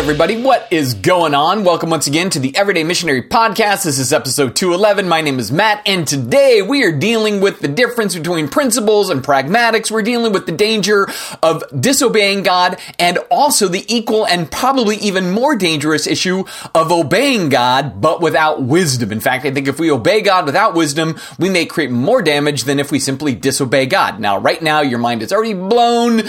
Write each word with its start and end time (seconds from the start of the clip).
everybody, 0.00 0.40
what 0.40 0.66
is 0.70 0.94
going 0.94 1.34
on? 1.34 1.62
Welcome 1.62 1.90
once 1.90 2.06
again 2.06 2.30
to 2.30 2.38
the 2.38 2.56
Everyday 2.56 2.84
Missionary 2.84 3.22
Podcast. 3.22 3.84
This 3.84 3.98
is 3.98 4.14
episode 4.14 4.56
211. 4.56 5.06
My 5.06 5.20
name 5.20 5.38
is 5.38 5.52
Matt, 5.52 5.82
and 5.84 6.08
today 6.08 6.62
we 6.62 6.84
are 6.84 6.98
dealing 6.98 7.42
with 7.42 7.60
the 7.60 7.68
difference 7.68 8.16
between 8.16 8.48
principles 8.48 9.10
and 9.10 9.22
pragmatics. 9.22 9.90
We're 9.90 10.00
dealing 10.00 10.32
with 10.32 10.46
the 10.46 10.52
danger 10.52 11.06
of 11.42 11.62
disobeying 11.78 12.44
God 12.44 12.80
and 12.98 13.18
also 13.30 13.68
the 13.68 13.84
equal 13.94 14.26
and 14.26 14.50
probably 14.50 14.96
even 14.96 15.32
more 15.32 15.54
dangerous 15.54 16.06
issue 16.06 16.44
of 16.74 16.90
obeying 16.90 17.50
God, 17.50 18.00
but 18.00 18.22
without 18.22 18.62
wisdom. 18.62 19.12
In 19.12 19.20
fact, 19.20 19.44
I 19.44 19.50
think 19.50 19.68
if 19.68 19.78
we 19.78 19.90
obey 19.90 20.22
God 20.22 20.46
without 20.46 20.72
wisdom, 20.72 21.20
we 21.38 21.50
may 21.50 21.66
create 21.66 21.90
more 21.90 22.22
damage 22.22 22.64
than 22.64 22.78
if 22.78 22.90
we 22.90 23.00
simply 23.00 23.34
disobey 23.34 23.84
God. 23.84 24.18
Now, 24.18 24.38
right 24.38 24.62
now, 24.62 24.80
your 24.80 24.98
mind 24.98 25.22
is 25.22 25.30
already 25.30 25.52
blown. 25.52 26.22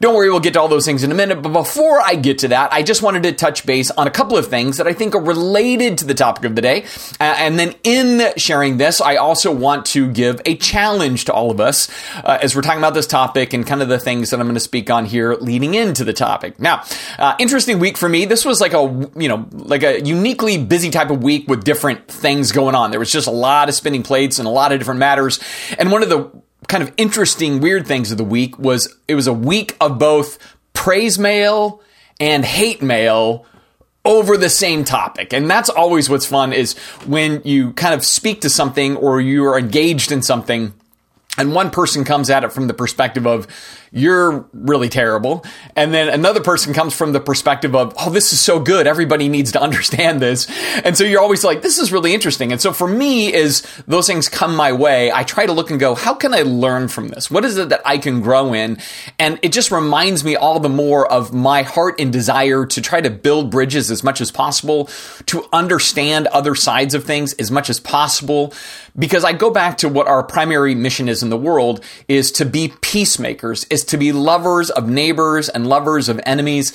Don't 0.00 0.14
worry, 0.14 0.30
we'll 0.30 0.40
get 0.40 0.54
to 0.54 0.60
all 0.60 0.68
those 0.68 0.86
things 0.86 1.04
in 1.04 1.12
a 1.12 1.14
minute. 1.14 1.42
But 1.42 1.52
before 1.52 2.00
I 2.00 2.14
get 2.14 2.38
to 2.38 2.48
that, 2.48 2.72
I 2.72 2.82
just 2.82 3.02
wanted 3.10 3.24
to 3.24 3.32
touch 3.32 3.66
base 3.66 3.90
on 3.90 4.06
a 4.06 4.10
couple 4.10 4.36
of 4.36 4.46
things 4.46 4.76
that 4.76 4.86
I 4.86 4.92
think 4.92 5.16
are 5.16 5.20
related 5.20 5.98
to 5.98 6.04
the 6.04 6.14
topic 6.14 6.44
of 6.44 6.54
the 6.54 6.62
day. 6.62 6.84
Uh, 7.18 7.34
and 7.38 7.58
then 7.58 7.74
in 7.82 8.32
sharing 8.36 8.76
this, 8.76 9.00
I 9.00 9.16
also 9.16 9.52
want 9.52 9.86
to 9.86 10.08
give 10.12 10.40
a 10.46 10.54
challenge 10.54 11.24
to 11.24 11.32
all 11.32 11.50
of 11.50 11.58
us 11.58 11.90
uh, 12.22 12.38
as 12.40 12.54
we're 12.54 12.62
talking 12.62 12.78
about 12.78 12.94
this 12.94 13.08
topic 13.08 13.52
and 13.52 13.66
kind 13.66 13.82
of 13.82 13.88
the 13.88 13.98
things 13.98 14.30
that 14.30 14.38
I'm 14.38 14.46
going 14.46 14.54
to 14.54 14.60
speak 14.60 14.90
on 14.90 15.06
here 15.06 15.34
leading 15.34 15.74
into 15.74 16.04
the 16.04 16.12
topic. 16.12 16.60
Now, 16.60 16.84
uh, 17.18 17.34
interesting 17.40 17.80
week 17.80 17.98
for 17.98 18.08
me. 18.08 18.26
This 18.26 18.44
was 18.44 18.60
like 18.60 18.74
a, 18.74 19.10
you 19.16 19.28
know, 19.28 19.48
like 19.50 19.82
a 19.82 20.00
uniquely 20.00 20.56
busy 20.56 20.90
type 20.90 21.10
of 21.10 21.20
week 21.20 21.48
with 21.48 21.64
different 21.64 22.06
things 22.06 22.52
going 22.52 22.76
on. 22.76 22.92
There 22.92 23.00
was 23.00 23.10
just 23.10 23.26
a 23.26 23.32
lot 23.32 23.68
of 23.68 23.74
spinning 23.74 24.04
plates 24.04 24.38
and 24.38 24.46
a 24.46 24.52
lot 24.52 24.70
of 24.70 24.78
different 24.78 25.00
matters. 25.00 25.40
And 25.80 25.90
one 25.90 26.04
of 26.04 26.10
the 26.10 26.30
kind 26.68 26.84
of 26.84 26.92
interesting, 26.96 27.58
weird 27.58 27.88
things 27.88 28.12
of 28.12 28.18
the 28.18 28.24
week 28.24 28.56
was 28.56 28.94
it 29.08 29.16
was 29.16 29.26
a 29.26 29.32
week 29.32 29.76
of 29.80 29.98
both 29.98 30.38
praise 30.74 31.18
mail 31.18 31.82
and 32.20 32.44
hate 32.44 32.82
mail 32.82 33.46
over 34.04 34.36
the 34.36 34.48
same 34.48 34.84
topic. 34.84 35.32
And 35.32 35.50
that's 35.50 35.68
always 35.68 36.08
what's 36.08 36.26
fun 36.26 36.52
is 36.52 36.78
when 37.06 37.42
you 37.44 37.72
kind 37.72 37.94
of 37.94 38.04
speak 38.04 38.42
to 38.42 38.50
something 38.50 38.96
or 38.96 39.20
you 39.20 39.44
are 39.46 39.58
engaged 39.58 40.12
in 40.12 40.22
something 40.22 40.72
and 41.38 41.54
one 41.54 41.70
person 41.70 42.04
comes 42.04 42.28
at 42.28 42.44
it 42.44 42.52
from 42.52 42.66
the 42.66 42.74
perspective 42.74 43.26
of 43.26 43.46
you're 43.92 44.48
really 44.52 44.88
terrible. 44.88 45.44
And 45.74 45.92
then 45.92 46.08
another 46.08 46.40
person 46.40 46.72
comes 46.72 46.94
from 46.94 47.12
the 47.12 47.20
perspective 47.20 47.74
of 47.74 47.94
oh 47.98 48.10
this 48.10 48.32
is 48.32 48.40
so 48.40 48.60
good. 48.60 48.86
Everybody 48.86 49.28
needs 49.28 49.52
to 49.52 49.62
understand 49.62 50.20
this. 50.20 50.46
And 50.84 50.96
so 50.96 51.04
you're 51.04 51.20
always 51.20 51.44
like 51.44 51.62
this 51.62 51.78
is 51.78 51.92
really 51.92 52.14
interesting. 52.14 52.52
And 52.52 52.60
so 52.60 52.72
for 52.72 52.86
me 52.86 53.32
is 53.32 53.62
those 53.86 54.06
things 54.06 54.28
come 54.28 54.54
my 54.54 54.72
way. 54.72 55.10
I 55.10 55.24
try 55.24 55.46
to 55.46 55.52
look 55.52 55.70
and 55.70 55.80
go 55.80 55.94
how 55.94 56.14
can 56.14 56.34
i 56.34 56.42
learn 56.42 56.88
from 56.88 57.08
this? 57.08 57.30
What 57.30 57.44
is 57.44 57.58
it 57.58 57.70
that 57.70 57.82
i 57.84 57.98
can 57.98 58.20
grow 58.20 58.52
in? 58.52 58.78
And 59.18 59.38
it 59.42 59.52
just 59.52 59.70
reminds 59.70 60.24
me 60.24 60.36
all 60.36 60.60
the 60.60 60.68
more 60.68 61.10
of 61.10 61.32
my 61.32 61.62
heart 61.62 62.00
and 62.00 62.12
desire 62.12 62.66
to 62.66 62.80
try 62.80 63.00
to 63.00 63.10
build 63.10 63.50
bridges 63.50 63.90
as 63.90 64.04
much 64.04 64.20
as 64.20 64.30
possible 64.30 64.88
to 65.26 65.44
understand 65.52 66.26
other 66.28 66.54
sides 66.54 66.94
of 66.94 67.04
things 67.04 67.32
as 67.34 67.50
much 67.50 67.68
as 67.70 67.80
possible. 67.80 68.54
Because 68.98 69.24
I 69.24 69.32
go 69.32 69.50
back 69.50 69.78
to 69.78 69.88
what 69.88 70.08
our 70.08 70.22
primary 70.22 70.74
mission 70.74 71.08
is 71.08 71.22
in 71.22 71.30
the 71.30 71.36
world 71.36 71.84
is 72.08 72.32
to 72.32 72.44
be 72.44 72.72
peacemakers, 72.80 73.64
to 73.84 73.96
be 73.96 74.12
lovers 74.12 74.70
of 74.70 74.88
neighbors 74.88 75.48
and 75.48 75.66
lovers 75.66 76.08
of 76.08 76.20
enemies. 76.24 76.72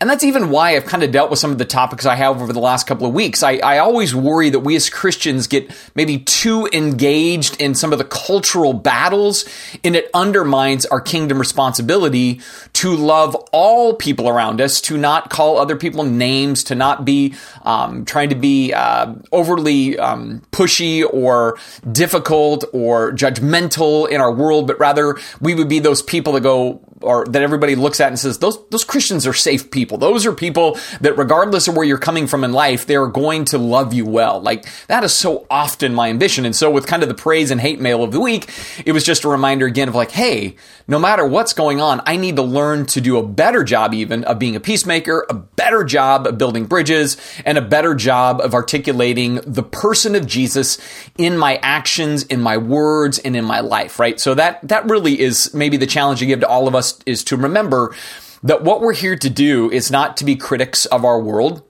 And 0.00 0.10
that's 0.10 0.24
even 0.24 0.50
why 0.50 0.76
I've 0.76 0.86
kind 0.86 1.02
of 1.02 1.12
dealt 1.12 1.30
with 1.30 1.38
some 1.38 1.52
of 1.52 1.58
the 1.58 1.64
topics 1.64 2.06
I 2.06 2.14
have 2.16 2.40
over 2.40 2.52
the 2.52 2.60
last 2.60 2.86
couple 2.86 3.06
of 3.06 3.14
weeks. 3.14 3.42
I, 3.42 3.56
I 3.58 3.78
always 3.78 4.14
worry 4.14 4.50
that 4.50 4.60
we 4.60 4.76
as 4.76 4.90
Christians 4.90 5.46
get 5.46 5.70
maybe 5.94 6.18
too 6.18 6.68
engaged 6.72 7.60
in 7.60 7.74
some 7.74 7.92
of 7.92 7.98
the 7.98 8.04
cultural 8.04 8.72
battles 8.72 9.44
and 9.84 9.94
it 9.96 10.10
undermines 10.12 10.86
our 10.86 11.00
kingdom 11.00 11.38
responsibility 11.38 12.40
to 12.74 12.94
love 12.94 13.34
all 13.52 13.94
people 13.94 14.28
around 14.28 14.60
us, 14.60 14.80
to 14.82 14.96
not 14.96 15.30
call 15.30 15.58
other 15.58 15.76
people 15.76 16.04
names, 16.04 16.64
to 16.64 16.74
not 16.74 17.04
be 17.04 17.34
um, 17.62 18.04
trying 18.04 18.28
to 18.28 18.34
be 18.34 18.72
uh, 18.72 19.14
overly 19.32 19.98
um, 19.98 20.42
pushy 20.50 21.04
or 21.10 21.58
difficult 21.90 22.64
or 22.72 23.12
judgmental 23.12 24.08
in 24.08 24.20
our 24.20 24.32
world, 24.32 24.66
but 24.66 24.78
rather 24.78 25.18
we 25.40 25.54
would 25.54 25.68
be 25.68 25.78
those 25.78 26.02
people 26.02 26.32
that 26.34 26.40
go, 26.46 26.80
or 27.02 27.26
that 27.26 27.42
everybody 27.42 27.74
looks 27.74 28.00
at 28.00 28.08
and 28.08 28.18
says, 28.18 28.38
those, 28.38 28.66
those 28.68 28.84
Christians 28.84 29.26
are 29.26 29.34
safe 29.34 29.70
people. 29.70 29.98
Those 29.98 30.24
are 30.24 30.32
people 30.32 30.78
that 31.00 31.16
regardless 31.18 31.68
of 31.68 31.76
where 31.76 31.84
you're 31.84 31.98
coming 31.98 32.26
from 32.26 32.42
in 32.42 32.52
life, 32.52 32.86
they're 32.86 33.06
going 33.06 33.44
to 33.46 33.58
love 33.58 33.92
you 33.92 34.06
well. 34.06 34.40
Like 34.40 34.66
that 34.86 35.04
is 35.04 35.12
so 35.12 35.46
often 35.50 35.94
my 35.94 36.08
ambition. 36.08 36.44
And 36.44 36.56
so 36.56 36.70
with 36.70 36.86
kind 36.86 37.02
of 37.02 37.08
the 37.08 37.14
praise 37.14 37.50
and 37.50 37.60
hate 37.60 37.80
mail 37.80 38.02
of 38.02 38.12
the 38.12 38.20
week, 38.20 38.50
it 38.84 38.92
was 38.92 39.04
just 39.04 39.24
a 39.24 39.28
reminder 39.28 39.66
again 39.66 39.88
of 39.88 39.94
like, 39.94 40.12
hey, 40.12 40.56
no 40.88 40.98
matter 40.98 41.26
what's 41.26 41.52
going 41.52 41.80
on, 41.80 42.00
I 42.06 42.16
need 42.16 42.36
to 42.36 42.42
learn 42.42 42.86
to 42.86 43.00
do 43.00 43.18
a 43.18 43.22
better 43.26 43.64
job 43.64 43.92
even 43.92 44.24
of 44.24 44.38
being 44.38 44.56
a 44.56 44.60
peacemaker, 44.60 45.26
a 45.28 45.34
better 45.34 45.84
job 45.84 46.26
of 46.26 46.38
building 46.38 46.64
bridges, 46.64 47.16
and 47.44 47.58
a 47.58 47.62
better 47.62 47.94
job 47.94 48.40
of 48.40 48.54
articulating 48.54 49.40
the 49.44 49.62
person 49.62 50.14
of 50.14 50.26
Jesus 50.26 50.78
in 51.18 51.36
my 51.36 51.56
actions, 51.62 52.22
in 52.24 52.40
my 52.40 52.56
words, 52.56 53.18
and 53.18 53.36
in 53.36 53.44
my 53.44 53.60
life, 53.60 53.98
right? 53.98 54.20
So 54.20 54.34
that, 54.34 54.66
that 54.68 54.88
really 54.88 55.18
is 55.18 55.52
maybe 55.52 55.76
the 55.76 55.86
challenge 55.86 56.22
I 56.22 56.26
give 56.26 56.40
to 56.40 56.48
all 56.48 56.68
of 56.68 56.74
us 56.74 56.85
is 57.06 57.24
to 57.24 57.36
remember 57.36 57.94
that 58.42 58.62
what 58.62 58.80
we're 58.80 58.94
here 58.94 59.16
to 59.16 59.30
do 59.30 59.70
is 59.70 59.90
not 59.90 60.16
to 60.18 60.24
be 60.24 60.36
critics 60.36 60.86
of 60.86 61.04
our 61.04 61.20
world 61.20 61.62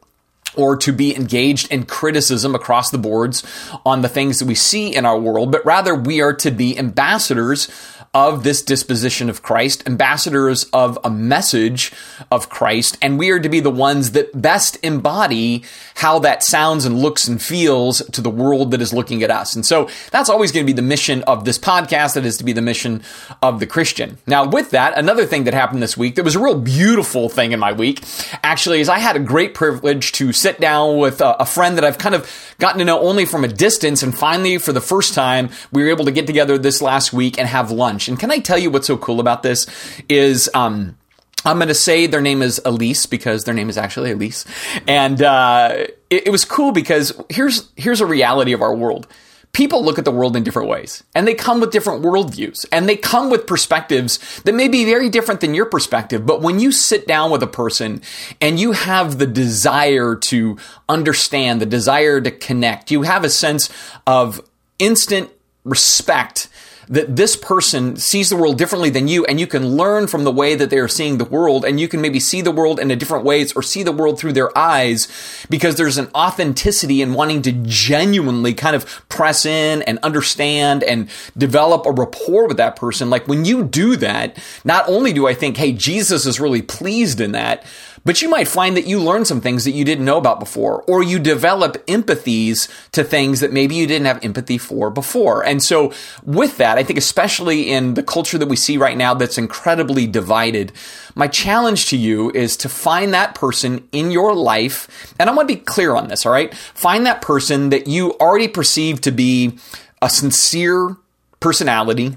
or 0.57 0.77
to 0.77 0.93
be 0.93 1.15
engaged 1.15 1.71
in 1.71 1.85
criticism 1.85 2.55
across 2.55 2.91
the 2.91 2.99
boards 2.99 3.45
on 3.85 4.01
the 4.01 4.09
things 4.09 4.39
that 4.39 4.47
we 4.47 4.55
see 4.55 4.95
in 4.95 5.05
our 5.05 5.19
world, 5.19 5.53
but 5.53 5.65
rather 5.65 5.95
we 5.95 6.21
are 6.21 6.33
to 6.33 6.51
be 6.51 6.79
ambassadors 6.79 7.69
of 8.15 8.45
this 8.45 8.63
disposition 8.63 9.29
of 9.29 9.43
Christ, 9.43 9.83
ambassadors 9.87 10.65
of 10.73 10.99
a 11.05 11.11
message 11.11 11.93
of 12.31 12.49
Christ, 12.49 12.97
and 13.03 13.19
we 13.19 13.31
are 13.31 13.41
to 13.41 13.49
be 13.49 13.61
the 13.61 13.71
ones 13.71 14.13
that 14.13 14.41
best 14.41 14.79
embody 14.83 15.65
how 15.97 16.19
that 16.19 16.43
sounds 16.43 16.85
and 16.85 16.99
looks 16.99 17.27
and 17.27 17.41
feels 17.41 17.99
to 18.11 18.21
the 18.21 18.31
world 18.31 18.71
that 18.71 18.83
is 18.83 18.93
looking 18.93 19.23
at 19.23 19.31
us. 19.31 19.55
And 19.55 19.65
so 19.65 19.89
that's 20.11 20.29
always 20.29 20.53
going 20.53 20.65
to 20.65 20.71
be 20.71 20.77
the 20.77 20.83
mission 20.83 21.23
of 21.25 21.45
this 21.45 21.59
podcast. 21.59 22.15
That 22.15 22.27
is 22.27 22.37
to 22.39 22.45
be 22.45 22.53
the 22.53 22.63
mission 22.63 23.03
of 23.43 23.61
the 23.61 23.67
Christian. 23.67 24.19
Now, 24.27 24.47
with 24.47 24.71
that, 24.71 24.97
another 24.99 25.25
thing 25.25 25.45
that 25.45 25.55
happened 25.55 25.83
this 25.83 25.97
week 25.97 26.17
that 26.17 26.25
was 26.25 26.37
a 26.37 26.41
real 26.41 26.59
beautiful 26.59 27.29
thing 27.29 27.53
in 27.53 27.61
my 27.61 27.73
week 27.73 28.03
actually 28.43 28.81
is 28.81 28.89
I 28.89 28.99
had 28.99 29.17
a 29.17 29.21
great 29.21 29.55
privilege 29.55 30.13
to 30.13 30.33
sit 30.33 30.61
down 30.61 30.99
with 30.99 31.21
a, 31.21 31.43
a 31.43 31.47
friend 31.47 31.77
that 31.79 31.85
I've 31.85 31.99
kind 31.99 32.15
of 32.15 32.31
gotten 32.59 32.79
to 32.79 32.85
know 32.85 33.01
only 33.01 33.25
from 33.25 33.45
a 33.45 33.49
distance. 33.49 34.03
And 34.03 34.17
finally, 34.17 34.59
for 34.59 34.73
the 34.73 34.81
first 34.81 35.15
time, 35.15 35.51
we 35.73 35.83
were 35.83 35.91
able 35.91 36.05
to 36.05 36.13
get 36.13 36.27
together 36.27 36.59
this 36.59 36.83
last 36.83 37.13
week 37.13 37.39
and 37.39 37.49
have 37.49 37.71
lunch. 37.71 38.06
And 38.09 38.19
can 38.19 38.31
I 38.31 38.39
tell 38.39 38.59
you 38.59 38.71
what's 38.71 38.87
so 38.87 38.97
cool 38.97 39.21
about 39.21 39.43
this 39.43 39.67
is, 40.09 40.51
um, 40.55 40.97
I'm 41.45 41.59
going 41.59 41.69
to 41.69 41.75
say 41.75 42.07
their 42.07 42.21
name 42.21 42.43
is 42.43 42.61
Elise 42.65 43.07
because 43.07 43.45
their 43.45 43.55
name 43.55 43.69
is 43.69 43.79
actually 43.79 44.11
Elise, 44.11 44.45
and 44.89 45.23
uh, 45.23 45.87
it, 46.11 46.27
it 46.27 46.31
was 46.31 46.45
cool 46.45 46.73
because 46.73 47.19
here's 47.29 47.71
here's 47.77 48.01
a 48.01 48.07
reality 48.07 48.53
of 48.53 48.63
our 48.63 48.75
world. 48.75 49.07
People 49.53 49.83
look 49.83 49.99
at 49.99 50.05
the 50.05 50.11
world 50.11 50.37
in 50.37 50.43
different 50.43 50.69
ways, 50.69 51.03
and 51.15 51.27
they 51.27 51.35
come 51.35 51.61
with 51.61 51.71
different 51.71 52.03
worldviews, 52.03 52.67
and 52.73 52.89
they 52.89 52.97
come 52.97 53.31
with 53.31 53.47
perspectives 53.47 54.19
that 54.43 54.55
may 54.55 54.69
be 54.69 54.85
very 54.85 55.09
different 55.09 55.41
than 55.41 55.55
your 55.55 55.67
perspective. 55.67 56.27
But 56.27 56.43
when 56.43 56.59
you 56.59 56.73
sit 56.73 57.07
down 57.07 57.31
with 57.31 57.43
a 57.43 57.47
person 57.47 58.03
and 58.41 58.61
you 58.61 58.73
have 58.73 59.19
the 59.19 59.27
desire 59.27 60.17
to 60.17 60.59
understand, 60.89 61.61
the 61.61 61.67
desire 61.67 62.21
to 62.21 62.31
connect, 62.31 62.91
you 62.91 63.03
have 63.03 63.25
a 63.25 63.31
sense 63.31 63.71
of 64.07 64.43
instant 64.79 65.31
respect 65.65 66.49
that 66.89 67.17
this 67.17 67.37
person 67.37 67.97
sees 67.97 68.29
the 68.29 68.37
world 68.37 68.59
differently 68.59 68.91
than 68.91 69.09
you 69.09 69.25
and 69.25 69.41
you 69.41 69.47
can 69.47 69.77
learn 69.77 70.07
from 70.07 70.25
the 70.25 70.33
way 70.33 70.55
that 70.55 70.71
they 70.71 70.79
are 70.79 70.89
seeing 70.89 71.19
the 71.19 71.25
world 71.25 71.65
and 71.65 71.81
you 71.81 71.89
can 71.89 72.01
maybe 72.01 72.21
see 72.21 72.41
the 72.41 72.53
world 72.53 72.79
in 72.79 72.91
a 72.91 72.97
different 72.97 73.25
ways 73.25 73.53
or 73.55 73.63
see 73.63 73.83
the 73.83 73.93
world 73.93 74.19
through 74.19 74.33
their 74.33 74.57
eyes 74.57 75.09
because 75.51 75.77
there's 75.77 75.99
an 75.99 76.09
authenticity 76.15 77.03
in 77.03 77.15
wanting 77.15 77.43
to 77.43 77.53
genuinely 77.53 78.55
kind 78.55 78.77
of 78.77 79.05
press 79.09 79.45
in 79.45 79.83
and 79.83 79.99
understand 80.03 80.85
and 80.85 81.09
develop 81.37 81.87
a 81.87 81.91
rapport 81.91 82.47
with 82.47 82.57
that 82.57 82.77
person. 82.77 83.11
Like 83.11 83.27
when 83.27 83.45
you 83.45 83.65
do 83.65 83.97
that, 83.97 84.39
not 84.65 84.89
only 84.89 85.13
do 85.13 85.27
I 85.27 85.35
think, 85.35 85.57
hey, 85.57 85.73
Jesus 85.73 86.27
is 86.27 86.41
really 86.41 86.63
pleased 86.63 87.21
in 87.21 87.33
that, 87.33 87.65
but 88.07 88.23
you 88.23 88.29
might 88.29 88.47
find 88.47 88.77
that 88.77 88.87
you 88.87 89.01
learn 89.01 89.25
some 89.25 89.41
things 89.41 89.65
that 89.65 89.73
you 89.73 89.85
didn't 89.85 90.05
know 90.05 90.17
about 90.17 90.39
before, 90.39 90.83
or 90.83 91.03
you 91.03 91.19
develop 91.19 91.85
empathies 91.87 92.71
to 92.93 93.03
things 93.03 93.41
that 93.41 93.53
maybe 93.53 93.75
you 93.75 93.85
didn't 93.85 94.07
have 94.07 94.25
empathy 94.25 94.59
for 94.59 94.91
before. 94.91 95.45
And 95.45 95.61
so 95.61 95.93
with 96.23 96.57
that, 96.59 96.79
I 96.79 96.85
think 96.85 97.01
especially 97.01 97.69
in 97.69 97.95
the 97.95 98.05
culture 98.05 98.39
that 98.39 98.47
we 98.47 98.55
see 98.55 98.79
right 98.79 98.97
now 98.97 99.13
that's 99.13 99.39
incredibly 99.39 100.07
divided, 100.07 100.71
my 101.17 101.27
challenge 101.27 101.87
to 101.87 101.97
you 101.97 102.31
is 102.31 102.57
to 102.59 102.69
find 102.69 103.13
that 103.13 103.35
person 103.35 103.89
in 103.91 104.13
your 104.13 104.37
life. 104.37 105.13
And 105.19 105.29
I 105.29 105.35
want 105.35 105.49
to 105.49 105.55
be 105.57 105.61
clear 105.61 105.97
on 105.97 106.07
this, 106.07 106.25
all 106.25 106.33
right? 106.33 106.55
Find 106.55 107.07
that 107.07 107.21
person 107.21 107.71
that 107.71 107.89
you 107.89 108.13
already 108.21 108.47
perceive 108.47 109.01
to 109.01 109.11
be 109.11 109.59
a 110.01 110.09
sincere 110.09 110.97
personality, 111.41 112.17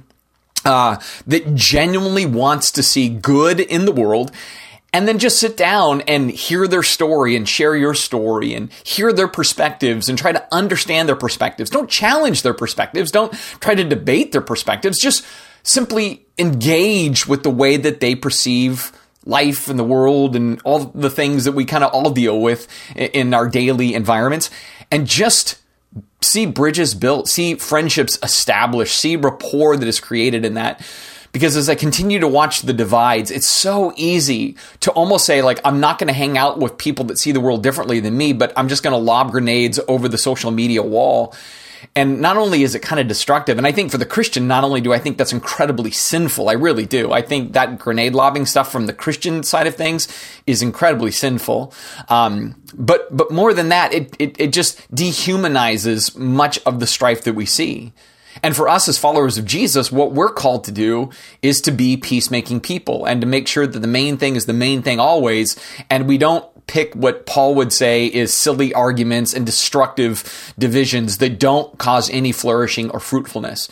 uh, 0.66 0.98
that 1.26 1.56
genuinely 1.56 2.28
wants 2.28 2.72
to 2.74 2.84
see 2.84 3.10
good 3.10 3.60
in 3.60 3.86
the 3.86 3.92
world 3.92 4.32
and 4.92 5.08
then 5.08 5.20
just 5.20 5.40
sit 5.40 5.56
down 5.56 6.02
and 6.02 6.32
hear 6.32 6.68
their 6.68 6.84
story 6.84 7.36
and 7.36 7.48
share 7.48 7.76
your 7.76 7.94
story 7.94 8.54
and 8.54 8.72
hear 8.84 9.14
their 9.14 9.28
perspectives 9.28 10.10
and 10.10 10.18
try 10.18 10.32
to 10.32 10.48
understand 10.52 11.08
their 11.08 11.16
perspectives. 11.16 11.70
Don't 11.70 11.90
challenge 11.90 12.42
their 12.42 12.54
perspectives. 12.54 13.12
Don't 13.12 13.34
try 13.60 13.76
to 13.76 13.84
debate 13.84 14.32
their 14.32 14.42
perspectives. 14.42 15.00
Just 15.00 15.26
simply 15.64 16.26
engage 16.38 17.28
with 17.28 17.44
the 17.44 17.50
way 17.50 17.78
that 17.78 18.00
they 18.00 18.16
perceive 18.16 18.92
life 19.26 19.70
and 19.70 19.78
the 19.78 19.84
world 19.84 20.36
and 20.36 20.62
all 20.64 20.80
the 20.80 21.10
things 21.10 21.44
that 21.44 21.52
we 21.52 21.66
kind 21.66 21.84
of 21.84 21.94
all 21.94 22.10
deal 22.10 22.42
with 22.42 22.68
in 22.96 23.34
our 23.34 23.48
daily 23.48 23.94
environments 23.94 24.50
and 24.92 25.06
just 25.06 25.60
see 26.22 26.46
bridges 26.46 26.96
built, 26.96 27.28
see 27.28 27.56
friendships 27.56 28.18
established, 28.24 28.98
see 28.98 29.16
rapport 29.16 29.78
that 29.78 29.88
is 29.88 30.00
created 30.00 30.46
in 30.46 30.56
that. 30.56 30.82
Because 31.32 31.56
as 31.56 31.70
I 31.70 31.76
continue 31.76 32.20
to 32.20 32.28
watch 32.28 32.62
the 32.62 32.74
divides, 32.74 33.30
it's 33.30 33.48
so 33.48 33.94
easy 33.96 34.56
to 34.80 34.92
almost 34.92 35.26
say, 35.26 35.42
like, 35.42 35.60
I'm 35.64 35.80
not 35.80 36.00
going 36.00 36.08
to 36.08 36.14
hang 36.14 36.38
out 36.38 36.60
with 36.60 36.78
people 36.78 37.06
that 37.06 37.20
see 37.20 37.32
the 37.32 37.40
world 37.40 37.62
differently 37.62 38.00
than 38.00 38.18
me, 38.18 38.34
but 38.34 38.52
I'm 38.58 38.68
just 38.68 38.84
going 38.84 38.94
to 38.94 38.98
lob 38.98 39.32
grenades 39.32 39.80
over 39.88 40.08
the 40.08 40.18
social 40.18 40.52
media 40.52 40.82
wall. 40.82 41.36
And 41.96 42.20
not 42.20 42.38
only 42.38 42.64
is 42.64 42.76
it 42.76 42.82
kind 42.82 43.00
of 43.00 43.08
destructive, 43.08 43.58
and 43.58 43.66
I 43.66 43.72
think 43.72 43.92
for 43.92 43.98
the 43.98 44.06
Christian, 44.06 44.48
not 44.48 44.64
only 44.64 44.82
do 44.82 44.92
I 44.92 45.00
think 45.00 45.18
that's 45.18 45.32
incredibly 45.32 45.92
sinful, 45.92 46.50
I 46.50 46.54
really 46.54 46.86
do. 46.86 47.12
I 47.12 47.22
think 47.22 47.54
that 47.54 47.80
grenade 47.80 48.14
lobbing 48.14 48.46
stuff 48.46 48.72
from 48.72 48.86
the 48.86 48.94
Christian 48.94 49.44
side 49.44 49.68
of 49.68 49.76
things 49.76 50.08
is 50.46 50.62
incredibly 50.62 51.12
sinful. 51.12 51.74
Um, 52.10 52.62
but 52.74 53.16
but 53.16 53.32
more 53.32 53.54
than 53.54 53.70
that, 53.70 53.94
it, 53.94 54.16
it 54.20 54.36
it 54.40 54.54
just 54.54 54.94
dehumanizes 54.94 56.18
much 56.18 56.60
of 56.66 56.80
the 56.80 56.88
strife 56.88 57.24
that 57.24 57.36
we 57.36 57.46
see. 57.46 57.94
And 58.44 58.56
for 58.56 58.70
us 58.70 58.88
as 58.88 58.98
followers 58.98 59.38
of 59.38 59.46
Jesus, 59.46 59.92
what 59.92 60.12
we're 60.12 60.34
called 60.34 60.64
to 60.66 60.72
do 60.72 61.10
is 61.42 61.62
to 61.62 61.72
be 61.72 61.98
peacemaking 61.98 62.62
people 62.62 63.06
and 63.06 63.22
to 63.22 63.28
make 63.28 63.48
sure 63.48 63.68
that 63.68 63.80
the 63.80 63.88
main 63.88 64.18
thing 64.18 64.36
is 64.36 64.46
the 64.46 64.54
main 64.54 64.82
thing 64.82 65.00
always. 65.00 65.58
And 65.90 66.08
we 66.08 66.18
don't 66.18 66.46
pick 66.68 66.94
what 66.94 67.26
Paul 67.26 67.56
would 67.56 67.74
say 67.74 68.06
is 68.06 68.34
silly 68.34 68.74
arguments 68.74 69.34
and 69.34 69.46
destructive 69.46 70.54
divisions 70.58 71.18
that 71.18 71.40
don't 71.40 71.78
cause 71.80 72.10
any 72.12 72.32
flourishing 72.32 72.92
or 72.92 73.00
fruitfulness. 73.00 73.68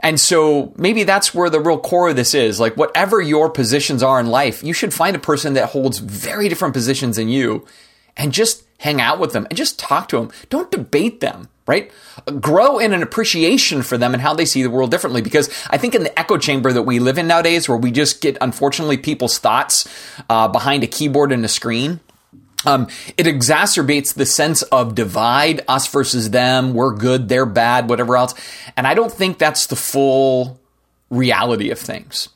And 0.00 0.20
so 0.20 0.72
maybe 0.76 1.02
that's 1.02 1.34
where 1.34 1.50
the 1.50 1.60
real 1.60 1.80
core 1.80 2.10
of 2.10 2.16
this 2.16 2.34
is. 2.34 2.60
Like, 2.60 2.76
whatever 2.76 3.20
your 3.20 3.50
positions 3.50 4.02
are 4.02 4.20
in 4.20 4.28
life, 4.28 4.62
you 4.62 4.72
should 4.72 4.94
find 4.94 5.16
a 5.16 5.20
person 5.20 5.54
that 5.54 5.70
holds 5.70 5.98
very 5.98 6.48
different 6.48 6.74
positions 6.74 7.16
than 7.16 7.28
you 7.28 7.66
and 8.16 8.32
just 8.32 8.64
hang 8.78 9.00
out 9.00 9.18
with 9.18 9.32
them 9.32 9.46
and 9.50 9.56
just 9.56 9.78
talk 9.78 10.08
to 10.08 10.16
them. 10.16 10.30
Don't 10.50 10.70
debate 10.70 11.20
them, 11.20 11.48
right? 11.68 11.92
Grow 12.40 12.78
in 12.78 12.92
an 12.92 13.02
appreciation 13.02 13.82
for 13.82 13.96
them 13.96 14.14
and 14.14 14.22
how 14.22 14.34
they 14.34 14.46
see 14.46 14.62
the 14.62 14.70
world 14.70 14.90
differently. 14.90 15.22
Because 15.22 15.48
I 15.70 15.76
think 15.76 15.94
in 15.94 16.02
the 16.02 16.18
echo 16.18 16.38
chamber 16.38 16.72
that 16.72 16.82
we 16.82 16.98
live 16.98 17.18
in 17.18 17.28
nowadays, 17.28 17.68
where 17.68 17.78
we 17.78 17.92
just 17.92 18.20
get, 18.20 18.38
unfortunately, 18.40 18.96
people's 18.96 19.38
thoughts 19.38 19.86
uh, 20.28 20.48
behind 20.48 20.82
a 20.82 20.88
keyboard 20.88 21.30
and 21.30 21.44
a 21.44 21.48
screen, 21.48 22.00
um, 22.66 22.88
it 23.16 23.26
exacerbates 23.26 24.14
the 24.14 24.26
sense 24.26 24.62
of 24.62 24.94
divide, 24.94 25.60
us 25.68 25.86
versus 25.86 26.30
them, 26.30 26.74
we're 26.74 26.94
good, 26.94 27.28
they're 27.28 27.46
bad, 27.46 27.88
whatever 27.88 28.16
else. 28.16 28.34
And 28.76 28.86
I 28.86 28.94
don't 28.94 29.12
think 29.12 29.38
that's 29.38 29.66
the 29.66 29.76
full 29.76 30.58
reality 31.10 31.70
of 31.70 31.78
things. 31.78 32.30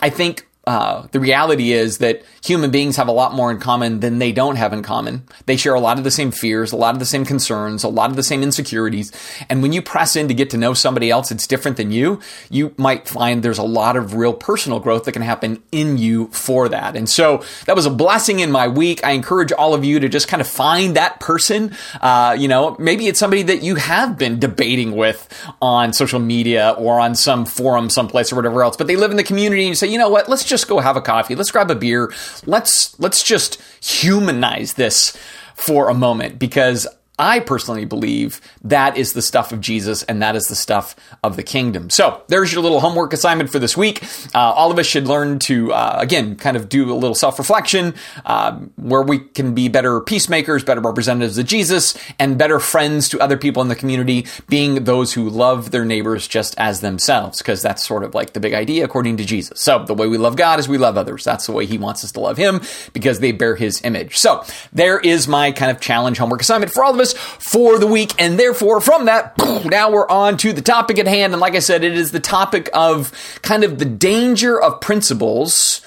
I 0.00 0.10
think 0.10 0.47
uh, 0.68 1.06
the 1.12 1.18
reality 1.18 1.72
is 1.72 1.96
that 1.96 2.22
human 2.44 2.70
beings 2.70 2.96
have 2.96 3.08
a 3.08 3.12
lot 3.12 3.32
more 3.32 3.50
in 3.50 3.58
common 3.58 4.00
than 4.00 4.18
they 4.18 4.32
don't 4.32 4.56
have 4.56 4.74
in 4.74 4.82
common. 4.82 5.26
They 5.46 5.56
share 5.56 5.72
a 5.72 5.80
lot 5.80 5.96
of 5.96 6.04
the 6.04 6.10
same 6.10 6.30
fears, 6.30 6.72
a 6.72 6.76
lot 6.76 6.94
of 6.94 6.98
the 6.98 7.06
same 7.06 7.24
concerns, 7.24 7.84
a 7.84 7.88
lot 7.88 8.10
of 8.10 8.16
the 8.16 8.22
same 8.22 8.42
insecurities. 8.42 9.10
And 9.48 9.62
when 9.62 9.72
you 9.72 9.80
press 9.80 10.14
in 10.14 10.28
to 10.28 10.34
get 10.34 10.50
to 10.50 10.58
know 10.58 10.74
somebody 10.74 11.10
else 11.10 11.30
that's 11.30 11.46
different 11.46 11.78
than 11.78 11.90
you, 11.90 12.20
you 12.50 12.74
might 12.76 13.08
find 13.08 13.42
there's 13.42 13.56
a 13.56 13.62
lot 13.62 13.96
of 13.96 14.12
real 14.12 14.34
personal 14.34 14.78
growth 14.78 15.04
that 15.04 15.12
can 15.12 15.22
happen 15.22 15.62
in 15.72 15.96
you 15.96 16.26
for 16.28 16.68
that. 16.68 16.96
And 16.96 17.08
so 17.08 17.42
that 17.64 17.74
was 17.74 17.86
a 17.86 17.90
blessing 17.90 18.40
in 18.40 18.52
my 18.52 18.68
week. 18.68 19.02
I 19.02 19.12
encourage 19.12 19.52
all 19.52 19.72
of 19.72 19.86
you 19.86 20.00
to 20.00 20.08
just 20.10 20.28
kind 20.28 20.42
of 20.42 20.46
find 20.46 20.96
that 20.96 21.18
person. 21.18 21.74
Uh, 21.98 22.36
you 22.38 22.46
know, 22.46 22.76
maybe 22.78 23.06
it's 23.06 23.18
somebody 23.18 23.42
that 23.44 23.62
you 23.62 23.76
have 23.76 24.18
been 24.18 24.38
debating 24.38 24.92
with 24.92 25.32
on 25.62 25.94
social 25.94 26.20
media 26.20 26.74
or 26.76 27.00
on 27.00 27.14
some 27.14 27.46
forum 27.46 27.88
someplace 27.88 28.30
or 28.30 28.36
whatever 28.36 28.62
else, 28.62 28.76
but 28.76 28.86
they 28.86 28.96
live 28.96 29.10
in 29.10 29.16
the 29.16 29.24
community 29.24 29.62
and 29.62 29.70
you 29.70 29.74
say, 29.74 29.86
you 29.86 29.96
know 29.96 30.10
what, 30.10 30.28
let's 30.28 30.44
just 30.44 30.57
just 30.58 30.68
go 30.68 30.80
have 30.80 30.96
a 30.96 31.00
coffee. 31.00 31.34
Let's 31.34 31.50
grab 31.50 31.70
a 31.70 31.74
beer. 31.74 32.12
Let's 32.44 32.98
let's 32.98 33.22
just 33.22 33.60
humanize 33.82 34.74
this 34.74 35.16
for 35.54 35.88
a 35.88 35.94
moment 35.94 36.38
because 36.38 36.86
I 37.18 37.40
personally 37.40 37.84
believe 37.84 38.40
that 38.62 38.96
is 38.96 39.12
the 39.12 39.22
stuff 39.22 39.52
of 39.52 39.60
Jesus 39.60 40.02
and 40.04 40.22
that 40.22 40.36
is 40.36 40.44
the 40.44 40.54
stuff 40.54 40.94
of 41.22 41.36
the 41.36 41.42
kingdom. 41.42 41.90
So 41.90 42.22
there's 42.28 42.52
your 42.52 42.62
little 42.62 42.80
homework 42.80 43.12
assignment 43.12 43.50
for 43.50 43.58
this 43.58 43.76
week. 43.76 44.02
Uh, 44.34 44.38
all 44.38 44.70
of 44.70 44.78
us 44.78 44.86
should 44.86 45.06
learn 45.08 45.38
to, 45.40 45.72
uh, 45.72 45.96
again, 45.98 46.36
kind 46.36 46.56
of 46.56 46.68
do 46.68 46.92
a 46.92 46.94
little 46.94 47.14
self 47.14 47.38
reflection 47.38 47.94
um, 48.24 48.72
where 48.76 49.02
we 49.02 49.18
can 49.18 49.54
be 49.54 49.68
better 49.68 50.00
peacemakers, 50.00 50.62
better 50.62 50.80
representatives 50.80 51.38
of 51.38 51.46
Jesus, 51.46 51.96
and 52.18 52.38
better 52.38 52.60
friends 52.60 53.08
to 53.08 53.20
other 53.20 53.36
people 53.36 53.62
in 53.62 53.68
the 53.68 53.76
community, 53.76 54.26
being 54.48 54.84
those 54.84 55.12
who 55.12 55.28
love 55.28 55.70
their 55.70 55.84
neighbors 55.84 56.28
just 56.28 56.54
as 56.58 56.80
themselves, 56.80 57.38
because 57.38 57.62
that's 57.62 57.86
sort 57.86 58.04
of 58.04 58.14
like 58.14 58.32
the 58.32 58.40
big 58.40 58.54
idea 58.54 58.84
according 58.84 59.16
to 59.16 59.24
Jesus. 59.24 59.60
So 59.60 59.84
the 59.84 59.94
way 59.94 60.06
we 60.06 60.18
love 60.18 60.36
God 60.36 60.60
is 60.60 60.68
we 60.68 60.78
love 60.78 60.96
others. 60.96 61.24
That's 61.24 61.46
the 61.46 61.52
way 61.52 61.66
he 61.66 61.78
wants 61.78 62.04
us 62.04 62.12
to 62.12 62.20
love 62.20 62.36
him 62.36 62.60
because 62.92 63.18
they 63.18 63.32
bear 63.32 63.56
his 63.56 63.82
image. 63.82 64.16
So 64.16 64.44
there 64.72 65.00
is 65.00 65.26
my 65.26 65.50
kind 65.50 65.70
of 65.70 65.80
challenge 65.80 66.18
homework 66.18 66.42
assignment 66.42 66.72
for 66.72 66.84
all 66.84 66.94
of 66.94 67.00
us 67.00 67.07
for 67.14 67.78
the 67.78 67.86
week. 67.86 68.14
And 68.18 68.38
therefore, 68.38 68.80
from 68.80 69.06
that, 69.06 69.34
now 69.64 69.90
we're 69.90 70.08
on 70.08 70.36
to 70.38 70.52
the 70.52 70.62
topic 70.62 70.98
at 70.98 71.06
hand. 71.06 71.32
And 71.32 71.40
like 71.40 71.54
I 71.54 71.60
said, 71.60 71.84
it 71.84 71.94
is 71.94 72.12
the 72.12 72.20
topic 72.20 72.68
of 72.72 73.12
kind 73.42 73.64
of 73.64 73.78
the 73.78 73.84
danger 73.84 74.60
of 74.60 74.80
principles 74.80 75.80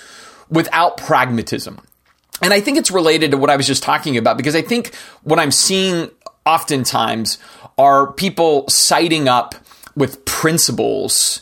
without 0.49 0.97
pragmatism. 0.97 1.79
And 2.41 2.53
I 2.53 2.59
think 2.59 2.77
it's 2.77 2.91
related 2.91 3.31
to 3.31 3.37
what 3.37 3.49
I 3.49 3.55
was 3.55 3.67
just 3.67 3.83
talking 3.83 4.17
about 4.17 4.37
because 4.37 4.55
I 4.55 4.61
think 4.61 4.95
what 5.23 5.39
I'm 5.39 5.51
seeing 5.51 6.09
oftentimes 6.45 7.37
are 7.77 8.11
people 8.13 8.67
citing 8.67 9.27
up 9.27 9.55
with 9.95 10.25
principles 10.25 11.41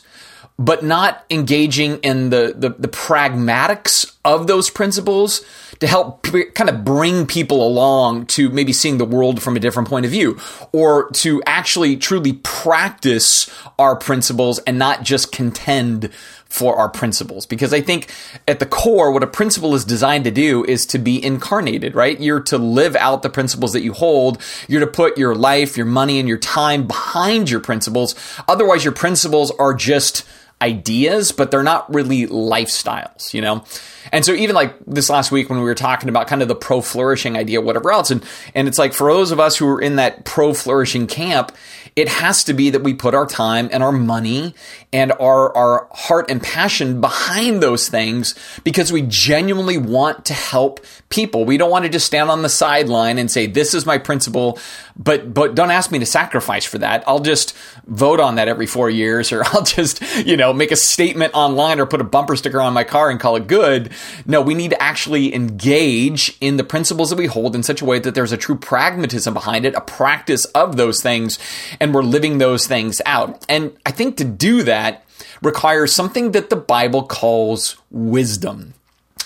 but 0.60 0.84
not 0.84 1.24
engaging 1.30 1.96
in 2.00 2.28
the, 2.28 2.54
the, 2.54 2.68
the, 2.68 2.86
pragmatics 2.86 4.14
of 4.26 4.46
those 4.46 4.68
principles 4.68 5.42
to 5.78 5.86
help 5.86 6.22
p- 6.22 6.44
kind 6.54 6.68
of 6.68 6.84
bring 6.84 7.26
people 7.26 7.66
along 7.66 8.26
to 8.26 8.50
maybe 8.50 8.70
seeing 8.70 8.98
the 8.98 9.06
world 9.06 9.42
from 9.42 9.56
a 9.56 9.60
different 9.60 9.88
point 9.88 10.04
of 10.04 10.12
view 10.12 10.38
or 10.72 11.08
to 11.12 11.42
actually 11.46 11.96
truly 11.96 12.34
practice 12.34 13.50
our 13.78 13.96
principles 13.96 14.58
and 14.60 14.78
not 14.78 15.02
just 15.02 15.32
contend 15.32 16.10
for 16.44 16.76
our 16.76 16.90
principles. 16.90 17.46
Because 17.46 17.72
I 17.72 17.80
think 17.80 18.12
at 18.46 18.58
the 18.58 18.66
core, 18.66 19.12
what 19.12 19.22
a 19.22 19.28
principle 19.28 19.74
is 19.74 19.86
designed 19.86 20.24
to 20.24 20.30
do 20.30 20.62
is 20.64 20.84
to 20.86 20.98
be 20.98 21.24
incarnated, 21.24 21.94
right? 21.94 22.20
You're 22.20 22.40
to 22.42 22.58
live 22.58 22.96
out 22.96 23.22
the 23.22 23.30
principles 23.30 23.72
that 23.72 23.82
you 23.82 23.94
hold. 23.94 24.42
You're 24.68 24.80
to 24.80 24.86
put 24.86 25.16
your 25.16 25.34
life, 25.34 25.78
your 25.78 25.86
money, 25.86 26.18
and 26.18 26.28
your 26.28 26.38
time 26.38 26.86
behind 26.86 27.48
your 27.48 27.60
principles. 27.60 28.14
Otherwise, 28.46 28.84
your 28.84 28.92
principles 28.92 29.50
are 29.52 29.72
just 29.72 30.26
ideas, 30.62 31.32
but 31.32 31.50
they're 31.50 31.62
not 31.62 31.92
really 31.92 32.26
lifestyles, 32.26 33.32
you 33.32 33.40
know? 33.40 33.64
And 34.12 34.24
so 34.24 34.32
even 34.32 34.54
like 34.54 34.74
this 34.86 35.08
last 35.08 35.30
week 35.30 35.48
when 35.48 35.58
we 35.58 35.64
were 35.64 35.74
talking 35.74 36.08
about 36.08 36.26
kind 36.26 36.42
of 36.42 36.48
the 36.48 36.54
pro 36.54 36.80
flourishing 36.80 37.36
idea, 37.36 37.60
whatever 37.60 37.92
else, 37.92 38.10
and, 38.10 38.24
and 38.54 38.68
it's 38.68 38.78
like 38.78 38.92
for 38.92 39.12
those 39.12 39.30
of 39.30 39.40
us 39.40 39.56
who 39.56 39.66
are 39.68 39.80
in 39.80 39.96
that 39.96 40.24
pro 40.24 40.52
flourishing 40.52 41.06
camp, 41.06 41.52
it 41.96 42.08
has 42.08 42.44
to 42.44 42.54
be 42.54 42.70
that 42.70 42.82
we 42.82 42.94
put 42.94 43.14
our 43.14 43.26
time 43.26 43.68
and 43.72 43.82
our 43.82 43.92
money 43.92 44.54
and 44.92 45.12
our, 45.12 45.56
our 45.56 45.88
heart 45.92 46.30
and 46.30 46.42
passion 46.42 47.00
behind 47.00 47.62
those 47.62 47.88
things 47.88 48.34
because 48.64 48.92
we 48.92 49.02
genuinely 49.02 49.78
want 49.78 50.24
to 50.26 50.34
help 50.34 50.84
people. 51.08 51.44
We 51.44 51.56
don't 51.56 51.70
want 51.70 51.84
to 51.84 51.88
just 51.88 52.06
stand 52.06 52.30
on 52.30 52.42
the 52.42 52.48
sideline 52.48 53.18
and 53.18 53.30
say, 53.30 53.46
this 53.46 53.74
is 53.74 53.84
my 53.84 53.98
principle, 53.98 54.58
but, 54.96 55.32
but 55.34 55.54
don't 55.54 55.70
ask 55.70 55.90
me 55.90 55.98
to 55.98 56.06
sacrifice 56.06 56.64
for 56.64 56.78
that. 56.78 57.04
I'll 57.06 57.20
just 57.20 57.56
vote 57.86 58.20
on 58.20 58.36
that 58.36 58.48
every 58.48 58.66
four 58.66 58.88
years 58.88 59.32
or 59.32 59.44
I'll 59.46 59.62
just, 59.62 60.02
you 60.24 60.36
know, 60.36 60.52
make 60.52 60.70
a 60.70 60.76
statement 60.76 61.34
online 61.34 61.80
or 61.80 61.86
put 61.86 62.00
a 62.00 62.04
bumper 62.04 62.36
sticker 62.36 62.60
on 62.60 62.72
my 62.72 62.84
car 62.84 63.10
and 63.10 63.18
call 63.18 63.36
it 63.36 63.46
good. 63.46 63.90
No, 64.26 64.40
we 64.40 64.54
need 64.54 64.70
to 64.70 64.82
actually 64.82 65.34
engage 65.34 66.36
in 66.40 66.56
the 66.56 66.64
principles 66.64 67.10
that 67.10 67.16
we 67.16 67.26
hold 67.26 67.54
in 67.54 67.62
such 67.62 67.82
a 67.82 67.84
way 67.84 67.98
that 67.98 68.14
there's 68.14 68.32
a 68.32 68.36
true 68.36 68.56
pragmatism 68.56 69.34
behind 69.34 69.64
it, 69.64 69.74
a 69.74 69.80
practice 69.80 70.44
of 70.46 70.76
those 70.76 71.02
things 71.02 71.38
and 71.80 71.94
we're 71.94 72.02
living 72.02 72.38
those 72.38 72.66
things 72.66 73.00
out. 73.06 73.44
And 73.48 73.76
I 73.86 73.90
think 73.90 74.16
to 74.18 74.24
do 74.24 74.62
that 74.64 75.04
requires 75.42 75.92
something 75.92 76.32
that 76.32 76.50
the 76.50 76.56
Bible 76.56 77.04
calls 77.04 77.76
wisdom. 77.90 78.74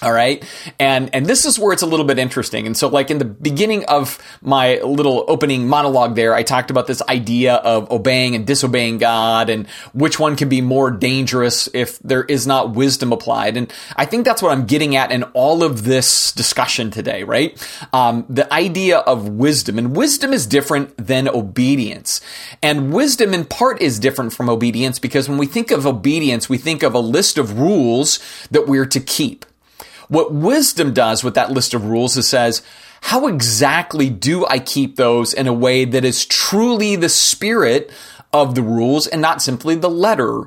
All 0.03 0.13
right. 0.13 0.45
And, 0.79 1.15
and 1.15 1.25
this 1.25 1.47
is 1.47 1.59
where 1.59 1.73
it's 1.73 1.83
a 1.83 1.87
little 1.87 2.05
bit 2.05 2.19
interesting. 2.19 2.67
And 2.67 2.77
so, 2.77 2.89
like 2.89 3.11
in 3.11 3.19
the 3.19 3.25
beginning 3.25 3.85
of 3.87 4.19
my 4.43 4.79
little 4.81 5.25
opening 5.29 5.67
monologue 5.67 6.15
there, 6.15 6.35
I 6.35 6.43
talked 6.43 6.71
about 6.71 6.87
this 6.87 7.01
idea 7.09 7.55
of 7.55 7.91
obeying 7.91 8.35
and 8.35 8.47
disobeying 8.47 8.99
God 8.99 9.49
and 9.49 9.67
which 9.95 10.19
one 10.19 10.37
can 10.37 10.49
be 10.49 10.61
more 10.61 10.91
dangerous 10.91 11.69
if 11.73 11.99
there 12.01 12.25
is 12.25 12.47
not 12.47 12.75
wisdom 12.75 13.13
applied. 13.13 13.57
And 13.57 13.73
I 13.97 14.05
think 14.05 14.27
that's 14.27 14.43
what 14.43 14.53
I'm 14.53 14.67
getting 14.67 14.95
at 14.95 15.11
in 15.11 15.23
all 15.33 15.63
of 15.63 15.85
this 15.85 16.33
discussion 16.33 16.91
today, 16.91 17.23
right? 17.23 17.57
Um, 17.93 18.27
the 18.29 18.53
idea 18.53 18.99
of 18.99 19.29
wisdom 19.29 19.79
and 19.79 19.97
wisdom 19.97 20.33
is 20.33 20.47
different 20.47 20.95
than 20.99 21.29
obedience. 21.29 22.21
And 22.63 22.93
wisdom 22.93 23.33
in 23.33 23.47
part 23.47 23.81
is 23.81 23.99
different 24.01 24.35
from 24.35 24.51
obedience 24.51 24.99
because 24.99 25.29
when 25.29 25.39
we 25.39 25.47
think 25.47 25.71
of 25.71 25.87
obedience, 25.87 26.49
we 26.49 26.59
think 26.59 26.83
of 26.83 26.95
a 26.95 26.99
list 27.01 27.39
of 27.39 27.59
rules 27.59 28.19
that 28.51 28.67
we're 28.67 28.87
to 28.87 29.01
keep. 29.01 29.47
What 30.09 30.33
wisdom 30.33 30.93
does 30.93 31.25
with 31.25 31.35
that 31.35 31.51
list 31.51 31.75
of 31.75 31.87
rules 31.87 32.17
is 32.17 32.29
says, 32.29 32.63
how 33.01 33.27
exactly 33.27 34.09
do 34.09 34.47
I 34.47 34.59
keep 34.59 34.97
those 34.97 35.35
in 35.35 35.47
a 35.47 35.53
way 35.53 35.85
that 35.85 36.05
is 36.05 36.25
truly 36.25 36.97
the 36.97 37.09
spirit 37.09 37.91
of 38.33 38.55
the 38.55 38.63
rules 38.63 39.07
and 39.07 39.21
not 39.21 39.43
simply 39.43 39.75
the 39.75 39.91
letter 39.91 40.45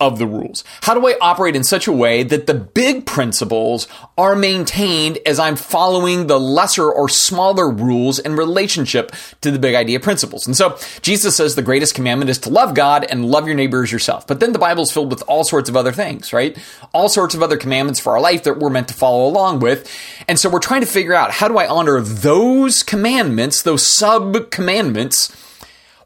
of 0.00 0.18
the 0.18 0.26
rules? 0.26 0.64
How 0.82 0.94
do 0.94 1.06
I 1.06 1.16
operate 1.20 1.54
in 1.54 1.62
such 1.62 1.86
a 1.86 1.92
way 1.92 2.22
that 2.22 2.46
the 2.46 2.54
big 2.54 3.06
principles 3.06 3.86
are 4.16 4.34
maintained 4.34 5.18
as 5.26 5.38
I'm 5.38 5.56
following 5.56 6.26
the 6.26 6.40
lesser 6.40 6.90
or 6.90 7.08
smaller 7.08 7.70
rules 7.70 8.18
in 8.18 8.34
relationship 8.34 9.12
to 9.42 9.50
the 9.50 9.58
big 9.58 9.74
idea 9.74 10.00
principles? 10.00 10.46
And 10.46 10.56
so 10.56 10.78
Jesus 11.02 11.36
says 11.36 11.54
the 11.54 11.62
greatest 11.62 11.94
commandment 11.94 12.30
is 12.30 12.38
to 12.38 12.50
love 12.50 12.74
God 12.74 13.04
and 13.04 13.26
love 13.26 13.46
your 13.46 13.54
neighbor 13.54 13.82
as 13.82 13.92
yourself. 13.92 14.26
But 14.26 14.40
then 14.40 14.52
the 14.52 14.58
Bible's 14.58 14.90
filled 14.90 15.10
with 15.10 15.22
all 15.28 15.44
sorts 15.44 15.68
of 15.68 15.76
other 15.76 15.92
things, 15.92 16.32
right? 16.32 16.56
All 16.92 17.08
sorts 17.08 17.34
of 17.34 17.42
other 17.42 17.56
commandments 17.56 18.00
for 18.00 18.12
our 18.14 18.20
life 18.20 18.44
that 18.44 18.58
we're 18.58 18.70
meant 18.70 18.88
to 18.88 18.94
follow 18.94 19.26
along 19.26 19.60
with. 19.60 19.90
And 20.26 20.38
so 20.38 20.48
we're 20.48 20.60
trying 20.60 20.80
to 20.80 20.86
figure 20.86 21.14
out 21.14 21.30
how 21.30 21.48
do 21.48 21.58
I 21.58 21.68
honor 21.68 22.00
those 22.00 22.82
commandments, 22.82 23.62
those 23.62 23.86
sub 23.86 24.50
commandments, 24.50 25.30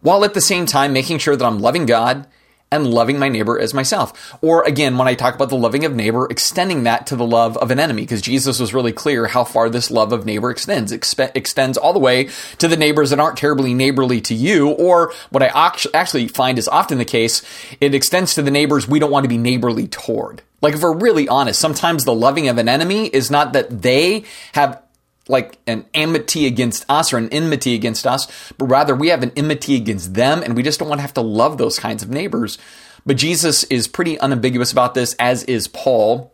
while 0.00 0.24
at 0.24 0.34
the 0.34 0.40
same 0.40 0.66
time 0.66 0.92
making 0.92 1.18
sure 1.18 1.36
that 1.36 1.44
I'm 1.44 1.60
loving 1.60 1.86
God 1.86 2.26
and 2.74 2.92
loving 2.92 3.18
my 3.18 3.28
neighbor 3.28 3.58
as 3.58 3.72
myself. 3.72 4.36
Or 4.42 4.64
again, 4.64 4.98
when 4.98 5.08
I 5.08 5.14
talk 5.14 5.34
about 5.34 5.48
the 5.48 5.56
loving 5.56 5.84
of 5.84 5.94
neighbor, 5.94 6.26
extending 6.30 6.82
that 6.84 7.06
to 7.06 7.16
the 7.16 7.26
love 7.26 7.56
of 7.56 7.70
an 7.70 7.78
enemy, 7.78 8.02
because 8.02 8.20
Jesus 8.20 8.58
was 8.58 8.74
really 8.74 8.92
clear 8.92 9.26
how 9.26 9.44
far 9.44 9.70
this 9.70 9.90
love 9.90 10.12
of 10.12 10.26
neighbor 10.26 10.50
extends. 10.50 10.92
Expe- 10.92 11.32
extends 11.34 11.78
all 11.78 11.92
the 11.92 11.98
way 11.98 12.28
to 12.58 12.68
the 12.68 12.76
neighbors 12.76 13.10
that 13.10 13.20
aren't 13.20 13.38
terribly 13.38 13.74
neighborly 13.74 14.20
to 14.22 14.34
you, 14.34 14.68
or 14.68 15.12
what 15.30 15.42
I 15.42 15.72
actually 15.94 16.28
find 16.28 16.58
is 16.58 16.68
often 16.68 16.98
the 16.98 17.04
case, 17.04 17.42
it 17.80 17.94
extends 17.94 18.34
to 18.34 18.42
the 18.42 18.50
neighbors 18.50 18.88
we 18.88 18.98
don't 18.98 19.10
want 19.10 19.24
to 19.24 19.28
be 19.28 19.38
neighborly 19.38 19.86
toward. 19.86 20.42
Like 20.60 20.74
if 20.74 20.82
we're 20.82 20.96
really 20.96 21.28
honest, 21.28 21.60
sometimes 21.60 22.04
the 22.04 22.14
loving 22.14 22.48
of 22.48 22.56
an 22.56 22.70
enemy 22.70 23.06
is 23.06 23.30
not 23.30 23.52
that 23.52 23.82
they 23.82 24.24
have 24.52 24.80
like 25.28 25.58
an 25.66 25.86
enmity 25.94 26.46
against 26.46 26.84
us 26.88 27.12
or 27.12 27.18
an 27.18 27.28
enmity 27.30 27.74
against 27.74 28.06
us, 28.06 28.52
but 28.58 28.66
rather 28.66 28.94
we 28.94 29.08
have 29.08 29.22
an 29.22 29.32
enmity 29.36 29.76
against 29.76 30.14
them 30.14 30.42
and 30.42 30.56
we 30.56 30.62
just 30.62 30.78
don't 30.78 30.88
want 30.88 30.98
to 30.98 31.02
have 31.02 31.14
to 31.14 31.22
love 31.22 31.58
those 31.58 31.78
kinds 31.78 32.02
of 32.02 32.10
neighbors. 32.10 32.58
But 33.06 33.16
Jesus 33.16 33.64
is 33.64 33.88
pretty 33.88 34.18
unambiguous 34.18 34.72
about 34.72 34.94
this, 34.94 35.14
as 35.18 35.44
is 35.44 35.68
Paul, 35.68 36.32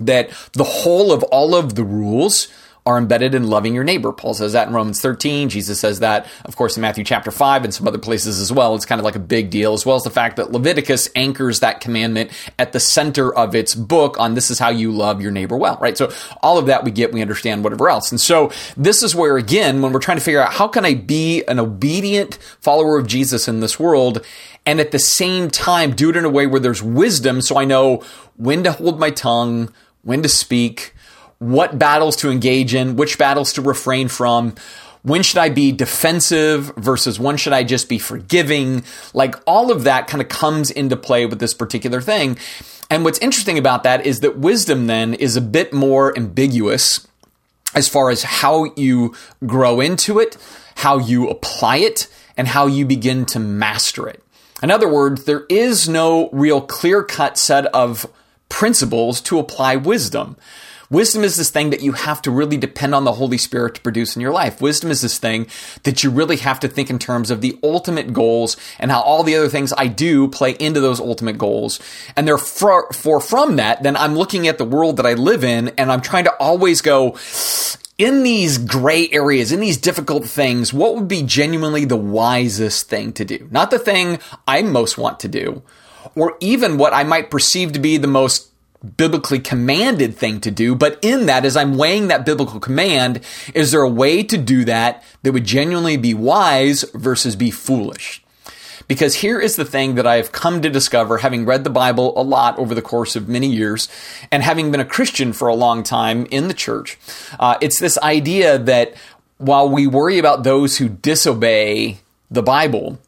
that 0.00 0.30
the 0.52 0.64
whole 0.64 1.12
of 1.12 1.22
all 1.24 1.54
of 1.54 1.74
the 1.74 1.84
rules 1.84 2.48
are 2.86 2.98
embedded 2.98 3.34
in 3.34 3.48
loving 3.48 3.74
your 3.74 3.84
neighbor. 3.84 4.12
Paul 4.12 4.34
says 4.34 4.52
that 4.52 4.68
in 4.68 4.74
Romans 4.74 5.00
13. 5.00 5.48
Jesus 5.48 5.80
says 5.80 6.00
that, 6.00 6.26
of 6.44 6.54
course, 6.54 6.76
in 6.76 6.82
Matthew 6.82 7.02
chapter 7.02 7.30
5 7.30 7.64
and 7.64 7.72
some 7.72 7.88
other 7.88 7.98
places 7.98 8.40
as 8.40 8.52
well. 8.52 8.74
It's 8.74 8.84
kind 8.84 8.98
of 8.98 9.06
like 9.06 9.16
a 9.16 9.20
big 9.20 9.48
deal, 9.48 9.72
as 9.72 9.86
well 9.86 9.96
as 9.96 10.02
the 10.02 10.10
fact 10.10 10.36
that 10.36 10.52
Leviticus 10.52 11.08
anchors 11.14 11.60
that 11.60 11.80
commandment 11.80 12.30
at 12.58 12.72
the 12.72 12.80
center 12.80 13.34
of 13.34 13.54
its 13.54 13.74
book 13.74 14.20
on 14.20 14.34
this 14.34 14.50
is 14.50 14.58
how 14.58 14.68
you 14.68 14.92
love 14.92 15.22
your 15.22 15.30
neighbor 15.30 15.56
well, 15.56 15.78
right? 15.80 15.96
So 15.96 16.12
all 16.42 16.58
of 16.58 16.66
that 16.66 16.84
we 16.84 16.90
get, 16.90 17.12
we 17.12 17.22
understand 17.22 17.64
whatever 17.64 17.88
else. 17.88 18.10
And 18.10 18.20
so 18.20 18.52
this 18.76 19.02
is 19.02 19.14
where, 19.14 19.38
again, 19.38 19.80
when 19.80 19.92
we're 19.92 20.00
trying 20.00 20.18
to 20.18 20.24
figure 20.24 20.42
out 20.42 20.52
how 20.52 20.68
can 20.68 20.84
I 20.84 20.92
be 20.94 21.42
an 21.44 21.58
obedient 21.58 22.34
follower 22.60 22.98
of 22.98 23.06
Jesus 23.06 23.48
in 23.48 23.60
this 23.60 23.80
world 23.80 24.24
and 24.66 24.78
at 24.78 24.90
the 24.90 24.98
same 24.98 25.50
time 25.50 25.92
do 25.92 26.10
it 26.10 26.16
in 26.16 26.24
a 26.24 26.30
way 26.30 26.46
where 26.46 26.60
there's 26.60 26.82
wisdom 26.82 27.40
so 27.40 27.56
I 27.56 27.64
know 27.64 28.02
when 28.36 28.62
to 28.64 28.72
hold 28.72 28.98
my 28.98 29.10
tongue, 29.10 29.72
when 30.02 30.22
to 30.22 30.28
speak, 30.28 30.94
what 31.38 31.78
battles 31.78 32.16
to 32.16 32.30
engage 32.30 32.74
in, 32.74 32.96
which 32.96 33.18
battles 33.18 33.52
to 33.54 33.62
refrain 33.62 34.08
from. 34.08 34.54
When 35.02 35.22
should 35.22 35.38
I 35.38 35.50
be 35.50 35.70
defensive 35.70 36.72
versus 36.76 37.20
when 37.20 37.36
should 37.36 37.52
I 37.52 37.62
just 37.62 37.88
be 37.88 37.98
forgiving? 37.98 38.84
Like 39.12 39.36
all 39.46 39.70
of 39.70 39.84
that 39.84 40.06
kind 40.06 40.22
of 40.22 40.28
comes 40.28 40.70
into 40.70 40.96
play 40.96 41.26
with 41.26 41.40
this 41.40 41.52
particular 41.52 42.00
thing. 42.00 42.38
And 42.88 43.04
what's 43.04 43.18
interesting 43.18 43.58
about 43.58 43.82
that 43.82 44.06
is 44.06 44.20
that 44.20 44.38
wisdom 44.38 44.86
then 44.86 45.14
is 45.14 45.36
a 45.36 45.40
bit 45.40 45.72
more 45.72 46.16
ambiguous 46.16 47.06
as 47.74 47.88
far 47.88 48.10
as 48.10 48.22
how 48.22 48.72
you 48.76 49.14
grow 49.44 49.80
into 49.80 50.18
it, 50.18 50.36
how 50.76 50.98
you 50.98 51.28
apply 51.28 51.78
it, 51.78 52.08
and 52.36 52.48
how 52.48 52.66
you 52.66 52.86
begin 52.86 53.26
to 53.26 53.38
master 53.38 54.08
it. 54.08 54.22
In 54.62 54.70
other 54.70 54.88
words, 54.88 55.24
there 55.24 55.44
is 55.48 55.88
no 55.88 56.30
real 56.30 56.60
clear 56.60 57.02
cut 57.02 57.36
set 57.36 57.66
of 57.66 58.06
principles 58.48 59.20
to 59.22 59.38
apply 59.38 59.76
wisdom. 59.76 60.36
Wisdom 60.90 61.24
is 61.24 61.36
this 61.36 61.50
thing 61.50 61.70
that 61.70 61.82
you 61.82 61.92
have 61.92 62.20
to 62.22 62.30
really 62.30 62.56
depend 62.56 62.94
on 62.94 63.04
the 63.04 63.12
Holy 63.12 63.38
Spirit 63.38 63.76
to 63.76 63.80
produce 63.80 64.16
in 64.16 64.22
your 64.22 64.32
life. 64.32 64.60
Wisdom 64.60 64.90
is 64.90 65.00
this 65.00 65.18
thing 65.18 65.46
that 65.84 66.04
you 66.04 66.10
really 66.10 66.36
have 66.36 66.60
to 66.60 66.68
think 66.68 66.90
in 66.90 66.98
terms 66.98 67.30
of 67.30 67.40
the 67.40 67.58
ultimate 67.62 68.12
goals 68.12 68.56
and 68.78 68.90
how 68.90 69.00
all 69.00 69.22
the 69.22 69.36
other 69.36 69.48
things 69.48 69.72
I 69.76 69.86
do 69.86 70.28
play 70.28 70.52
into 70.52 70.80
those 70.80 71.00
ultimate 71.00 71.38
goals. 71.38 71.80
And 72.16 72.28
therefore, 72.28 73.20
from 73.20 73.56
that, 73.56 73.82
then 73.82 73.96
I'm 73.96 74.16
looking 74.16 74.46
at 74.48 74.58
the 74.58 74.64
world 74.64 74.98
that 74.98 75.06
I 75.06 75.14
live 75.14 75.44
in 75.44 75.68
and 75.70 75.90
I'm 75.90 76.00
trying 76.02 76.24
to 76.24 76.34
always 76.36 76.80
go, 76.80 77.16
in 77.96 78.24
these 78.24 78.58
gray 78.58 79.08
areas, 79.10 79.52
in 79.52 79.60
these 79.60 79.76
difficult 79.76 80.24
things, 80.24 80.72
what 80.72 80.96
would 80.96 81.06
be 81.06 81.22
genuinely 81.22 81.84
the 81.84 81.96
wisest 81.96 82.88
thing 82.88 83.12
to 83.12 83.24
do? 83.24 83.46
Not 83.52 83.70
the 83.70 83.78
thing 83.78 84.18
I 84.48 84.62
most 84.62 84.98
want 84.98 85.20
to 85.20 85.28
do, 85.28 85.62
or 86.16 86.36
even 86.40 86.76
what 86.76 86.92
I 86.92 87.04
might 87.04 87.30
perceive 87.30 87.72
to 87.72 87.78
be 87.78 87.96
the 87.96 88.08
most 88.08 88.50
biblically 88.96 89.38
commanded 89.38 90.16
thing 90.16 90.40
to 90.40 90.50
do. 90.50 90.74
But 90.74 90.98
in 91.02 91.26
that, 91.26 91.44
as 91.44 91.56
I'm 91.56 91.76
weighing 91.76 92.08
that 92.08 92.26
biblical 92.26 92.60
command, 92.60 93.20
is 93.54 93.70
there 93.70 93.82
a 93.82 93.88
way 93.88 94.22
to 94.22 94.36
do 94.36 94.64
that 94.64 95.02
that 95.22 95.32
would 95.32 95.44
genuinely 95.44 95.96
be 95.96 96.14
wise 96.14 96.84
versus 96.94 97.36
be 97.36 97.50
foolish? 97.50 98.22
Because 98.86 99.16
here 99.16 99.40
is 99.40 99.56
the 99.56 99.64
thing 99.64 99.94
that 99.94 100.06
I've 100.06 100.32
come 100.32 100.60
to 100.60 100.68
discover, 100.68 101.18
having 101.18 101.46
read 101.46 101.64
the 101.64 101.70
Bible 101.70 102.12
a 102.18 102.22
lot 102.22 102.58
over 102.58 102.74
the 102.74 102.82
course 102.82 103.16
of 103.16 103.28
many 103.28 103.46
years, 103.46 103.88
and 104.30 104.42
having 104.42 104.70
been 104.70 104.80
a 104.80 104.84
Christian 104.84 105.32
for 105.32 105.48
a 105.48 105.54
long 105.54 105.82
time 105.82 106.26
in 106.26 106.48
the 106.48 106.54
church. 106.54 106.98
Uh, 107.40 107.56
it's 107.62 107.80
this 107.80 107.96
idea 107.98 108.58
that 108.58 108.94
while 109.38 109.68
we 109.68 109.86
worry 109.86 110.18
about 110.18 110.44
those 110.44 110.76
who 110.76 110.88
disobey 110.88 111.98
the 112.30 112.42
Bible, 112.42 112.98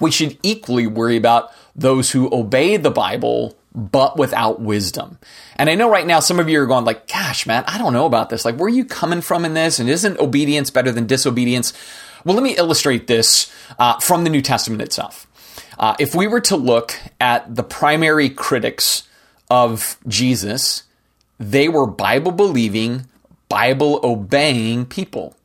we 0.00 0.10
should 0.10 0.36
equally 0.42 0.86
worry 0.86 1.16
about 1.16 1.50
those 1.74 2.10
who 2.10 2.32
obey 2.32 2.76
the 2.76 2.90
Bible 2.90 3.56
but 3.76 4.16
without 4.16 4.60
wisdom. 4.60 5.18
And 5.56 5.68
I 5.68 5.74
know 5.74 5.90
right 5.90 6.06
now 6.06 6.20
some 6.20 6.40
of 6.40 6.48
you 6.48 6.60
are 6.60 6.66
going 6.66 6.86
like, 6.86 7.06
gosh, 7.06 7.46
man, 7.46 7.62
I 7.66 7.76
don't 7.76 7.92
know 7.92 8.06
about 8.06 8.30
this. 8.30 8.44
Like, 8.44 8.56
where 8.56 8.66
are 8.66 8.70
you 8.70 8.86
coming 8.86 9.20
from 9.20 9.44
in 9.44 9.52
this? 9.52 9.78
And 9.78 9.88
isn't 9.90 10.18
obedience 10.18 10.70
better 10.70 10.90
than 10.90 11.06
disobedience? 11.06 11.74
Well, 12.24 12.34
let 12.34 12.42
me 12.42 12.56
illustrate 12.56 13.06
this 13.06 13.52
uh, 13.78 14.00
from 14.00 14.24
the 14.24 14.30
New 14.30 14.40
Testament 14.40 14.80
itself. 14.80 15.26
Uh, 15.78 15.94
if 16.00 16.14
we 16.14 16.26
were 16.26 16.40
to 16.40 16.56
look 16.56 16.98
at 17.20 17.54
the 17.54 17.62
primary 17.62 18.30
critics 18.30 19.06
of 19.50 19.98
Jesus, 20.08 20.84
they 21.38 21.68
were 21.68 21.86
Bible 21.86 22.32
believing, 22.32 23.06
Bible 23.50 24.00
obeying 24.02 24.86
people 24.86 25.35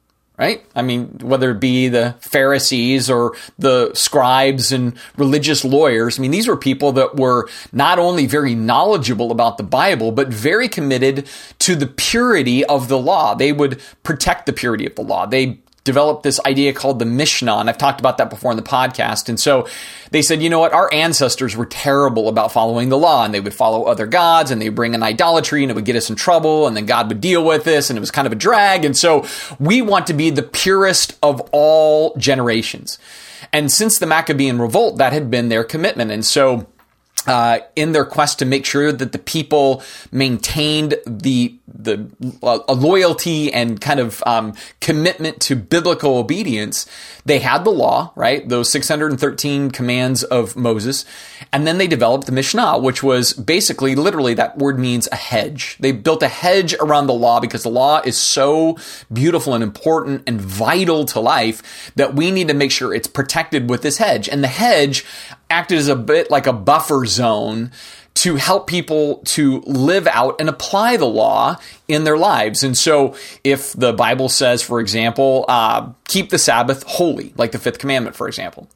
right? 0.41 0.65
I 0.75 0.81
mean, 0.81 1.19
whether 1.21 1.51
it 1.51 1.59
be 1.59 1.87
the 1.87 2.15
Pharisees 2.19 3.11
or 3.11 3.35
the 3.59 3.91
scribes 3.93 4.71
and 4.71 4.97
religious 5.15 5.63
lawyers, 5.63 6.17
I 6.17 6.21
mean, 6.23 6.31
these 6.31 6.47
were 6.47 6.57
people 6.57 6.93
that 6.93 7.15
were 7.15 7.47
not 7.71 7.99
only 7.99 8.25
very 8.25 8.55
knowledgeable 8.55 9.31
about 9.31 9.57
the 9.57 9.63
Bible, 9.63 10.11
but 10.11 10.29
very 10.29 10.67
committed 10.67 11.29
to 11.59 11.75
the 11.75 11.85
purity 11.85 12.65
of 12.65 12.87
the 12.87 12.97
law. 12.97 13.35
They 13.35 13.51
would 13.51 13.79
protect 14.01 14.47
the 14.47 14.53
purity 14.53 14.87
of 14.87 14.95
the 14.95 15.03
law. 15.03 15.27
They 15.27 15.59
developed 15.83 16.23
this 16.23 16.39
idea 16.45 16.73
called 16.73 16.99
the 16.99 17.05
Mishnah, 17.05 17.55
and 17.55 17.69
I've 17.69 17.77
talked 17.77 17.99
about 17.99 18.17
that 18.19 18.29
before 18.29 18.51
in 18.51 18.57
the 18.57 18.63
podcast. 18.63 19.29
And 19.29 19.39
so 19.39 19.67
they 20.11 20.21
said, 20.21 20.41
you 20.41 20.49
know 20.49 20.59
what, 20.59 20.73
our 20.73 20.93
ancestors 20.93 21.55
were 21.55 21.65
terrible 21.65 22.29
about 22.29 22.51
following 22.51 22.89
the 22.89 22.97
law, 22.97 23.25
and 23.25 23.33
they 23.33 23.39
would 23.39 23.53
follow 23.53 23.85
other 23.85 24.05
gods, 24.05 24.51
and 24.51 24.61
they 24.61 24.69
would 24.69 24.75
bring 24.75 24.93
in 24.93 25.01
idolatry, 25.01 25.63
and 25.63 25.71
it 25.71 25.73
would 25.73 25.85
get 25.85 25.95
us 25.95 26.09
in 26.09 26.15
trouble, 26.15 26.67
and 26.67 26.77
then 26.77 26.85
God 26.85 27.07
would 27.07 27.19
deal 27.19 27.43
with 27.43 27.63
this, 27.63 27.89
and 27.89 27.97
it 27.97 27.99
was 27.99 28.11
kind 28.11 28.27
of 28.27 28.31
a 28.31 28.35
drag. 28.35 28.85
And 28.85 28.95
so 28.95 29.25
we 29.59 29.81
want 29.81 30.07
to 30.07 30.13
be 30.13 30.29
the 30.29 30.43
purest 30.43 31.17
of 31.23 31.41
all 31.51 32.15
generations. 32.15 32.99
And 33.51 33.71
since 33.71 33.97
the 33.97 34.05
Maccabean 34.05 34.59
revolt, 34.59 34.97
that 34.99 35.13
had 35.13 35.31
been 35.31 35.49
their 35.49 35.63
commitment. 35.63 36.11
And 36.11 36.23
so 36.23 36.67
uh, 37.27 37.59
in 37.75 37.91
their 37.91 38.05
quest 38.05 38.39
to 38.39 38.45
make 38.45 38.65
sure 38.65 38.91
that 38.91 39.11
the 39.11 39.19
people 39.19 39.83
maintained 40.11 40.95
the 41.05 41.55
the 41.73 42.09
uh, 42.43 42.73
loyalty 42.73 43.51
and 43.51 43.79
kind 43.79 43.99
of 43.99 44.21
um, 44.25 44.53
commitment 44.79 45.39
to 45.41 45.55
biblical 45.55 46.17
obedience, 46.17 46.85
they 47.25 47.39
had 47.39 47.63
the 47.63 47.71
law, 47.71 48.11
right? 48.15 48.47
Those 48.47 48.69
613 48.71 49.71
commands 49.71 50.23
of 50.23 50.55
Moses, 50.55 51.05
and 51.51 51.65
then 51.65 51.77
they 51.77 51.87
developed 51.87 52.25
the 52.25 52.31
Mishnah, 52.31 52.79
which 52.79 53.01
was 53.03 53.33
basically, 53.33 53.95
literally, 53.95 54.33
that 54.33 54.57
word 54.57 54.79
means 54.79 55.07
a 55.11 55.15
hedge. 55.15 55.77
They 55.79 55.91
built 55.91 56.23
a 56.23 56.27
hedge 56.27 56.73
around 56.75 57.07
the 57.07 57.13
law 57.13 57.39
because 57.39 57.63
the 57.63 57.69
law 57.69 58.01
is 58.03 58.17
so 58.17 58.77
beautiful 59.11 59.53
and 59.53 59.63
important 59.63 60.23
and 60.27 60.41
vital 60.41 61.05
to 61.05 61.19
life 61.19 61.91
that 61.95 62.15
we 62.15 62.31
need 62.31 62.47
to 62.47 62.53
make 62.53 62.71
sure 62.71 62.93
it's 62.93 63.07
protected 63.07 63.69
with 63.69 63.81
this 63.81 63.97
hedge. 63.97 64.27
And 64.27 64.43
the 64.43 64.47
hedge 64.47 65.05
acted 65.51 65.77
as 65.77 65.87
a 65.87 65.95
bit 65.95 66.31
like 66.31 66.47
a 66.47 66.53
buffer 66.53 67.05
zone 67.05 67.71
to 68.13 68.35
help 68.35 68.67
people 68.67 69.17
to 69.25 69.61
live 69.61 70.07
out 70.07 70.39
and 70.39 70.49
apply 70.49 70.97
the 70.97 71.05
law 71.05 71.57
in 71.87 72.03
their 72.03 72.17
lives. 72.17 72.63
And 72.63 72.77
so, 72.77 73.15
if 73.43 73.73
the 73.73 73.93
Bible 73.93 74.29
says, 74.29 74.61
for 74.61 74.79
example, 74.79 75.45
uh, 75.47 75.91
keep 76.07 76.29
the 76.29 76.37
Sabbath 76.37 76.83
holy, 76.83 77.33
like 77.37 77.51
the 77.51 77.59
fifth 77.59 77.79
commandment, 77.79 78.15
for 78.15 78.27
example, 78.27 78.67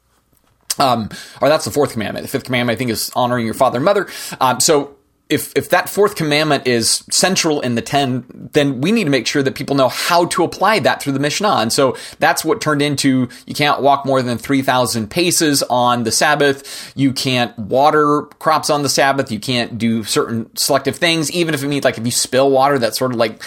um, 0.78 1.10
or 1.40 1.48
that's 1.48 1.64
the 1.64 1.70
fourth 1.70 1.92
commandment. 1.92 2.24
The 2.24 2.30
fifth 2.30 2.44
commandment, 2.44 2.76
I 2.76 2.78
think, 2.78 2.90
is 2.90 3.10
honoring 3.14 3.44
your 3.44 3.54
father 3.54 3.78
and 3.78 3.84
mother. 3.84 4.08
Um, 4.40 4.60
so 4.60 4.95
if 5.28 5.52
if 5.56 5.70
that 5.70 5.88
fourth 5.88 6.14
commandment 6.14 6.66
is 6.66 7.02
central 7.10 7.60
in 7.60 7.74
the 7.74 7.82
10 7.82 8.50
then 8.52 8.80
we 8.80 8.92
need 8.92 9.04
to 9.04 9.10
make 9.10 9.26
sure 9.26 9.42
that 9.42 9.56
people 9.56 9.74
know 9.74 9.88
how 9.88 10.26
to 10.26 10.44
apply 10.44 10.78
that 10.78 11.02
through 11.02 11.12
the 11.12 11.18
mishnah. 11.18 11.56
And 11.56 11.72
so 11.72 11.96
that's 12.18 12.44
what 12.44 12.60
turned 12.60 12.80
into 12.80 13.28
you 13.46 13.54
can't 13.54 13.82
walk 13.82 14.06
more 14.06 14.22
than 14.22 14.38
3000 14.38 15.10
paces 15.10 15.62
on 15.64 16.04
the 16.04 16.12
sabbath. 16.12 16.92
You 16.94 17.12
can't 17.12 17.58
water 17.58 18.22
crops 18.38 18.70
on 18.70 18.82
the 18.82 18.88
sabbath. 18.88 19.32
You 19.32 19.40
can't 19.40 19.78
do 19.78 20.04
certain 20.04 20.54
selective 20.56 20.96
things. 20.96 21.30
Even 21.32 21.54
if 21.54 21.62
it 21.62 21.68
means 21.68 21.84
like 21.84 21.98
if 21.98 22.04
you 22.04 22.12
spill 22.12 22.50
water 22.50 22.78
that's 22.78 22.98
sort 22.98 23.10
of 23.10 23.18
like 23.18 23.42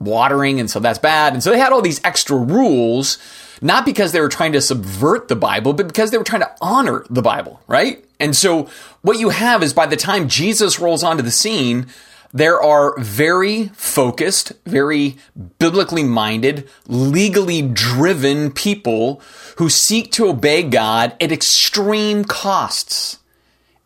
watering 0.00 0.60
and 0.60 0.70
so 0.70 0.80
that's 0.80 0.98
bad. 0.98 1.32
And 1.32 1.42
so 1.42 1.50
they 1.50 1.58
had 1.58 1.72
all 1.72 1.82
these 1.82 2.00
extra 2.04 2.36
rules 2.36 3.18
not 3.62 3.86
because 3.86 4.12
they 4.12 4.20
were 4.20 4.28
trying 4.28 4.52
to 4.52 4.60
subvert 4.60 5.28
the 5.28 5.36
Bible, 5.36 5.72
but 5.72 5.86
because 5.86 6.10
they 6.10 6.18
were 6.18 6.24
trying 6.24 6.42
to 6.42 6.50
honor 6.60 7.06
the 7.08 7.22
Bible, 7.22 7.60
right? 7.66 8.04
And 8.18 8.36
so 8.36 8.68
what 9.02 9.18
you 9.18 9.30
have 9.30 9.62
is 9.62 9.72
by 9.72 9.86
the 9.86 9.96
time 9.96 10.28
Jesus 10.28 10.78
rolls 10.78 11.02
onto 11.02 11.22
the 11.22 11.30
scene, 11.30 11.86
there 12.32 12.60
are 12.60 12.98
very 12.98 13.68
focused, 13.74 14.52
very 14.64 15.16
biblically 15.58 16.02
minded, 16.02 16.68
legally 16.86 17.62
driven 17.62 18.50
people 18.50 19.20
who 19.58 19.68
seek 19.68 20.10
to 20.12 20.28
obey 20.28 20.62
God 20.62 21.14
at 21.20 21.30
extreme 21.30 22.24
costs. 22.24 23.18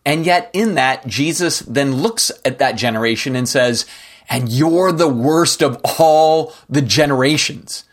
And 0.05 0.25
yet, 0.25 0.51
in 0.53 0.77
that, 0.77 1.07
Jesus 1.09 1.61
then 1.61 1.97
looks 1.97 2.31
at 2.45 2.59
that 2.59 2.77
generation 2.77 3.35
and 3.35 3.49
says, 3.49 3.85
And 4.29 4.49
you're 4.49 4.93
the 4.93 5.09
worst 5.09 5.63
of 5.63 5.81
all 5.99 6.55
the 6.69 6.83
generations. 6.83 7.85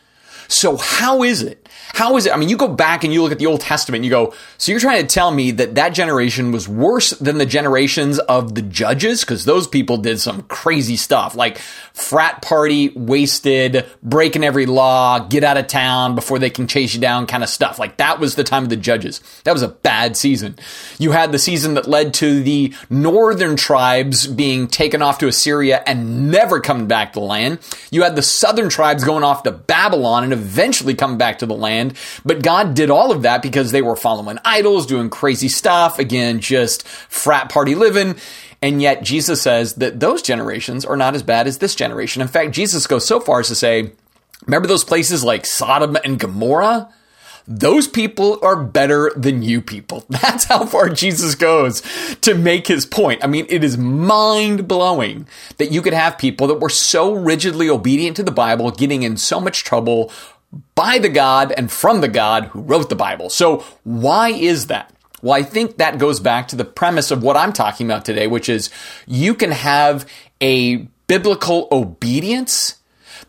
So, 0.47 0.77
how 0.77 1.23
is 1.23 1.41
it 1.41 1.62
how 1.93 2.17
is 2.17 2.25
it? 2.25 2.33
I 2.33 2.37
mean, 2.37 2.49
you 2.49 2.57
go 2.57 2.67
back 2.67 3.03
and 3.03 3.13
you 3.13 3.21
look 3.21 3.31
at 3.31 3.37
the 3.37 3.45
Old 3.45 3.61
Testament 3.61 3.97
and 3.97 4.05
you 4.05 4.09
go, 4.09 4.33
so 4.57 4.71
you're 4.71 4.81
trying 4.81 5.05
to 5.05 5.07
tell 5.07 5.29
me 5.29 5.51
that 5.51 5.75
that 5.75 5.89
generation 5.89 6.51
was 6.51 6.67
worse 6.67 7.11
than 7.11 7.37
the 7.37 7.45
generations 7.45 8.17
of 8.17 8.55
the 8.55 8.63
judges? 8.63 9.21
Because 9.21 9.45
those 9.45 9.67
people 9.67 9.97
did 9.97 10.19
some 10.19 10.41
crazy 10.43 10.95
stuff 10.95 11.35
like 11.35 11.59
frat 11.93 12.41
party, 12.41 12.89
wasted, 12.89 13.85
breaking 14.01 14.43
every 14.43 14.65
law, 14.65 15.19
get 15.19 15.43
out 15.43 15.55
of 15.55 15.67
town 15.67 16.15
before 16.15 16.39
they 16.39 16.49
can 16.49 16.65
chase 16.65 16.95
you 16.95 16.99
down 16.99 17.27
kind 17.27 17.43
of 17.43 17.49
stuff. 17.49 17.77
Like 17.77 17.97
that 17.97 18.19
was 18.19 18.33
the 18.33 18.43
time 18.43 18.63
of 18.63 18.69
the 18.69 18.75
judges. 18.75 19.21
That 19.43 19.53
was 19.53 19.61
a 19.61 19.67
bad 19.67 20.17
season. 20.17 20.57
You 20.97 21.11
had 21.11 21.31
the 21.31 21.37
season 21.37 21.75
that 21.75 21.87
led 21.87 22.15
to 22.15 22.41
the 22.41 22.73
northern 22.89 23.55
tribes 23.55 24.25
being 24.25 24.67
taken 24.67 25.03
off 25.03 25.19
to 25.19 25.27
Assyria 25.27 25.83
and 25.85 26.31
never 26.31 26.59
coming 26.59 26.87
back 26.87 27.13
to 27.13 27.19
the 27.19 27.25
land. 27.25 27.59
You 27.91 28.01
had 28.01 28.15
the 28.15 28.23
southern 28.23 28.69
tribes 28.69 29.03
going 29.03 29.23
off 29.23 29.43
to 29.43 29.51
Babylon 29.51 30.23
and 30.23 30.33
eventually 30.33 30.95
coming 30.95 31.19
back 31.19 31.37
to 31.37 31.45
the 31.45 31.53
land 31.53 31.82
land. 31.83 31.97
But 32.25 32.43
God 32.43 32.73
did 32.73 32.89
all 32.89 33.11
of 33.11 33.21
that 33.23 33.41
because 33.41 33.71
they 33.71 33.81
were 33.81 33.95
following 33.95 34.39
idols, 34.45 34.85
doing 34.85 35.09
crazy 35.09 35.49
stuff. 35.49 35.99
Again, 35.99 36.39
just 36.39 36.87
frat 36.87 37.49
party 37.49 37.75
living. 37.75 38.15
And 38.61 38.81
yet 38.81 39.03
Jesus 39.03 39.41
says 39.41 39.75
that 39.75 39.99
those 39.99 40.21
generations 40.21 40.85
are 40.85 40.97
not 40.97 41.15
as 41.15 41.23
bad 41.23 41.47
as 41.47 41.57
this 41.57 41.75
generation. 41.75 42.21
In 42.21 42.27
fact, 42.27 42.51
Jesus 42.51 42.87
goes 42.87 43.05
so 43.05 43.19
far 43.19 43.41
as 43.41 43.49
to 43.49 43.55
say, 43.55 43.91
remember 44.45 44.67
those 44.67 44.85
places 44.85 45.23
like 45.23 45.45
Sodom 45.45 45.97
and 46.03 46.19
Gomorrah? 46.19 46.89
those 47.47 47.87
people 47.87 48.39
are 48.41 48.55
better 48.55 49.11
than 49.15 49.41
you 49.41 49.61
people. 49.61 50.05
That's 50.09 50.45
how 50.45 50.65
far 50.65 50.89
Jesus 50.89 51.35
goes 51.35 51.81
to 52.21 52.35
make 52.35 52.67
his 52.67 52.85
point. 52.85 53.23
I 53.23 53.27
mean, 53.27 53.45
it 53.49 53.63
is 53.63 53.77
mind 53.77 54.67
blowing 54.67 55.27
that 55.57 55.71
you 55.71 55.81
could 55.81 55.93
have 55.93 56.17
people 56.17 56.47
that 56.47 56.59
were 56.59 56.69
so 56.69 57.13
rigidly 57.13 57.69
obedient 57.69 58.15
to 58.17 58.23
the 58.23 58.31
Bible 58.31 58.71
getting 58.71 59.03
in 59.03 59.17
so 59.17 59.39
much 59.39 59.63
trouble 59.63 60.11
by 60.75 60.99
the 60.99 61.09
God 61.09 61.51
and 61.51 61.71
from 61.71 62.01
the 62.01 62.07
God 62.07 62.45
who 62.45 62.61
wrote 62.61 62.89
the 62.89 62.95
Bible. 62.95 63.29
So 63.29 63.65
why 63.83 64.29
is 64.29 64.67
that? 64.67 64.93
Well, 65.21 65.33
I 65.33 65.43
think 65.43 65.77
that 65.77 65.99
goes 65.99 66.19
back 66.19 66.49
to 66.49 66.55
the 66.55 66.65
premise 66.65 67.09
of 67.09 67.23
what 67.23 67.37
I'm 67.37 67.53
talking 67.53 67.87
about 67.87 68.05
today, 68.05 68.27
which 68.27 68.49
is 68.49 68.69
you 69.07 69.33
can 69.33 69.51
have 69.51 70.05
a 70.41 70.87
biblical 71.07 71.67
obedience 71.71 72.77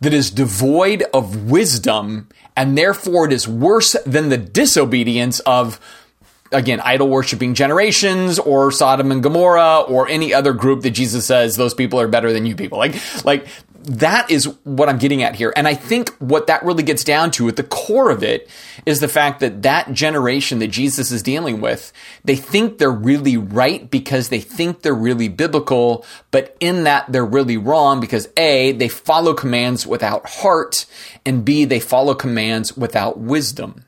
that 0.01 0.13
is 0.13 0.31
devoid 0.31 1.05
of 1.15 1.51
wisdom, 1.51 2.29
and 2.57 2.77
therefore 2.77 3.27
it 3.27 3.33
is 3.33 3.47
worse 3.47 3.95
than 4.05 4.29
the 4.29 4.37
disobedience 4.37 5.41
of 5.41 5.81
again, 6.53 6.81
idol 6.81 7.09
worshiping 7.09 7.55
generations 7.55 8.39
or 8.39 8.71
Sodom 8.71 9.11
and 9.11 9.23
Gomorrah 9.23 9.81
or 9.81 10.09
any 10.09 10.33
other 10.33 10.53
group 10.53 10.83
that 10.83 10.91
Jesus 10.91 11.27
says 11.27 11.57
those 11.57 11.75
people 11.75 12.01
are 12.01 12.09
better 12.09 12.33
than 12.33 12.47
you 12.47 12.55
people. 12.55 12.79
Like, 12.79 12.95
like 13.25 13.47
that 13.85 14.31
is 14.31 14.47
what 14.65 14.89
I'm 14.89 14.99
getting 14.99 15.23
at 15.23 15.35
here. 15.35 15.53
And 15.57 15.69
I 15.69 15.75
think 15.75 16.11
what 16.17 16.47
that 16.47 16.65
really 16.65 16.83
gets 16.83 17.05
down 17.05 17.31
to 17.33 17.49
at 17.49 17.57
the 17.57 17.63
core 17.63 18.11
of 18.11 18.23
it 18.23 18.49
is 18.87 19.01
the 19.01 19.09
fact 19.09 19.41
that 19.41 19.63
that 19.63 19.93
generation 19.93 20.59
that 20.61 20.69
Jesus 20.69 21.11
is 21.11 21.23
dealing 21.23 21.61
with, 21.61 21.93
they 22.25 22.37
think 22.37 22.79
they're 22.79 22.91
really 22.91 23.37
right 23.37 23.91
because 23.91 24.31
they 24.31 24.41
think 24.41 24.81
they're 24.81 24.95
really 24.95 25.29
biblical, 25.29 26.05
but 26.31 26.57
in 26.61 26.85
that 26.85 27.13
they're 27.13 27.25
really 27.25 27.59
wrong 27.59 28.01
because 28.01 28.29
A, 28.39 28.73
they 28.73 28.89
follow 28.89 29.35
commands 29.35 29.87
without 29.87 30.29
heart, 30.29 30.87
and 31.27 31.45
B, 31.45 31.67
they 31.67 31.81
follow 31.81 32.15
commands 32.15 32.77
without 32.77 33.19
wisdom. 33.19 33.84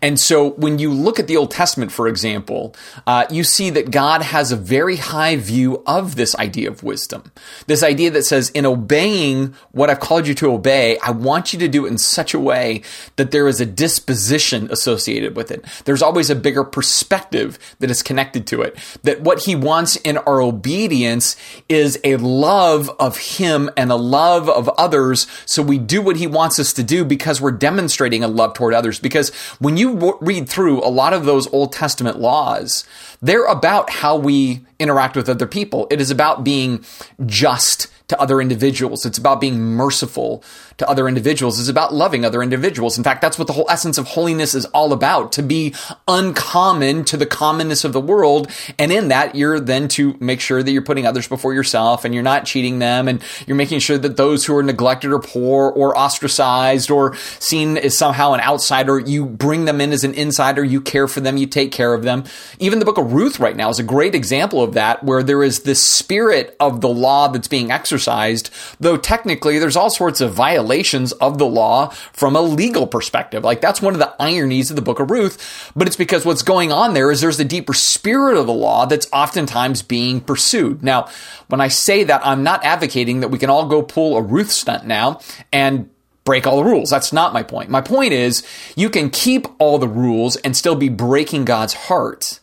And 0.00 0.18
so 0.18 0.50
when 0.52 0.78
you 0.78 0.92
look 0.92 1.18
at 1.18 1.26
the 1.26 1.36
Old 1.36 1.50
Testament, 1.50 1.92
for 1.92 2.08
example, 2.08 2.74
uh, 3.06 3.26
you 3.30 3.44
see 3.44 3.70
that 3.70 3.90
God 3.90 4.22
has 4.22 4.52
a 4.52 4.56
very 4.56 4.96
high 4.96 5.36
view 5.36 5.82
of 5.86 6.16
this 6.16 6.34
idea 6.36 6.70
of 6.70 6.82
wisdom. 6.82 7.32
This 7.66 7.82
idea 7.82 8.10
that 8.12 8.24
says, 8.24 8.50
in 8.50 8.66
obeying 8.66 9.54
what 9.72 9.90
I've 9.90 10.00
called 10.00 10.26
you 10.26 10.34
to 10.34 10.52
obey, 10.52 10.98
I 10.98 11.10
want 11.10 11.52
you 11.52 11.58
to 11.60 11.68
do 11.68 11.86
it 11.86 11.90
in 11.90 11.98
such 11.98 12.34
a 12.34 12.38
way 12.38 12.82
that 13.16 13.30
there 13.30 13.48
is 13.48 13.60
a 13.60 13.66
disposition 13.66 14.68
associated 14.70 15.36
with 15.36 15.50
it. 15.50 15.64
There's 15.84 16.02
always 16.02 16.30
a 16.30 16.34
bigger 16.34 16.64
perspective 16.64 17.58
that 17.78 17.90
is 17.90 18.02
connected 18.02 18.46
to 18.48 18.62
it. 18.62 18.76
That 19.02 19.20
what 19.20 19.44
he 19.44 19.56
wants 19.56 19.96
in 19.96 20.18
our 20.18 20.40
obedience 20.40 21.36
is 21.68 21.98
a 22.04 22.16
love 22.16 22.90
of 22.98 23.18
him 23.18 23.70
and 23.76 23.90
a 23.90 23.96
love 23.96 24.48
of 24.48 24.68
others. 24.70 25.26
So 25.46 25.62
we 25.62 25.78
do 25.78 26.02
what 26.02 26.16
he 26.16 26.26
wants 26.26 26.58
us 26.58 26.72
to 26.74 26.82
do 26.82 27.04
because 27.04 27.40
we're 27.40 27.52
demonstrating 27.52 28.22
a 28.22 28.28
love 28.28 28.54
toward 28.54 28.74
others. 28.74 28.98
Because 28.98 29.32
when 29.64 29.78
you 29.78 30.18
read 30.20 30.46
through 30.46 30.84
a 30.84 30.92
lot 30.92 31.14
of 31.14 31.24
those 31.24 31.50
Old 31.50 31.72
Testament 31.72 32.18
laws, 32.18 32.84
they're 33.22 33.46
about 33.46 33.88
how 33.88 34.14
we 34.14 34.60
interact 34.78 35.16
with 35.16 35.26
other 35.26 35.46
people. 35.46 35.86
It 35.90 36.02
is 36.02 36.10
about 36.10 36.44
being 36.44 36.84
just 37.24 37.88
to 38.08 38.20
other 38.20 38.40
individuals. 38.40 39.06
It's 39.06 39.16
about 39.16 39.40
being 39.40 39.58
merciful 39.58 40.44
to 40.76 40.88
other 40.88 41.08
individuals. 41.08 41.58
It's 41.58 41.70
about 41.70 41.94
loving 41.94 42.24
other 42.24 42.42
individuals. 42.42 42.98
In 42.98 43.04
fact, 43.04 43.22
that's 43.22 43.38
what 43.38 43.46
the 43.46 43.54
whole 43.54 43.66
essence 43.70 43.96
of 43.96 44.08
holiness 44.08 44.54
is 44.54 44.66
all 44.66 44.92
about 44.92 45.32
to 45.32 45.42
be 45.42 45.74
uncommon 46.06 47.04
to 47.06 47.16
the 47.16 47.24
commonness 47.24 47.84
of 47.84 47.94
the 47.94 48.00
world. 48.00 48.50
And 48.78 48.92
in 48.92 49.08
that, 49.08 49.34
you're 49.34 49.58
then 49.58 49.88
to 49.88 50.16
make 50.20 50.40
sure 50.40 50.62
that 50.62 50.70
you're 50.70 50.82
putting 50.82 51.06
others 51.06 51.28
before 51.28 51.54
yourself 51.54 52.04
and 52.04 52.12
you're 52.12 52.22
not 52.22 52.44
cheating 52.44 52.78
them 52.78 53.08
and 53.08 53.22
you're 53.46 53.56
making 53.56 53.78
sure 53.78 53.96
that 53.96 54.18
those 54.18 54.44
who 54.44 54.54
are 54.54 54.62
neglected 54.62 55.10
or 55.10 55.20
poor 55.20 55.70
or 55.70 55.96
ostracized 55.96 56.90
or 56.90 57.14
seen 57.38 57.78
as 57.78 57.96
somehow 57.96 58.32
an 58.32 58.40
outsider, 58.40 58.98
you 58.98 59.24
bring 59.44 59.66
them 59.66 59.78
in 59.78 59.92
as 59.92 60.04
an 60.04 60.14
insider, 60.14 60.64
you 60.64 60.80
care 60.80 61.06
for 61.06 61.20
them, 61.20 61.36
you 61.36 61.46
take 61.46 61.70
care 61.70 61.92
of 61.92 62.02
them. 62.02 62.24
Even 62.58 62.78
the 62.78 62.86
book 62.86 62.96
of 62.96 63.12
Ruth 63.12 63.38
right 63.38 63.54
now 63.54 63.68
is 63.68 63.78
a 63.78 63.82
great 63.82 64.14
example 64.14 64.62
of 64.62 64.72
that, 64.72 65.04
where 65.04 65.22
there 65.22 65.42
is 65.42 65.64
this 65.64 65.82
spirit 65.82 66.56
of 66.58 66.80
the 66.80 66.88
law 66.88 67.28
that's 67.28 67.46
being 67.46 67.70
exercised, 67.70 68.48
though 68.80 68.96
technically 68.96 69.58
there's 69.58 69.76
all 69.76 69.90
sorts 69.90 70.22
of 70.22 70.32
violations 70.32 71.12
of 71.12 71.36
the 71.36 71.44
law 71.44 71.90
from 72.14 72.36
a 72.36 72.40
legal 72.40 72.86
perspective. 72.86 73.44
Like 73.44 73.60
that's 73.60 73.82
one 73.82 73.92
of 73.92 73.98
the 73.98 74.14
ironies 74.18 74.70
of 74.70 74.76
the 74.76 74.82
book 74.82 74.98
of 74.98 75.10
Ruth, 75.10 75.70
but 75.76 75.86
it's 75.86 75.96
because 75.96 76.24
what's 76.24 76.40
going 76.40 76.72
on 76.72 76.94
there 76.94 77.10
is 77.10 77.20
there's 77.20 77.36
the 77.36 77.44
deeper 77.44 77.74
spirit 77.74 78.38
of 78.38 78.46
the 78.46 78.54
law 78.54 78.86
that's 78.86 79.08
oftentimes 79.12 79.82
being 79.82 80.22
pursued. 80.22 80.82
Now, 80.82 81.10
when 81.48 81.60
I 81.60 81.68
say 81.68 82.04
that, 82.04 82.26
I'm 82.26 82.44
not 82.44 82.64
advocating 82.64 83.20
that 83.20 83.28
we 83.28 83.38
can 83.38 83.50
all 83.50 83.66
go 83.66 83.82
pull 83.82 84.16
a 84.16 84.22
Ruth 84.22 84.50
stunt 84.50 84.86
now 84.86 85.20
and 85.52 85.90
break 86.24 86.46
all 86.46 86.56
the 86.56 86.64
rules. 86.64 86.90
That's 86.90 87.12
not 87.12 87.32
my 87.32 87.42
point. 87.42 87.70
My 87.70 87.80
point 87.80 88.12
is 88.12 88.46
you 88.76 88.90
can 88.90 89.10
keep 89.10 89.46
all 89.58 89.78
the 89.78 89.88
rules 89.88 90.36
and 90.36 90.56
still 90.56 90.74
be 90.74 90.88
breaking 90.88 91.44
God's 91.44 91.74
heart. 91.74 92.40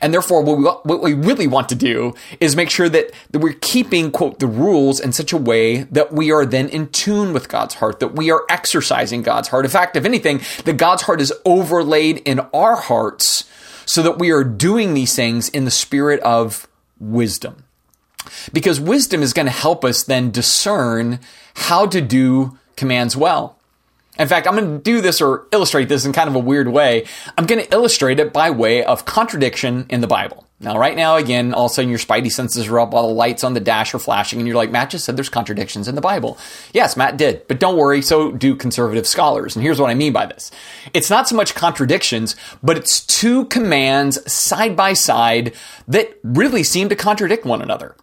And 0.00 0.12
therefore, 0.12 0.42
what 0.42 0.58
we, 0.58 0.64
what 0.64 1.02
we 1.02 1.14
really 1.14 1.46
want 1.46 1.68
to 1.68 1.74
do 1.74 2.14
is 2.40 2.56
make 2.56 2.70
sure 2.70 2.88
that, 2.88 3.12
that 3.30 3.38
we're 3.38 3.56
keeping, 3.60 4.10
quote, 4.10 4.40
the 4.40 4.46
rules 4.46 5.00
in 5.00 5.12
such 5.12 5.32
a 5.32 5.36
way 5.36 5.84
that 5.84 6.12
we 6.12 6.32
are 6.32 6.44
then 6.44 6.68
in 6.68 6.88
tune 6.88 7.32
with 7.32 7.48
God's 7.48 7.74
heart, 7.74 8.00
that 8.00 8.14
we 8.16 8.30
are 8.30 8.44
exercising 8.50 9.22
God's 9.22 9.48
heart. 9.48 9.64
In 9.64 9.70
fact, 9.70 9.96
if 9.96 10.04
anything, 10.04 10.40
that 10.64 10.76
God's 10.76 11.02
heart 11.02 11.20
is 11.20 11.32
overlaid 11.44 12.18
in 12.18 12.40
our 12.52 12.76
hearts 12.76 13.44
so 13.86 14.02
that 14.02 14.18
we 14.18 14.32
are 14.32 14.44
doing 14.44 14.94
these 14.94 15.14
things 15.14 15.48
in 15.48 15.64
the 15.64 15.70
spirit 15.70 16.20
of 16.20 16.66
wisdom. 16.98 17.64
Because 18.52 18.80
wisdom 18.80 19.22
is 19.22 19.32
going 19.32 19.46
to 19.46 19.52
help 19.52 19.84
us 19.84 20.02
then 20.02 20.32
discern 20.32 21.20
how 21.54 21.86
to 21.86 22.00
do 22.00 22.58
commands 22.76 23.16
well. 23.16 23.58
In 24.18 24.28
fact, 24.28 24.46
I'm 24.46 24.56
going 24.56 24.78
to 24.78 24.82
do 24.82 25.00
this 25.00 25.20
or 25.20 25.46
illustrate 25.52 25.88
this 25.88 26.06
in 26.06 26.12
kind 26.12 26.28
of 26.28 26.34
a 26.34 26.38
weird 26.40 26.68
way. 26.68 27.04
I'm 27.36 27.46
going 27.46 27.62
to 27.62 27.72
illustrate 27.72 28.18
it 28.18 28.32
by 28.32 28.50
way 28.50 28.82
of 28.82 29.04
contradiction 29.04 29.86
in 29.90 30.00
the 30.00 30.06
Bible. 30.06 30.46
Now, 30.58 30.78
right 30.78 30.96
now, 30.96 31.16
again, 31.16 31.52
all 31.52 31.66
of 31.66 31.72
a 31.72 31.74
sudden 31.74 31.90
your 31.90 31.98
spidey 31.98 32.32
senses 32.32 32.66
are 32.66 32.80
up, 32.80 32.94
all 32.94 33.08
the 33.08 33.14
lights 33.14 33.44
on 33.44 33.52
the 33.52 33.60
dash 33.60 33.94
are 33.94 33.98
flashing, 33.98 34.38
and 34.38 34.48
you're 34.48 34.56
like, 34.56 34.70
Matt 34.70 34.88
just 34.88 35.04
said 35.04 35.14
there's 35.14 35.28
contradictions 35.28 35.86
in 35.86 35.94
the 35.94 36.00
Bible. 36.00 36.38
Yes, 36.72 36.96
Matt 36.96 37.18
did, 37.18 37.46
but 37.46 37.60
don't 37.60 37.76
worry, 37.76 38.00
so 38.00 38.32
do 38.32 38.56
conservative 38.56 39.06
scholars. 39.06 39.54
And 39.54 39.62
here's 39.62 39.78
what 39.78 39.90
I 39.90 39.94
mean 39.94 40.14
by 40.14 40.24
this 40.24 40.50
it's 40.94 41.10
not 41.10 41.28
so 41.28 41.36
much 41.36 41.54
contradictions, 41.54 42.36
but 42.62 42.78
it's 42.78 43.04
two 43.04 43.44
commands 43.46 44.32
side 44.32 44.74
by 44.76 44.94
side 44.94 45.52
that 45.88 46.18
really 46.22 46.62
seem 46.62 46.88
to 46.88 46.96
contradict 46.96 47.44
one 47.44 47.60
another. 47.60 47.94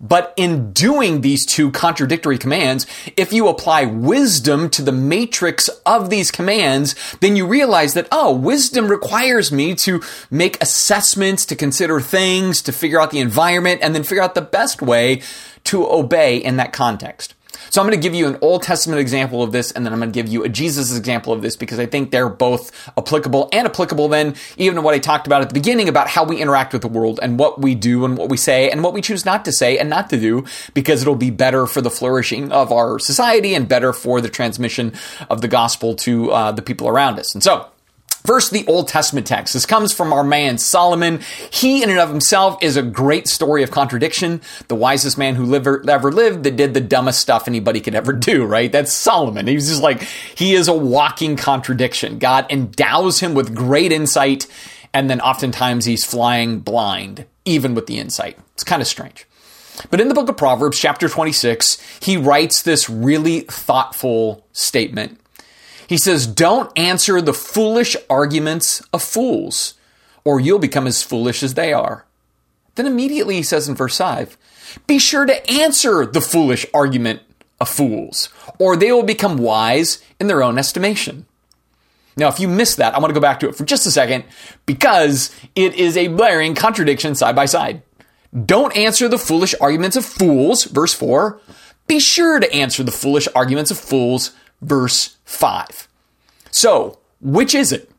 But 0.00 0.32
in 0.36 0.72
doing 0.72 1.20
these 1.20 1.44
two 1.44 1.70
contradictory 1.70 2.38
commands, 2.38 2.86
if 3.16 3.32
you 3.34 3.48
apply 3.48 3.84
wisdom 3.84 4.70
to 4.70 4.82
the 4.82 4.92
matrix 4.92 5.68
of 5.84 6.08
these 6.08 6.30
commands, 6.30 6.94
then 7.20 7.36
you 7.36 7.46
realize 7.46 7.92
that, 7.94 8.08
oh, 8.10 8.34
wisdom 8.34 8.88
requires 8.88 9.52
me 9.52 9.74
to 9.74 10.02
make 10.30 10.60
assessments, 10.62 11.44
to 11.46 11.56
consider 11.56 12.00
things, 12.00 12.62
to 12.62 12.72
figure 12.72 13.00
out 13.00 13.10
the 13.10 13.18
environment, 13.18 13.80
and 13.82 13.94
then 13.94 14.02
figure 14.02 14.22
out 14.22 14.34
the 14.34 14.40
best 14.40 14.80
way 14.80 15.20
to 15.64 15.86
obey 15.90 16.38
in 16.38 16.56
that 16.56 16.72
context. 16.72 17.34
So 17.70 17.80
I'm 17.80 17.86
going 17.86 17.98
to 17.98 18.02
give 18.02 18.14
you 18.14 18.26
an 18.26 18.36
Old 18.40 18.64
Testament 18.64 19.00
example 19.00 19.42
of 19.42 19.52
this, 19.52 19.70
and 19.70 19.86
then 19.86 19.92
I'm 19.92 20.00
going 20.00 20.10
to 20.10 20.14
give 20.14 20.28
you 20.28 20.42
a 20.42 20.48
Jesus 20.48 20.96
example 20.96 21.32
of 21.32 21.40
this 21.40 21.54
because 21.54 21.78
I 21.78 21.86
think 21.86 22.10
they're 22.10 22.28
both 22.28 22.72
applicable 22.98 23.48
and 23.52 23.66
applicable 23.66 24.08
then 24.08 24.34
even 24.56 24.74
to 24.74 24.82
what 24.82 24.94
I 24.94 24.98
talked 24.98 25.26
about 25.28 25.42
at 25.42 25.48
the 25.48 25.54
beginning 25.54 25.88
about 25.88 26.08
how 26.08 26.24
we 26.24 26.40
interact 26.40 26.72
with 26.72 26.82
the 26.82 26.88
world 26.88 27.20
and 27.22 27.38
what 27.38 27.60
we 27.60 27.76
do 27.76 28.04
and 28.04 28.18
what 28.18 28.28
we 28.28 28.36
say 28.36 28.70
and 28.70 28.82
what 28.82 28.92
we 28.92 29.00
choose 29.00 29.24
not 29.24 29.44
to 29.44 29.52
say 29.52 29.78
and 29.78 29.88
not 29.88 30.10
to 30.10 30.18
do 30.18 30.44
because 30.74 31.02
it'll 31.02 31.14
be 31.14 31.30
better 31.30 31.66
for 31.66 31.80
the 31.80 31.90
flourishing 31.90 32.50
of 32.50 32.72
our 32.72 32.98
society 32.98 33.54
and 33.54 33.68
better 33.68 33.92
for 33.92 34.20
the 34.20 34.28
transmission 34.28 34.92
of 35.28 35.40
the 35.40 35.48
gospel 35.48 35.94
to 35.94 36.32
uh, 36.32 36.52
the 36.52 36.62
people 36.62 36.88
around 36.88 37.20
us. 37.20 37.34
And 37.34 37.42
so, 37.42 37.68
First, 38.24 38.50
the 38.50 38.66
Old 38.66 38.88
Testament 38.88 39.26
text. 39.26 39.54
This 39.54 39.64
comes 39.64 39.92
from 39.94 40.12
our 40.12 40.22
man 40.22 40.58
Solomon. 40.58 41.20
He, 41.50 41.82
in 41.82 41.88
and 41.88 41.98
of 41.98 42.10
himself, 42.10 42.62
is 42.62 42.76
a 42.76 42.82
great 42.82 43.26
story 43.26 43.62
of 43.62 43.70
contradiction. 43.70 44.42
The 44.68 44.74
wisest 44.74 45.16
man 45.16 45.36
who 45.36 45.54
ever, 45.54 45.82
ever 45.88 46.12
lived 46.12 46.44
that 46.44 46.56
did 46.56 46.74
the 46.74 46.82
dumbest 46.82 47.20
stuff 47.20 47.48
anybody 47.48 47.80
could 47.80 47.94
ever 47.94 48.12
do, 48.12 48.44
right? 48.44 48.70
That's 48.70 48.92
Solomon. 48.92 49.46
He's 49.46 49.68
just 49.68 49.82
like, 49.82 50.02
he 50.34 50.54
is 50.54 50.68
a 50.68 50.74
walking 50.74 51.36
contradiction. 51.36 52.18
God 52.18 52.46
endows 52.50 53.20
him 53.20 53.32
with 53.32 53.54
great 53.54 53.90
insight, 53.90 54.46
and 54.92 55.08
then 55.08 55.22
oftentimes 55.22 55.86
he's 55.86 56.04
flying 56.04 56.60
blind, 56.60 57.24
even 57.46 57.74
with 57.74 57.86
the 57.86 57.98
insight. 57.98 58.38
It's 58.52 58.64
kind 58.64 58.82
of 58.82 58.88
strange. 58.88 59.26
But 59.90 60.00
in 60.00 60.08
the 60.08 60.14
book 60.14 60.28
of 60.28 60.36
Proverbs, 60.36 60.78
chapter 60.78 61.08
26, 61.08 61.78
he 62.00 62.18
writes 62.18 62.62
this 62.62 62.90
really 62.90 63.40
thoughtful 63.40 64.44
statement 64.52 65.18
he 65.90 65.98
says, 65.98 66.24
Don't 66.24 66.70
answer 66.78 67.20
the 67.20 67.34
foolish 67.34 67.96
arguments 68.08 68.80
of 68.92 69.02
fools, 69.02 69.74
or 70.22 70.38
you'll 70.38 70.60
become 70.60 70.86
as 70.86 71.02
foolish 71.02 71.42
as 71.42 71.54
they 71.54 71.72
are. 71.72 72.06
Then 72.76 72.86
immediately 72.86 73.34
he 73.34 73.42
says 73.42 73.68
in 73.68 73.74
verse 73.74 73.98
5, 73.98 74.38
Be 74.86 75.00
sure 75.00 75.26
to 75.26 75.50
answer 75.50 76.06
the 76.06 76.20
foolish 76.20 76.64
argument 76.72 77.22
of 77.60 77.68
fools, 77.68 78.28
or 78.56 78.76
they 78.76 78.92
will 78.92 79.02
become 79.02 79.36
wise 79.36 80.00
in 80.20 80.28
their 80.28 80.44
own 80.44 80.58
estimation. 80.58 81.26
Now, 82.16 82.28
if 82.28 82.38
you 82.38 82.46
missed 82.46 82.76
that, 82.76 82.94
I 82.94 83.00
want 83.00 83.10
to 83.10 83.14
go 83.14 83.20
back 83.20 83.40
to 83.40 83.48
it 83.48 83.56
for 83.56 83.64
just 83.64 83.84
a 83.84 83.90
second 83.90 84.22
because 84.66 85.34
it 85.56 85.74
is 85.74 85.96
a 85.96 86.06
blaring 86.06 86.54
contradiction 86.54 87.16
side 87.16 87.34
by 87.34 87.46
side. 87.46 87.82
Don't 88.46 88.76
answer 88.76 89.08
the 89.08 89.18
foolish 89.18 89.56
arguments 89.60 89.96
of 89.96 90.04
fools, 90.04 90.66
verse 90.66 90.94
4. 90.94 91.40
Be 91.88 91.98
sure 91.98 92.38
to 92.38 92.54
answer 92.54 92.84
the 92.84 92.92
foolish 92.92 93.26
arguments 93.34 93.72
of 93.72 93.78
fools, 93.78 94.30
verse 94.60 95.16
5. 95.24 95.88
So, 96.50 96.98
which 97.20 97.54
is 97.54 97.72
it? 97.72 97.90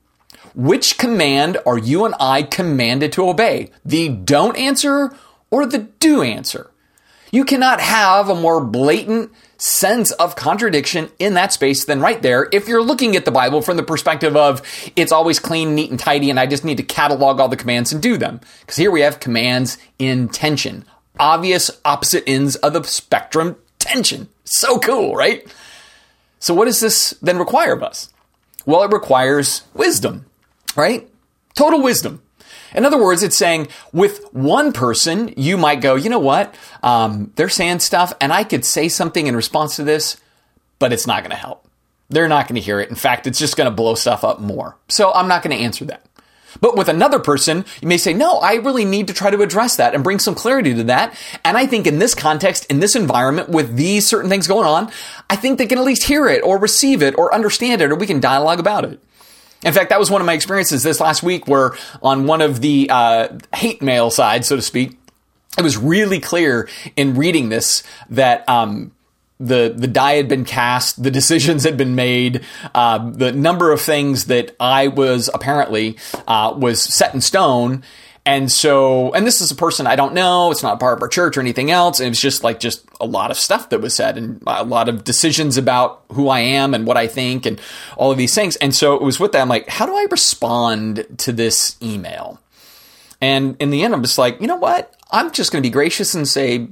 Which 0.53 0.97
command 0.97 1.57
are 1.65 1.77
you 1.77 2.05
and 2.05 2.15
I 2.19 2.43
commanded 2.43 3.13
to 3.13 3.29
obey? 3.29 3.71
The 3.85 4.09
don't 4.09 4.57
answer 4.57 5.15
or 5.49 5.65
the 5.65 5.79
do 5.79 6.21
answer? 6.21 6.71
You 7.31 7.45
cannot 7.45 7.79
have 7.79 8.29
a 8.29 8.35
more 8.35 8.63
blatant 8.63 9.31
sense 9.57 10.11
of 10.11 10.35
contradiction 10.35 11.09
in 11.19 11.35
that 11.35 11.53
space 11.53 11.85
than 11.85 12.01
right 12.01 12.21
there 12.21 12.49
if 12.51 12.67
you're 12.67 12.81
looking 12.81 13.15
at 13.15 13.25
the 13.25 13.31
Bible 13.31 13.61
from 13.61 13.77
the 13.77 13.83
perspective 13.83 14.35
of 14.35 14.61
it's 14.95 15.11
always 15.11 15.39
clean, 15.39 15.75
neat, 15.75 15.91
and 15.91 15.99
tidy, 15.99 16.29
and 16.29 16.39
I 16.39 16.47
just 16.47 16.65
need 16.65 16.77
to 16.77 16.83
catalog 16.83 17.39
all 17.39 17.47
the 17.47 17.55
commands 17.55 17.93
and 17.93 18.01
do 18.01 18.17
them. 18.17 18.41
Because 18.61 18.75
here 18.75 18.91
we 18.91 19.01
have 19.01 19.19
commands 19.19 19.77
in 19.97 20.27
tension. 20.27 20.83
Obvious 21.19 21.71
opposite 21.85 22.23
ends 22.27 22.55
of 22.57 22.73
the 22.73 22.83
spectrum 22.83 23.55
tension. 23.79 24.27
So 24.43 24.79
cool, 24.79 25.15
right? 25.15 25.45
So, 26.41 26.55
what 26.55 26.65
does 26.65 26.79
this 26.79 27.11
then 27.21 27.37
require 27.37 27.71
of 27.71 27.83
us? 27.83 28.09
Well, 28.65 28.83
it 28.83 28.91
requires 28.91 29.61
wisdom, 29.73 30.25
right? 30.75 31.07
Total 31.55 31.81
wisdom. 31.81 32.21
In 32.73 32.83
other 32.83 33.01
words, 33.01 33.21
it's 33.21 33.37
saying 33.37 33.67
with 33.93 34.23
one 34.33 34.73
person, 34.73 35.33
you 35.37 35.55
might 35.55 35.81
go, 35.81 35.95
you 35.95 36.09
know 36.09 36.19
what? 36.19 36.55
Um, 36.81 37.31
they're 37.35 37.47
saying 37.47 37.79
stuff, 37.79 38.11
and 38.19 38.33
I 38.33 38.43
could 38.43 38.65
say 38.65 38.89
something 38.89 39.27
in 39.27 39.35
response 39.35 39.75
to 39.75 39.83
this, 39.83 40.17
but 40.79 40.91
it's 40.91 41.05
not 41.05 41.21
going 41.21 41.31
to 41.31 41.37
help. 41.37 41.67
They're 42.09 42.27
not 42.27 42.47
going 42.47 42.55
to 42.55 42.61
hear 42.61 42.79
it. 42.79 42.89
In 42.89 42.95
fact, 42.95 43.27
it's 43.27 43.39
just 43.39 43.55
going 43.55 43.69
to 43.69 43.75
blow 43.75 43.95
stuff 43.95 44.23
up 44.23 44.39
more. 44.39 44.77
So 44.89 45.13
I'm 45.13 45.27
not 45.27 45.43
going 45.43 45.55
to 45.55 45.63
answer 45.63 45.85
that. 45.85 46.03
But 46.59 46.75
with 46.75 46.89
another 46.89 47.19
person, 47.19 47.65
you 47.81 47.87
may 47.87 47.97
say, 47.97 48.13
no, 48.13 48.37
I 48.39 48.55
really 48.55 48.85
need 48.85 49.07
to 49.07 49.13
try 49.13 49.29
to 49.29 49.41
address 49.41 49.77
that 49.77 49.95
and 49.95 50.03
bring 50.03 50.19
some 50.19 50.35
clarity 50.35 50.73
to 50.75 50.83
that. 50.85 51.15
And 51.45 51.57
I 51.57 51.65
think 51.65 51.87
in 51.87 51.99
this 51.99 52.13
context, 52.13 52.65
in 52.65 52.79
this 52.79 52.95
environment, 52.95 53.49
with 53.49 53.75
these 53.77 54.07
certain 54.07 54.29
things 54.29 54.47
going 54.47 54.67
on, 54.67 54.91
I 55.29 55.35
think 55.35 55.57
they 55.57 55.67
can 55.67 55.77
at 55.77 55.83
least 55.83 56.03
hear 56.03 56.27
it 56.27 56.43
or 56.43 56.57
receive 56.57 57.01
it 57.01 57.17
or 57.17 57.33
understand 57.33 57.81
it 57.81 57.91
or 57.91 57.95
we 57.95 58.07
can 58.07 58.19
dialogue 58.19 58.59
about 58.59 58.85
it. 58.85 58.99
In 59.63 59.73
fact, 59.73 59.89
that 59.89 59.99
was 59.99 60.09
one 60.09 60.21
of 60.21 60.25
my 60.25 60.33
experiences 60.33 60.81
this 60.81 60.99
last 60.99 61.21
week 61.21 61.47
where 61.47 61.73
on 62.01 62.25
one 62.25 62.41
of 62.41 62.61
the 62.61 62.87
uh, 62.89 63.27
hate 63.53 63.81
mail 63.81 64.09
side, 64.09 64.43
so 64.43 64.55
to 64.55 64.61
speak, 64.61 64.97
it 65.57 65.61
was 65.61 65.77
really 65.77 66.19
clear 66.19 66.67
in 66.95 67.15
reading 67.15 67.49
this 67.49 67.83
that 68.09 68.47
um, 68.49 68.91
the 69.41 69.73
the 69.75 69.87
die 69.87 70.13
had 70.13 70.27
been 70.27 70.45
cast, 70.45 71.01
the 71.01 71.11
decisions 71.11 71.63
had 71.63 71.77
been 71.77 71.95
made, 71.95 72.43
uh, 72.75 73.09
the 73.11 73.31
number 73.31 73.71
of 73.71 73.81
things 73.81 74.25
that 74.25 74.55
I 74.59 74.87
was 74.87 75.29
apparently 75.33 75.97
uh, 76.27 76.53
was 76.55 76.81
set 76.81 77.13
in 77.13 77.21
stone. 77.21 77.83
And 78.23 78.51
so, 78.51 79.11
and 79.13 79.25
this 79.25 79.41
is 79.41 79.49
a 79.49 79.55
person 79.55 79.87
I 79.87 79.95
don't 79.95 80.13
know. 80.13 80.51
It's 80.51 80.61
not 80.61 80.79
part 80.79 80.95
of 80.95 81.01
our 81.01 81.07
church 81.07 81.37
or 81.37 81.41
anything 81.41 81.71
else. 81.71 81.99
And 81.99 82.05
it 82.05 82.11
was 82.11 82.21
just 82.21 82.43
like 82.43 82.59
just 82.59 82.87
a 82.99 83.05
lot 83.05 83.31
of 83.31 83.37
stuff 83.37 83.69
that 83.69 83.81
was 83.81 83.95
said 83.95 84.15
and 84.15 84.43
a 84.45 84.63
lot 84.63 84.89
of 84.89 85.03
decisions 85.03 85.57
about 85.57 86.03
who 86.11 86.29
I 86.29 86.41
am 86.41 86.75
and 86.75 86.85
what 86.85 86.97
I 86.97 87.07
think 87.07 87.47
and 87.47 87.59
all 87.97 88.11
of 88.11 88.19
these 88.19 88.35
things. 88.35 88.57
And 88.57 88.75
so 88.75 88.93
it 88.95 89.01
was 89.01 89.19
with 89.19 89.31
that. 89.31 89.41
I'm 89.41 89.49
like, 89.49 89.67
how 89.67 89.87
do 89.87 89.95
I 89.95 90.05
respond 90.11 91.07
to 91.17 91.31
this 91.31 91.77
email? 91.81 92.39
And 93.21 93.55
in 93.59 93.71
the 93.71 93.83
end, 93.83 93.93
I'm 93.93 94.03
just 94.03 94.19
like, 94.19 94.39
you 94.39 94.47
know 94.47 94.55
what? 94.55 94.95
I'm 95.11 95.31
just 95.31 95.51
going 95.51 95.63
to 95.63 95.67
be 95.67 95.71
gracious 95.71 96.13
and 96.13 96.27
say, 96.27 96.67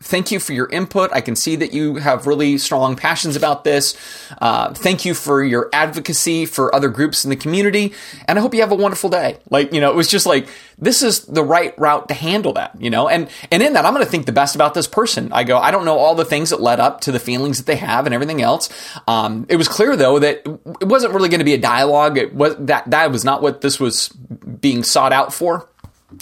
thank 0.00 0.30
you 0.30 0.38
for 0.38 0.52
your 0.52 0.68
input. 0.68 1.10
I 1.12 1.20
can 1.20 1.36
see 1.36 1.56
that 1.56 1.72
you 1.72 1.96
have 1.96 2.26
really 2.26 2.58
strong 2.58 2.96
passions 2.96 3.34
about 3.34 3.64
this. 3.64 3.96
Uh, 4.40 4.74
thank 4.74 5.04
you 5.04 5.14
for 5.14 5.42
your 5.42 5.70
advocacy 5.72 6.44
for 6.46 6.74
other 6.74 6.88
groups 6.88 7.24
in 7.24 7.30
the 7.30 7.36
community. 7.36 7.94
And 8.28 8.38
I 8.38 8.42
hope 8.42 8.54
you 8.54 8.60
have 8.60 8.72
a 8.72 8.76
wonderful 8.76 9.08
day. 9.08 9.38
Like, 9.48 9.72
you 9.72 9.80
know, 9.80 9.90
it 9.90 9.96
was 9.96 10.08
just 10.08 10.26
like, 10.26 10.48
this 10.78 11.02
is 11.02 11.24
the 11.24 11.42
right 11.42 11.76
route 11.78 12.08
to 12.08 12.14
handle 12.14 12.52
that, 12.54 12.80
you 12.80 12.90
know? 12.90 13.08
And, 13.08 13.30
and 13.50 13.62
in 13.62 13.72
that, 13.72 13.86
I'm 13.86 13.94
going 13.94 14.04
to 14.04 14.10
think 14.10 14.26
the 14.26 14.32
best 14.32 14.54
about 14.54 14.74
this 14.74 14.86
person. 14.86 15.32
I 15.32 15.44
go, 15.44 15.56
I 15.56 15.70
don't 15.70 15.86
know 15.86 15.96
all 15.96 16.14
the 16.14 16.24
things 16.24 16.50
that 16.50 16.60
led 16.60 16.78
up 16.78 17.00
to 17.02 17.12
the 17.12 17.18
feelings 17.18 17.56
that 17.56 17.66
they 17.66 17.76
have 17.76 18.04
and 18.04 18.14
everything 18.14 18.42
else. 18.42 18.68
Um, 19.08 19.46
it 19.48 19.56
was 19.56 19.68
clear 19.68 19.96
though 19.96 20.18
that 20.18 20.42
it 20.80 20.86
wasn't 20.86 21.14
really 21.14 21.30
going 21.30 21.40
to 21.40 21.44
be 21.44 21.54
a 21.54 21.58
dialogue. 21.58 22.18
It 22.18 22.34
was 22.34 22.56
that, 22.66 22.90
that 22.90 23.10
was 23.10 23.24
not 23.24 23.40
what 23.40 23.62
this 23.62 23.80
was 23.80 24.08
being 24.08 24.82
sought 24.82 25.12
out 25.12 25.32
for. 25.32 25.68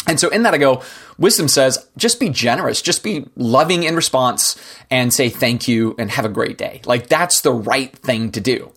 And 0.07 0.19
so 0.19 0.29
in 0.29 0.45
that, 0.45 0.55
I 0.55 0.59
go, 0.59 0.83
wisdom 1.19 1.49
says, 1.49 1.87
just 1.97 2.19
be 2.19 2.31
generous, 2.31 2.81
just 2.81 3.03
be 3.03 3.27
loving 3.37 3.83
in 3.83 3.97
response 3.97 4.57
and 4.91 5.13
say 5.13 5.29
thank 5.29 5.69
you 5.69 5.95
and 5.99 6.11
have 6.11 6.25
a 6.25 6.31
great 6.31 6.57
day. 6.57 6.81
Like 6.85 7.09
that's 7.09 7.43
the 7.43 7.53
right 7.53 7.95
thing 7.97 8.33
to 8.33 8.41
do. 8.41 8.73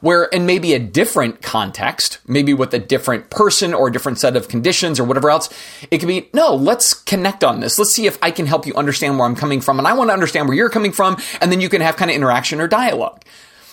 Where 0.00 0.24
in 0.24 0.44
maybe 0.44 0.74
a 0.74 0.78
different 0.78 1.40
context, 1.40 2.18
maybe 2.26 2.52
with 2.52 2.74
a 2.74 2.78
different 2.78 3.30
person 3.30 3.72
or 3.72 3.88
a 3.88 3.92
different 3.92 4.18
set 4.18 4.36
of 4.36 4.48
conditions 4.48 5.00
or 5.00 5.04
whatever 5.04 5.30
else, 5.30 5.48
it 5.90 5.98
could 5.98 6.08
be, 6.08 6.28
no, 6.34 6.54
let's 6.54 6.92
connect 6.92 7.42
on 7.42 7.60
this. 7.60 7.78
Let's 7.78 7.94
see 7.94 8.06
if 8.06 8.18
I 8.20 8.30
can 8.30 8.44
help 8.44 8.66
you 8.66 8.74
understand 8.74 9.18
where 9.18 9.26
I'm 9.26 9.34
coming 9.34 9.62
from. 9.62 9.78
And 9.78 9.88
I 9.88 9.94
want 9.94 10.10
to 10.10 10.12
understand 10.12 10.46
where 10.46 10.56
you're 10.56 10.68
coming 10.68 10.92
from. 10.92 11.16
And 11.40 11.50
then 11.50 11.62
you 11.62 11.70
can 11.70 11.80
have 11.80 11.96
kind 11.96 12.10
of 12.10 12.16
interaction 12.16 12.60
or 12.60 12.68
dialogue. 12.68 13.24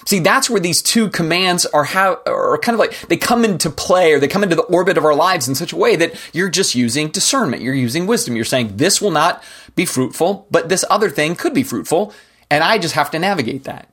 See, 0.06 0.20
that's 0.20 0.50
where 0.50 0.60
these 0.60 0.82
two 0.82 1.10
commands 1.10 1.66
are 1.68 1.84
how 1.84 2.22
are 2.26 2.58
kind 2.58 2.74
of 2.74 2.80
like 2.80 3.00
they 3.08 3.18
come 3.18 3.46
into 3.46 3.70
play 3.70 4.14
or 4.14 4.20
they 4.20 4.28
come 4.28 4.44
into 4.44 4.56
the 4.56 4.64
orbit 4.64 4.98
of 4.98 5.06
our 5.06 5.16
lives 5.16 5.48
in 5.48 5.56
such 5.56 5.74
a 5.74 5.78
way 5.78 5.96
that 5.96 6.14
you're 6.34 6.50
just 6.50 6.76
using 6.76 7.10
discernment. 7.10 7.62
You're 7.62 7.74
using 7.74 8.08
wisdom. 8.08 8.36
You're 8.36 8.46
saying 8.46 8.78
this 8.78 9.02
will 9.02 9.12
not 9.12 9.44
be 9.76 9.86
fruitful, 9.86 10.48
but 10.52 10.70
this 10.70 10.84
other 10.90 11.10
thing 11.10 11.36
could 11.36 11.54
be 11.54 11.64
fruitful, 11.64 12.14
and 12.50 12.64
I 12.64 12.78
just 12.78 12.96
have 12.96 13.12
to 13.12 13.20
navigate 13.20 13.64
that. 13.66 13.88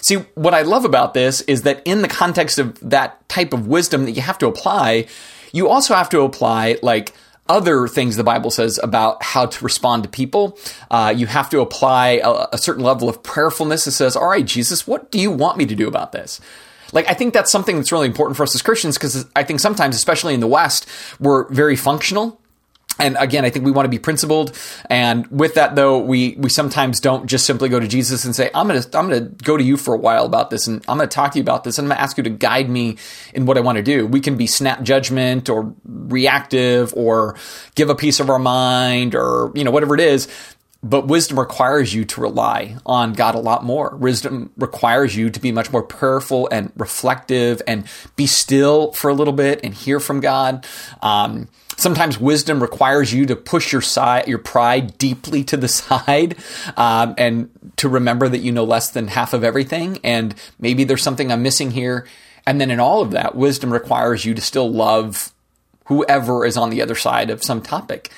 See, 0.00 0.16
what 0.34 0.54
I 0.54 0.62
love 0.62 0.84
about 0.84 1.14
this 1.14 1.40
is 1.42 1.62
that 1.62 1.82
in 1.84 2.02
the 2.02 2.08
context 2.08 2.58
of 2.58 2.78
that 2.80 3.26
type 3.28 3.52
of 3.52 3.66
wisdom 3.66 4.04
that 4.04 4.12
you 4.12 4.22
have 4.22 4.38
to 4.38 4.46
apply, 4.46 5.06
you 5.52 5.68
also 5.68 5.94
have 5.94 6.10
to 6.10 6.20
apply 6.20 6.78
like 6.82 7.12
other 7.48 7.86
things 7.88 8.16
the 8.16 8.24
Bible 8.24 8.50
says 8.50 8.78
about 8.82 9.22
how 9.22 9.46
to 9.46 9.64
respond 9.64 10.02
to 10.04 10.08
people. 10.08 10.58
Uh, 10.90 11.12
you 11.14 11.26
have 11.26 11.50
to 11.50 11.60
apply 11.60 12.20
a, 12.22 12.46
a 12.52 12.58
certain 12.58 12.82
level 12.82 13.08
of 13.08 13.22
prayerfulness 13.22 13.84
that 13.84 13.92
says, 13.92 14.16
all 14.16 14.28
right, 14.28 14.46
Jesus, 14.46 14.86
what 14.86 15.10
do 15.10 15.20
you 15.20 15.30
want 15.30 15.58
me 15.58 15.66
to 15.66 15.74
do 15.74 15.86
about 15.86 16.12
this? 16.12 16.40
Like, 16.92 17.10
I 17.10 17.14
think 17.14 17.34
that's 17.34 17.50
something 17.50 17.76
that's 17.76 17.92
really 17.92 18.06
important 18.06 18.36
for 18.36 18.44
us 18.44 18.54
as 18.54 18.62
Christians 18.62 18.96
because 18.96 19.26
I 19.34 19.42
think 19.42 19.60
sometimes, 19.60 19.96
especially 19.96 20.32
in 20.32 20.40
the 20.40 20.46
West, 20.46 20.86
we're 21.18 21.48
very 21.48 21.76
functional 21.76 22.40
and 22.98 23.16
again, 23.18 23.44
I 23.44 23.50
think 23.50 23.64
we 23.64 23.72
want 23.72 23.86
to 23.86 23.90
be 23.90 23.98
principled. 23.98 24.56
And 24.88 25.26
with 25.26 25.54
that, 25.54 25.74
though, 25.74 25.98
we 25.98 26.36
we 26.38 26.48
sometimes 26.48 27.00
don't 27.00 27.26
just 27.26 27.44
simply 27.44 27.68
go 27.68 27.80
to 27.80 27.88
Jesus 27.88 28.24
and 28.24 28.36
say, 28.36 28.50
"I'm 28.54 28.68
gonna 28.68 28.84
I'm 28.94 29.08
gonna 29.08 29.20
go 29.20 29.56
to 29.56 29.64
you 29.64 29.76
for 29.76 29.94
a 29.94 29.98
while 29.98 30.24
about 30.24 30.50
this, 30.50 30.68
and 30.68 30.80
I'm 30.86 30.98
gonna 30.98 31.08
talk 31.08 31.32
to 31.32 31.38
you 31.38 31.42
about 31.42 31.64
this, 31.64 31.76
and 31.78 31.86
I'm 31.86 31.90
gonna 31.90 32.00
ask 32.00 32.16
you 32.16 32.22
to 32.24 32.30
guide 32.30 32.70
me 32.70 32.96
in 33.34 33.46
what 33.46 33.58
I 33.58 33.62
want 33.62 33.76
to 33.76 33.82
do." 33.82 34.06
We 34.06 34.20
can 34.20 34.36
be 34.36 34.46
snap 34.46 34.82
judgment 34.82 35.48
or 35.48 35.74
reactive 35.84 36.94
or 36.96 37.34
give 37.74 37.90
a 37.90 37.94
piece 37.96 38.20
of 38.20 38.30
our 38.30 38.38
mind 38.38 39.14
or 39.16 39.50
you 39.56 39.64
know 39.64 39.72
whatever 39.72 39.94
it 39.94 40.00
is. 40.00 40.28
but 40.86 41.06
wisdom 41.06 41.38
requires 41.38 41.94
you 41.94 42.04
to 42.04 42.20
rely 42.20 42.76
on 42.84 43.14
God 43.14 43.34
a 43.34 43.38
lot 43.38 43.64
more. 43.64 43.96
Wisdom 43.96 44.50
requires 44.58 45.16
you 45.16 45.30
to 45.30 45.40
be 45.40 45.50
much 45.50 45.72
more 45.72 45.82
prayerful 45.82 46.46
and 46.52 46.70
reflective 46.76 47.62
and 47.66 47.84
be 48.16 48.26
still 48.26 48.92
for 48.92 49.08
a 49.08 49.14
little 49.14 49.32
bit 49.32 49.60
and 49.64 49.72
hear 49.72 49.98
from 49.98 50.20
God. 50.20 50.66
Um, 51.00 51.48
sometimes 51.76 52.18
wisdom 52.18 52.60
requires 52.60 53.12
you 53.12 53.26
to 53.26 53.36
push 53.36 53.72
your 53.72 53.82
side, 53.82 54.28
your 54.28 54.38
pride 54.38 54.98
deeply 54.98 55.44
to 55.44 55.56
the 55.56 55.68
side, 55.68 56.36
um, 56.76 57.14
and 57.18 57.50
to 57.76 57.88
remember 57.88 58.28
that 58.28 58.38
you 58.38 58.52
know 58.52 58.64
less 58.64 58.90
than 58.90 59.08
half 59.08 59.32
of 59.32 59.44
everything. 59.44 59.98
And 60.04 60.34
maybe 60.58 60.84
there's 60.84 61.02
something 61.02 61.30
I'm 61.30 61.42
missing 61.42 61.70
here. 61.70 62.06
And 62.46 62.60
then 62.60 62.70
in 62.70 62.80
all 62.80 63.00
of 63.00 63.12
that, 63.12 63.34
wisdom 63.34 63.72
requires 63.72 64.24
you 64.24 64.34
to 64.34 64.40
still 64.40 64.70
love 64.70 65.32
whoever 65.86 66.44
is 66.44 66.56
on 66.56 66.70
the 66.70 66.82
other 66.82 66.94
side 66.94 67.30
of 67.30 67.42
some 67.42 67.62
topic. 67.62 68.10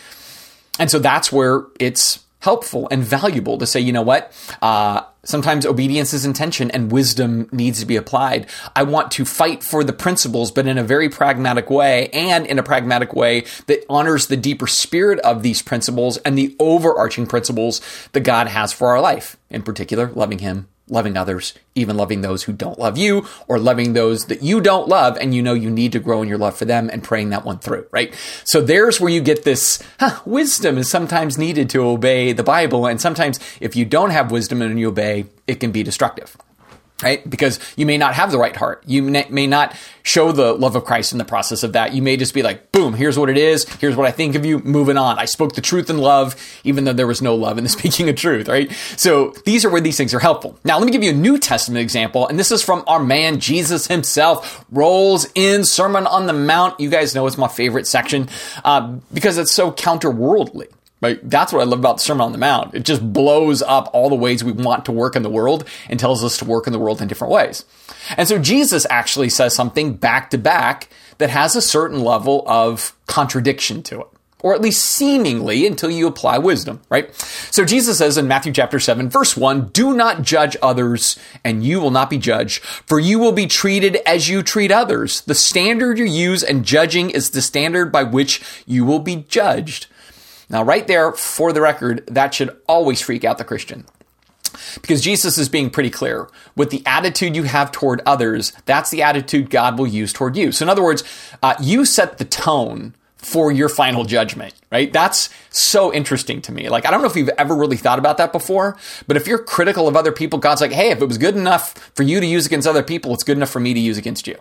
And 0.79 0.91
so 0.91 0.99
that's 0.99 1.33
where 1.33 1.65
it's 1.81 2.21
helpful 2.41 2.87
and 2.91 3.03
valuable 3.03 3.59
to 3.59 3.67
say, 3.67 3.81
you 3.81 3.93
know 3.93 4.03
what? 4.03 4.33
Uh, 4.63 5.03
sometimes 5.27 5.67
obedience 5.67 6.15
is 6.15 6.25
intention 6.25 6.71
and 6.71 6.91
wisdom 6.91 7.49
needs 7.53 7.81
to 7.81 7.87
be 7.87 7.97
applied. 7.97 8.47
I 8.75 8.85
want 8.85 9.11
to 9.13 9.25
fight 9.25 9.63
for 9.63 9.85
the 9.85 9.93
principles, 9.93 10.51
but 10.51 10.67
in 10.67 10.79
a 10.79 10.85
very 10.85 11.09
pragmatic 11.09 11.69
way 11.69 12.09
and 12.09 12.47
in 12.47 12.59
a 12.59 12.63
pragmatic 12.63 13.13
way 13.13 13.45
that 13.67 13.85
honors 13.91 14.29
the 14.29 14.37
deeper 14.37 14.67
spirit 14.67 15.19
of 15.21 15.43
these 15.43 15.61
principles 15.61 16.17
and 16.19 16.39
the 16.39 16.57
overarching 16.59 17.27
principles 17.27 17.81
that 18.13 18.21
God 18.21 18.47
has 18.47 18.73
for 18.73 18.89
our 18.89 19.01
life. 19.01 19.37
In 19.51 19.63
particular, 19.63 20.11
loving 20.15 20.39
Him, 20.39 20.69
loving 20.89 21.17
others, 21.17 21.55
even 21.75 21.97
loving 21.97 22.21
those 22.21 22.45
who 22.45 22.53
don't 22.53 22.79
love 22.79 22.97
you, 22.97 23.27
or 23.49 23.59
loving 23.59 23.93
those 23.93 24.27
that 24.27 24.43
you 24.43 24.61
don't 24.61 24.89
love, 24.89 25.17
and 25.19 25.35
you 25.35 25.43
know 25.43 25.55
you 25.55 25.71
need 25.71 25.93
to 25.93 25.99
grow 25.99 26.23
in 26.23 26.29
your 26.29 26.39
love 26.39 26.57
for 26.57 26.65
them 26.65 26.89
and 26.93 27.03
praying 27.03 27.31
that 27.31 27.45
one 27.45 27.59
through, 27.59 27.87
right? 27.91 28.15
So 28.45 28.61
there's 28.61 29.01
where 29.01 29.11
you 29.11 29.21
get 29.21 29.45
this 29.45 29.83
huh, 29.99 30.21
wisdom 30.25 30.79
is 30.79 30.91
sometimes 30.91 31.39
needed 31.39 31.69
to 31.71 31.83
obey 31.83 32.33
the 32.33 32.45
Bible, 32.45 32.87
and 32.87 33.01
sometimes 33.01 33.41
if 33.61 33.75
you 33.75 33.85
don't 33.85 34.11
have 34.11 34.31
wisdom 34.31 34.63
and 34.63 34.79
you 34.79 34.89
obey, 34.89 35.27
it 35.47 35.61
can 35.61 35.73
be 35.73 35.83
destructive 35.83 36.37
right? 37.03 37.29
Because 37.29 37.61
you 37.77 37.85
may 37.85 37.99
not 37.99 38.15
have 38.15 38.31
the 38.31 38.39
right 38.39 38.57
heart. 38.57 38.83
You 38.87 39.03
may 39.03 39.47
not 39.47 39.77
show 40.03 40.33
the 40.33 40.55
love 40.55 40.77
of 40.77 40.85
Christ 40.85 41.13
in 41.13 41.19
the 41.19 41.25
process 41.25 41.63
of 41.63 41.75
that. 41.75 41.93
You 41.93 42.01
may 42.01 42.17
just 42.17 42.33
be 42.33 42.43
like, 42.43 42.73
boom, 42.73 42.95
here's 42.95 43.19
what 43.19 43.29
it 43.29 43.37
is. 43.37 43.69
Here's 43.81 43.97
what 43.97 44.07
I 44.07 44.11
think 44.11 44.35
of 44.35 44.47
you. 44.47 44.61
Moving 44.61 44.97
on. 44.97 45.19
I 45.19 45.27
spoke 45.27 45.55
the 45.55 45.61
truth 45.61 45.91
in 45.91 45.99
love, 45.99 46.37
even 46.65 46.85
though 46.85 46.95
there 46.95 47.07
was 47.07 47.21
no 47.21 47.35
love 47.35 47.59
in 47.59 47.65
the 47.65 47.71
speaking 47.77 48.09
of 48.09 48.17
truth, 48.17 48.49
right? 48.49 48.73
So 48.97 49.35
these 49.45 49.65
are 49.65 49.71
where 49.71 49.81
these 49.81 49.97
things 49.97 50.15
are 50.15 50.21
helpful. 50.21 50.59
Now, 50.65 50.79
let 50.79 50.87
me 50.87 50.93
give 50.93 51.03
you 51.03 51.11
a 51.11 51.15
New 51.15 51.39
Testament 51.39 51.83
example. 51.83 52.27
And 52.29 52.39
this 52.39 52.51
is 52.51 52.63
from 52.63 52.83
our 52.87 53.01
man, 53.01 53.41
Jesus 53.41 53.87
himself, 53.87 54.65
rolls 54.71 55.27
in 55.35 55.65
Sermon 55.65 56.07
on 56.07 56.27
the 56.27 56.33
Mount. 56.33 56.81
You 56.81 56.89
guys 56.89 57.15
know 57.15 57.27
it's 57.27 57.39
my 57.39 57.49
favorite 57.49 57.87
section 57.87 58.29
uh, 58.65 58.97
because 59.13 59.37
it's 59.37 59.53
so 59.53 59.71
counterworldly. 59.71 60.69
Right? 61.03 61.21
That's 61.29 61.53
what 61.53 61.61
I 61.61 61.65
love 61.65 61.79
about 61.79 61.99
the 61.99 62.03
Sermon 62.03 62.25
on 62.25 62.33
the 62.33 62.39
Mount. 62.39 62.75
It 62.75 62.85
just 62.85 63.13
blows 63.13 63.61
up 63.61 63.91
all 63.93 64.09
the 64.09 64.15
ways 64.15 64.43
we 64.43 64.53
want 64.53 64.87
to 64.87 64.93
work 64.93 65.15
in 65.15 65.23
the 65.23 65.31
world 65.31 65.69
and 65.91 66.01
tells 66.01 66.25
us 66.25 66.39
to 66.39 66.47
work 66.47 66.67
in 66.67 66.73
the 66.73 66.79
world 66.79 67.03
in 67.03 67.09
different 67.09 67.33
ways. 67.33 67.67
And 68.17 68.27
so 68.27 68.39
Jesus 68.39 68.87
actually 68.89 69.29
says 69.29 69.55
something 69.55 69.95
back 69.95 70.31
to 70.31 70.39
back 70.39 70.89
that 71.19 71.31
has 71.31 71.55
a 71.55 71.63
certain 71.63 72.01
level 72.01 72.45
of 72.47 72.97
contradiction 73.07 73.83
to 73.85 74.01
it. 74.01 74.07
Or 74.41 74.55
at 74.55 74.61
least 74.61 74.85
seemingly 74.85 75.67
until 75.67 75.91
you 75.91 76.07
apply 76.07 76.39
wisdom, 76.39 76.81
right? 76.89 77.13
So 77.51 77.65
Jesus 77.65 77.99
says 77.99 78.17
in 78.17 78.29
Matthew 78.29 78.53
chapter 78.53 78.79
7, 78.79 79.09
verse 79.11 79.37
1, 79.37 79.69
do 79.69 79.95
not 79.95 80.23
judge 80.23 80.57
others 80.63 81.19
and 81.43 81.65
you 81.65 81.81
will 81.81 81.91
not 81.91 82.11
be 82.11 82.19
judged, 82.19 82.63
for 82.63 83.01
you 83.01 83.19
will 83.19 83.33
be 83.33 83.47
treated 83.47 83.97
as 84.07 84.29
you 84.29 84.43
treat 84.43 84.71
others. 84.71 85.23
The 85.23 85.35
standard 85.35 85.99
you 85.99 86.05
use 86.05 86.43
in 86.43 86.65
judging 86.65 87.11
is 87.11 87.31
the 87.31 87.43
standard 87.43 87.91
by 87.91 88.03
which 88.03 88.43
you 88.67 88.85
will 88.85 89.01
be 89.01 89.25
judged. 89.29 89.89
Now, 90.49 90.63
right 90.63 90.87
there, 90.87 91.13
for 91.13 91.53
the 91.53 91.61
record, 91.61 92.07
that 92.07 92.35
should 92.35 92.57
always 92.69 93.01
freak 93.01 93.25
out 93.25 93.39
the 93.39 93.45
Christian. 93.45 93.85
Because 94.81 95.03
Jesus 95.03 95.39
is 95.39 95.49
being 95.49 95.71
pretty 95.71 95.91
clear. 95.91 96.29
With 96.55 96.71
the 96.71 96.83
attitude 96.87 97.37
you 97.37 97.43
have 97.43 97.73
toward 97.73 98.01
others, 98.07 98.53
that's 98.65 98.91
the 98.91 99.03
attitude 99.03 99.51
God 99.51 99.79
will 99.79 99.87
use 99.87 100.13
toward 100.13 100.37
you. 100.37 100.53
So, 100.53 100.65
in 100.65 100.69
other 100.69 100.85
words, 100.85 101.05
uh, 101.43 101.55
you 101.61 101.85
set 101.85 102.19
the 102.19 102.25
tone 102.25 102.95
for 103.27 103.51
your 103.51 103.69
final 103.69 104.05
judgment, 104.05 104.55
right? 104.71 104.93
That's 104.93 105.31
so 105.51 105.93
interesting 105.93 106.41
to 106.43 106.53
me. 106.53 106.69
Like, 106.69 106.87
I 106.87 106.93
don't 106.93 107.03
know 107.03 107.09
if 107.09 107.17
you've 107.17 107.29
ever 107.31 107.57
really 107.57 107.77
thought 107.77 107.99
about 107.99 108.19
that 108.19 108.31
before, 108.31 108.77
but 109.09 109.17
if 109.17 109.27
you're 109.27 109.41
critical 109.43 109.89
of 109.89 109.97
other 109.97 110.13
people, 110.13 110.39
God's 110.39 110.61
like, 110.61 110.71
hey, 110.71 110.91
if 110.91 111.03
it 111.03 111.07
was 111.07 111.19
good 111.19 111.35
enough 111.35 111.75
for 111.97 112.05
you 112.05 112.21
to 112.21 112.27
use 112.27 112.47
against 112.47 112.69
other 112.69 112.85
people, 112.85 113.13
it's 113.13 113.25
good 113.25 113.37
enough 113.37 113.51
for 113.51 113.59
me 113.59 113.75
to 113.75 113.81
use 113.81 113.99
against 113.99 114.29
you, 114.29 114.39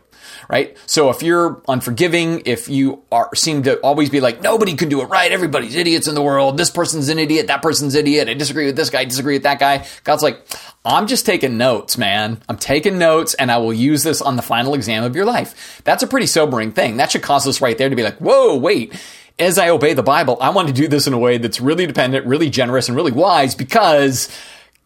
right? 0.49 0.77
So 0.85 1.09
if 1.09 1.23
you're 1.23 1.63
unforgiving, 1.67 2.43
if 2.45 2.69
you 2.69 3.01
are 3.11 3.33
seem 3.33 3.63
to 3.63 3.79
always 3.79 4.11
be 4.11 4.19
like, 4.19 4.43
nobody 4.43 4.75
can 4.75 4.87
do 4.87 5.01
it 5.01 5.05
right, 5.05 5.31
everybody's 5.31 5.75
idiots 5.75 6.07
in 6.07 6.13
the 6.13 6.21
world, 6.21 6.55
this 6.57 6.69
person's 6.69 7.09
an 7.09 7.17
idiot, 7.17 7.47
that 7.47 7.63
person's 7.63 7.95
idiot, 7.95 8.29
I 8.29 8.35
disagree 8.35 8.67
with 8.67 8.75
this 8.75 8.91
guy, 8.91 8.99
I 8.99 9.05
disagree 9.05 9.33
with 9.33 9.43
that 9.43 9.57
guy, 9.57 9.87
God's 10.03 10.21
like, 10.21 10.45
I'm 10.85 11.07
just 11.07 11.25
taking 11.25 11.57
notes, 11.57 11.97
man. 11.97 12.39
I'm 12.47 12.57
taking 12.57 12.97
notes 12.99 13.33
and 13.33 13.51
I 13.51 13.57
will 13.57 13.73
use 13.73 14.03
this 14.03 14.21
on 14.21 14.35
the 14.35 14.41
final 14.41 14.75
exam 14.75 15.03
of 15.03 15.15
your 15.15 15.25
life. 15.25 15.81
That's 15.83 16.03
a 16.03 16.07
pretty 16.07 16.27
sobering 16.27 16.71
thing. 16.71 16.97
That 16.97 17.11
should 17.11 17.23
cause 17.23 17.47
us 17.47 17.59
right 17.59 17.77
there 17.77 17.89
to 17.89 17.95
be 17.95 18.03
like, 18.03 18.17
whoa, 18.17 18.55
wait. 18.55 18.93
As 19.37 19.57
I 19.57 19.69
obey 19.69 19.93
the 19.93 20.03
Bible, 20.03 20.37
I 20.39 20.51
want 20.51 20.67
to 20.69 20.73
do 20.73 20.87
this 20.87 21.07
in 21.07 21.13
a 21.13 21.17
way 21.17 21.37
that's 21.37 21.59
really 21.59 21.85
dependent, 21.85 22.25
really 22.25 22.49
generous, 22.49 22.87
and 22.87 22.95
really 22.95 23.11
wise 23.11 23.53
because 23.53 24.29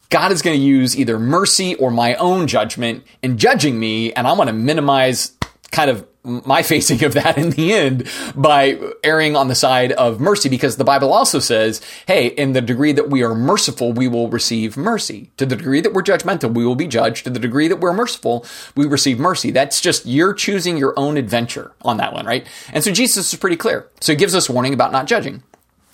God 0.09 0.31
is 0.31 0.41
going 0.41 0.57
to 0.57 0.65
use 0.65 0.97
either 0.97 1.19
mercy 1.19 1.75
or 1.75 1.91
my 1.91 2.15
own 2.15 2.47
judgment 2.47 3.03
in 3.21 3.37
judging 3.37 3.79
me. 3.79 4.11
And 4.13 4.25
I 4.25 4.33
want 4.33 4.47
to 4.47 4.53
minimize 4.53 5.37
kind 5.71 5.89
of 5.89 6.05
my 6.23 6.61
facing 6.63 7.03
of 7.03 7.13
that 7.13 7.37
in 7.37 7.51
the 7.51 7.73
end 7.73 8.07
by 8.35 8.79
erring 9.03 9.35
on 9.35 9.47
the 9.47 9.55
side 9.55 9.91
of 9.93 10.19
mercy 10.19 10.49
because 10.49 10.77
the 10.77 10.83
Bible 10.83 11.13
also 11.13 11.39
says, 11.39 11.81
hey, 12.07 12.27
in 12.27 12.53
the 12.53 12.61
degree 12.61 12.91
that 12.91 13.09
we 13.09 13.23
are 13.23 13.33
merciful, 13.33 13.93
we 13.93 14.07
will 14.07 14.29
receive 14.29 14.77
mercy. 14.77 15.31
To 15.37 15.45
the 15.45 15.55
degree 15.55 15.81
that 15.81 15.93
we're 15.93 16.03
judgmental, 16.03 16.53
we 16.53 16.65
will 16.65 16.75
be 16.75 16.87
judged. 16.87 17.23
To 17.25 17.29
the 17.29 17.39
degree 17.39 17.67
that 17.67 17.79
we're 17.79 17.93
merciful, 17.93 18.45
we 18.75 18.85
receive 18.85 19.19
mercy. 19.19 19.51
That's 19.51 19.81
just 19.81 20.05
you're 20.05 20.33
choosing 20.33 20.77
your 20.77 20.93
own 20.97 21.17
adventure 21.17 21.71
on 21.81 21.97
that 21.97 22.13
one, 22.13 22.25
right? 22.25 22.45
And 22.73 22.83
so 22.83 22.91
Jesus 22.91 23.31
is 23.31 23.39
pretty 23.39 23.57
clear. 23.57 23.89
So 24.01 24.13
he 24.13 24.17
gives 24.17 24.35
us 24.35 24.49
warning 24.49 24.73
about 24.73 24.91
not 24.91 25.07
judging. 25.07 25.43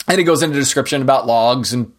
And 0.07 0.19
he 0.19 0.23
goes 0.23 0.43
into 0.43 0.57
description 0.57 1.01
about 1.01 1.25
logs 1.25 1.73
and 1.73 1.91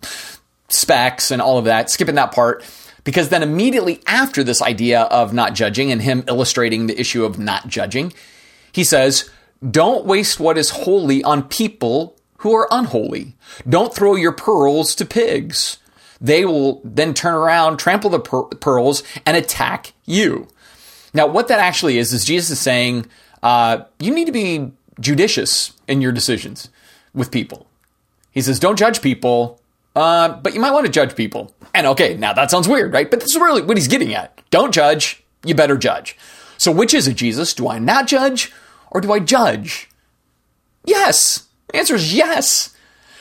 specks 0.68 1.30
and 1.30 1.42
all 1.42 1.58
of 1.58 1.64
that, 1.64 1.90
skipping 1.90 2.14
that 2.16 2.32
part. 2.32 2.64
Because 3.06 3.28
then 3.28 3.44
immediately 3.44 4.00
after 4.08 4.42
this 4.42 4.60
idea 4.60 5.02
of 5.02 5.32
not 5.32 5.54
judging 5.54 5.92
and 5.92 6.02
him 6.02 6.24
illustrating 6.26 6.88
the 6.88 7.00
issue 7.00 7.24
of 7.24 7.38
not 7.38 7.68
judging, 7.68 8.12
he 8.72 8.82
says, 8.82 9.30
Don't 9.70 10.04
waste 10.04 10.40
what 10.40 10.58
is 10.58 10.70
holy 10.70 11.22
on 11.22 11.44
people 11.44 12.16
who 12.38 12.52
are 12.52 12.66
unholy. 12.68 13.36
Don't 13.66 13.94
throw 13.94 14.16
your 14.16 14.32
pearls 14.32 14.92
to 14.96 15.04
pigs. 15.04 15.78
They 16.20 16.44
will 16.44 16.80
then 16.82 17.14
turn 17.14 17.34
around, 17.34 17.76
trample 17.76 18.10
the 18.10 18.18
per- 18.18 18.46
pearls, 18.46 19.04
and 19.24 19.36
attack 19.36 19.92
you. 20.04 20.48
Now, 21.14 21.28
what 21.28 21.46
that 21.46 21.60
actually 21.60 21.98
is, 21.98 22.12
is 22.12 22.24
Jesus 22.24 22.50
is 22.50 22.58
saying, 22.58 23.06
uh, 23.40 23.84
you 24.00 24.12
need 24.12 24.26
to 24.26 24.32
be 24.32 24.72
judicious 24.98 25.74
in 25.86 26.00
your 26.00 26.10
decisions 26.10 26.70
with 27.14 27.30
people. 27.30 27.68
He 28.32 28.42
says, 28.42 28.58
don't 28.58 28.76
judge 28.76 29.00
people, 29.00 29.60
uh, 29.96 30.40
but 30.40 30.54
you 30.54 30.61
might 30.61 30.72
want 30.72 30.87
to 30.87 30.92
judge 30.92 31.16
people. 31.16 31.52
And 31.74 31.87
okay, 31.88 32.16
now 32.16 32.35
that 32.35 32.50
sounds 32.50 32.68
weird, 32.68 32.92
right? 32.92 33.11
But 33.11 33.20
this 33.20 33.30
is 33.30 33.37
really 33.37 33.62
what 33.62 33.76
he's 33.76 33.88
getting 33.88 34.14
at. 34.14 34.40
Don't 34.50 34.72
judge, 34.72 35.24
you 35.44 35.54
better 35.54 35.76
judge. 35.76 36.16
So 36.59 36.70
which 36.70 36.94
is 36.94 37.09
it, 37.09 37.16
Jesus? 37.16 37.54
Do 37.54 37.68
I 37.68 37.78
not 37.78 38.06
judge 38.06 38.52
or 38.90 39.00
do 39.00 39.12
I 39.12 39.18
judge? 39.18 39.88
Yes. 40.85 41.48
The 41.68 41.78
answer 41.78 41.94
is 41.94 42.14
yes. 42.14 42.74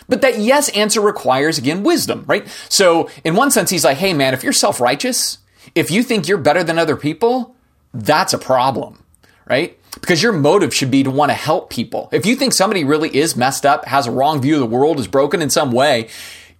But 0.07 0.21
that 0.21 0.37
yes 0.37 0.69
answer 0.69 1.01
requires, 1.01 1.57
again, 1.57 1.81
wisdom, 1.81 2.25
right? 2.27 2.47
So 2.69 3.09
in 3.23 3.35
one 3.35 3.51
sense, 3.51 3.69
he's 3.69 3.85
like, 3.85 3.97
hey 3.97 4.13
man, 4.13 4.33
if 4.33 4.43
you're 4.43 4.53
self 4.53 4.79
righteous, 4.79 5.39
if 5.73 5.89
you 5.89 6.03
think 6.03 6.27
you're 6.27 6.37
better 6.37 6.63
than 6.63 6.77
other 6.77 6.95
people, 6.95 7.55
that's 7.93 8.33
a 8.33 8.37
problem, 8.37 9.01
right? 9.49 9.79
Because 9.93 10.21
your 10.21 10.33
motive 10.33 10.75
should 10.75 10.91
be 10.91 11.03
to 11.03 11.09
want 11.09 11.29
to 11.29 11.35
help 11.35 11.69
people. 11.69 12.09
If 12.11 12.25
you 12.25 12.35
think 12.35 12.53
somebody 12.53 12.83
really 12.83 13.15
is 13.15 13.35
messed 13.37 13.65
up, 13.65 13.85
has 13.85 14.07
a 14.07 14.11
wrong 14.11 14.41
view 14.41 14.55
of 14.55 14.59
the 14.59 14.65
world, 14.65 14.99
is 14.99 15.07
broken 15.07 15.41
in 15.41 15.49
some 15.49 15.71
way, 15.71 16.09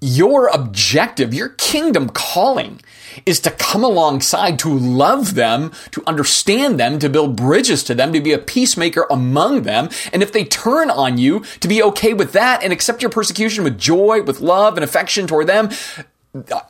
your 0.02 0.48
objective, 0.48 1.34
your 1.34 1.50
kingdom 1.50 2.10
calling 2.10 2.82
is 3.26 3.40
to 3.42 3.52
come 3.52 3.84
alongside, 3.84 4.60
to 4.60 4.70
love 4.70 5.36
them, 5.36 5.72
to 5.92 6.04
understand 6.06 6.80
them, 6.80 7.00
to 7.00 7.10
build 7.10 7.36
bridges 7.36 7.84
to 7.84 7.96
them, 7.96 8.14
to 8.14 8.20
be 8.20 8.34
a 8.34 8.38
peacemaker 8.38 9.06
among 9.10 9.64
them. 9.64 9.90
And 10.12 10.22
if 10.22 10.32
they 10.32 10.44
turn 10.44 10.90
on 10.90 11.18
you, 11.18 11.42
to 11.62 11.68
be 11.68 11.82
okay 11.84 12.14
with 12.14 12.34
that 12.34 12.64
and 12.64 12.74
accept 12.74 13.02
your 13.02 13.12
persecution 13.12 13.64
with 13.64 13.80
joy, 13.80 14.22
with 14.22 14.42
love 14.42 14.76
and 14.76 14.84
affection 14.84 15.28
toward 15.28 15.48
them. 15.48 15.70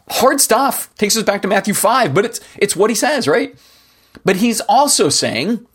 Hard 0.09 0.39
stuff 0.39 0.93
takes 0.95 1.17
us 1.17 1.23
back 1.23 1.41
to 1.41 1.47
Matthew 1.47 1.73
5, 1.73 2.13
but 2.13 2.25
it's, 2.25 2.39
it's 2.57 2.75
what 2.75 2.91
he 2.91 2.95
says, 2.95 3.27
right? 3.27 3.55
But 4.23 4.37
he's 4.37 4.61
also 4.61 5.09
saying 5.09 5.65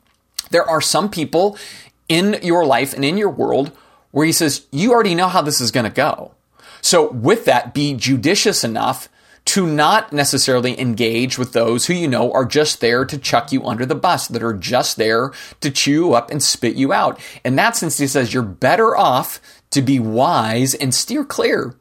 there 0.50 0.68
are 0.68 0.80
some 0.80 1.10
people 1.10 1.58
in 2.08 2.38
your 2.42 2.64
life 2.64 2.94
and 2.94 3.04
in 3.04 3.16
your 3.18 3.30
world 3.30 3.72
where 4.12 4.26
he 4.26 4.32
says, 4.32 4.66
you 4.70 4.92
already 4.92 5.14
know 5.14 5.28
how 5.28 5.42
this 5.42 5.60
is 5.60 5.70
going 5.70 5.84
to 5.84 5.90
go. 5.90 6.32
So 6.80 7.10
with 7.10 7.44
that, 7.44 7.74
be 7.74 7.94
judicious 7.94 8.64
enough 8.64 9.08
to 9.46 9.66
not 9.66 10.12
necessarily 10.12 10.78
engage 10.78 11.38
with 11.38 11.52
those 11.52 11.86
who 11.86 11.94
you 11.94 12.06
know 12.06 12.30
are 12.32 12.44
just 12.44 12.80
there 12.80 13.04
to 13.06 13.18
chuck 13.18 13.52
you 13.52 13.64
under 13.64 13.86
the 13.86 13.94
bus, 13.94 14.28
that 14.28 14.42
are 14.42 14.52
just 14.52 14.96
there 14.96 15.32
to 15.60 15.70
chew 15.70 16.12
up 16.12 16.30
and 16.30 16.42
spit 16.42 16.76
you 16.76 16.92
out. 16.92 17.18
In 17.44 17.56
that 17.56 17.74
sense, 17.74 17.98
he 17.98 18.06
says 18.06 18.34
you're 18.34 18.42
better 18.42 18.96
off 18.96 19.40
to 19.70 19.80
be 19.80 19.98
wise 19.98 20.74
and 20.74 20.94
steer 20.94 21.24
clear. 21.24 21.74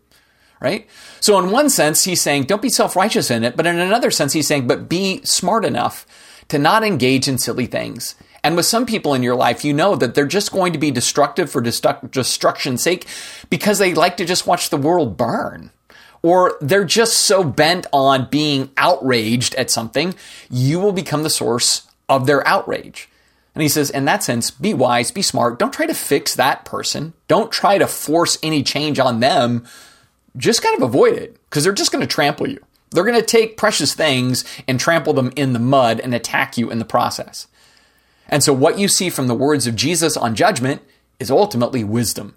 right? 0.59 0.88
So 1.19 1.39
in 1.39 1.51
one 1.51 1.69
sense, 1.69 2.03
he's 2.03 2.21
saying, 2.21 2.43
don't 2.43 2.62
be 2.62 2.69
self-righteous 2.69 3.31
in 3.31 3.43
it. 3.43 3.55
But 3.55 3.67
in 3.67 3.79
another 3.79 4.12
sense, 4.12 4.33
he's 4.33 4.47
saying, 4.47 4.67
but 4.67 4.89
be 4.89 5.21
smart 5.23 5.65
enough 5.65 6.05
to 6.49 6.59
not 6.59 6.83
engage 6.83 7.27
in 7.27 7.38
silly 7.38 7.65
things. 7.65 8.15
And 8.43 8.56
with 8.56 8.65
some 8.65 8.86
people 8.86 9.13
in 9.13 9.23
your 9.23 9.36
life, 9.36 9.65
you 9.65 9.73
know 9.73 9.95
that 9.95 10.15
they're 10.15 10.25
just 10.25 10.52
going 10.52 10.73
to 10.73 10.80
be 10.80 10.91
destructive 10.91 11.52
for 11.52 11.62
destruct- 11.62 12.12
destruction's 12.12 12.82
sake 12.82 13.06
because 13.49 13.80
they 13.80 13.93
like 13.93 14.17
to 14.17 14.25
just 14.25 14.47
watch 14.47 14.69
the 14.69 14.78
world 14.78 15.17
burn. 15.17 15.71
Or 16.21 16.58
they're 16.60 16.86
just 16.86 17.21
so 17.21 17.43
bent 17.43 17.88
on 17.93 18.30
being 18.30 18.71
outraged 18.75 19.56
at 19.56 19.71
something, 19.71 20.15
you 20.49 20.80
will 20.80 20.91
become 20.91 21.23
the 21.23 21.30
source 21.30 21.88
of 22.10 22.25
their 22.25 22.45
outrage. 22.47 23.08
And 23.56 23.62
he 23.62 23.69
says, 23.69 23.89
in 23.89 24.06
that 24.06 24.23
sense, 24.23 24.52
be 24.52 24.73
wise, 24.73 25.12
be 25.12 25.21
smart. 25.21 25.60
Don't 25.60 25.73
try 25.73 25.86
to 25.86 25.93
fix 25.93 26.36
that 26.36 26.65
person. 26.65 27.13
Don't 27.28 27.52
try 27.52 27.78
to 27.78 27.88
force 27.88 28.38
any 28.43 28.63
change 28.63 28.99
on 28.99 29.19
them. 29.19 29.65
Just 30.38 30.62
kind 30.62 30.75
of 30.75 30.84
avoid 30.84 31.17
it 31.17 31.38
because 31.49 31.63
they're 31.63 31.73
just 31.73 31.91
going 31.91 32.02
to 32.02 32.08
trample 32.08 32.47
you. 32.47 32.60
They're 32.91 33.04
going 33.04 33.19
to 33.19 33.25
take 33.25 33.58
precious 33.58 33.93
things 33.93 34.45
and 34.67 34.80
trample 34.80 35.13
them 35.13 35.32
in 35.36 35.54
the 35.54 35.60
mud 35.60 35.99
and 35.99 36.13
attack 36.13 36.58
you 36.58 36.71
in 36.71 36.80
the 36.80 36.86
process. 36.86 37.47
And 38.30 38.44
so, 38.44 38.54
what 38.54 38.80
you 38.80 38.88
see 38.88 39.10
from 39.10 39.28
the 39.28 39.36
words 39.36 39.68
of 39.68 39.76
Jesus 39.76 40.15
on 40.15 40.36
judgment 40.36 40.82
is 41.20 41.32
ultimately 41.32 41.84
wisdom. 41.84 42.36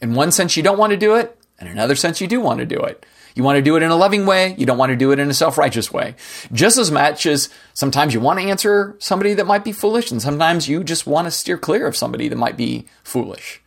In 0.00 0.14
one 0.14 0.32
sense, 0.32 0.56
you 0.56 0.62
don't 0.62 0.78
want 0.78 0.92
to 0.92 0.96
do 0.96 1.14
it. 1.14 1.38
And 1.58 1.68
in 1.68 1.76
another 1.76 1.96
sense, 1.96 2.20
you 2.20 2.26
do 2.26 2.40
want 2.40 2.60
to 2.60 2.66
do 2.66 2.80
it. 2.80 3.04
You 3.34 3.42
want 3.42 3.56
to 3.56 3.62
do 3.62 3.76
it 3.76 3.82
in 3.82 3.90
a 3.90 3.96
loving 3.96 4.26
way. 4.26 4.54
You 4.56 4.66
don't 4.66 4.78
want 4.78 4.90
to 4.90 4.96
do 4.96 5.10
it 5.10 5.18
in 5.18 5.28
a 5.28 5.34
self-righteous 5.34 5.92
way. 5.92 6.14
Just 6.52 6.78
as 6.78 6.90
much 6.90 7.26
as 7.26 7.48
sometimes 7.72 8.14
you 8.14 8.20
want 8.20 8.38
to 8.38 8.46
answer 8.46 8.94
somebody 8.98 9.34
that 9.34 9.46
might 9.46 9.64
be 9.64 9.72
foolish 9.72 10.10
and 10.10 10.22
sometimes 10.22 10.68
you 10.68 10.84
just 10.84 11.06
want 11.06 11.26
to 11.26 11.30
steer 11.32 11.58
clear 11.58 11.86
of 11.86 11.96
somebody 11.96 12.28
that 12.28 12.36
might 12.36 12.56
be 12.56 12.86
foolish. 13.02 13.60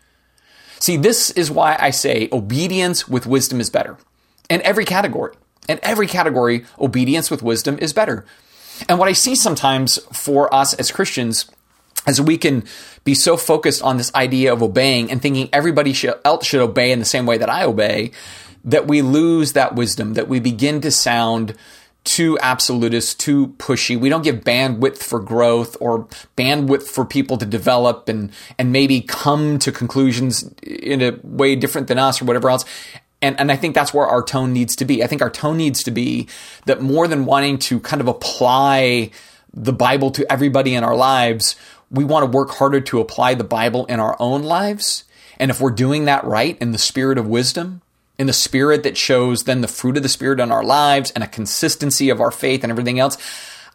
See, 0.79 0.95
this 0.95 1.31
is 1.31 1.51
why 1.51 1.75
I 1.79 1.89
say 1.89 2.29
obedience 2.31 3.07
with 3.07 3.25
wisdom 3.25 3.59
is 3.59 3.69
better. 3.69 3.97
In 4.49 4.61
every 4.61 4.85
category. 4.85 5.35
In 5.67 5.79
every 5.83 6.07
category, 6.07 6.65
obedience 6.79 7.29
with 7.29 7.43
wisdom 7.43 7.77
is 7.81 7.91
better. 7.91 8.25
And 8.87 8.99
what 8.99 9.09
I 9.09 9.13
see 9.13 9.35
sometimes 9.35 9.97
for 10.13 10.53
us 10.53 10.73
as 10.75 10.91
Christians 10.91 11.49
as 12.07 12.19
we 12.19 12.37
can 12.37 12.63
be 13.03 13.13
so 13.13 13.37
focused 13.37 13.83
on 13.83 13.97
this 13.97 14.13
idea 14.15 14.51
of 14.51 14.63
obeying 14.63 15.11
and 15.11 15.21
thinking 15.21 15.49
everybody 15.53 15.95
else 16.25 16.45
should 16.45 16.61
obey 16.61 16.91
in 16.91 16.99
the 16.99 17.05
same 17.05 17.25
way 17.25 17.37
that 17.37 17.49
I 17.49 17.63
obey 17.63 18.11
that 18.63 18.87
we 18.87 19.01
lose 19.01 19.53
that 19.53 19.75
wisdom, 19.75 20.15
that 20.15 20.27
we 20.27 20.39
begin 20.39 20.81
to 20.81 20.91
sound 20.91 21.55
too 22.03 22.37
absolutist, 22.41 23.19
too 23.19 23.47
pushy. 23.57 23.99
We 23.99 24.09
don't 24.09 24.23
give 24.23 24.37
bandwidth 24.37 24.97
for 24.97 25.19
growth 25.19 25.75
or 25.81 26.07
bandwidth 26.37 26.83
for 26.83 27.05
people 27.05 27.37
to 27.37 27.45
develop 27.45 28.07
and 28.07 28.31
and 28.57 28.71
maybe 28.71 29.01
come 29.01 29.59
to 29.59 29.71
conclusions 29.71 30.53
in 30.63 31.01
a 31.01 31.19
way 31.23 31.55
different 31.55 31.87
than 31.87 31.99
us 31.99 32.21
or 32.21 32.25
whatever 32.25 32.49
else. 32.49 32.63
And, 33.21 33.39
and 33.39 33.51
I 33.51 33.55
think 33.55 33.73
that's 33.73 33.93
where 33.93 34.05
our 34.05 34.21
tone 34.21 34.53
needs 34.53 34.75
to 34.77 34.85
be. 34.85 35.03
I 35.03 35.07
think 35.07 35.21
our 35.21 35.29
tone 35.29 35.57
needs 35.57 35.83
to 35.83 35.91
be 35.91 36.27
that 36.65 36.81
more 36.81 37.07
than 37.07 37.25
wanting 37.25 37.57
to 37.59 37.79
kind 37.79 37.99
of 37.99 38.07
apply 38.07 39.11
the 39.53 39.73
Bible 39.73 40.11
to 40.11 40.31
everybody 40.31 40.75
in 40.75 40.83
our 40.83 40.95
lives, 40.95 41.55
we 41.89 42.03
want 42.03 42.23
to 42.23 42.37
work 42.37 42.51
harder 42.51 42.81
to 42.81 42.99
apply 42.99 43.33
the 43.33 43.43
Bible 43.43 43.85
in 43.85 43.99
our 43.99 44.15
own 44.19 44.43
lives. 44.43 45.03
And 45.39 45.51
if 45.51 45.61
we're 45.61 45.71
doing 45.71 46.05
that 46.05 46.23
right 46.23 46.57
in 46.59 46.71
the 46.71 46.77
spirit 46.77 47.17
of 47.17 47.27
wisdom, 47.27 47.81
in 48.17 48.27
the 48.27 48.33
spirit 48.33 48.83
that 48.83 48.97
shows 48.97 49.43
then 49.43 49.61
the 49.61 49.67
fruit 49.67 49.97
of 49.97 50.03
the 50.03 50.09
spirit 50.09 50.39
in 50.39 50.51
our 50.51 50.63
lives 50.63 51.11
and 51.11 51.23
a 51.23 51.27
consistency 51.27 52.09
of 52.09 52.19
our 52.19 52.31
faith 52.31 52.63
and 52.63 52.71
everything 52.71 52.99
else, 52.99 53.17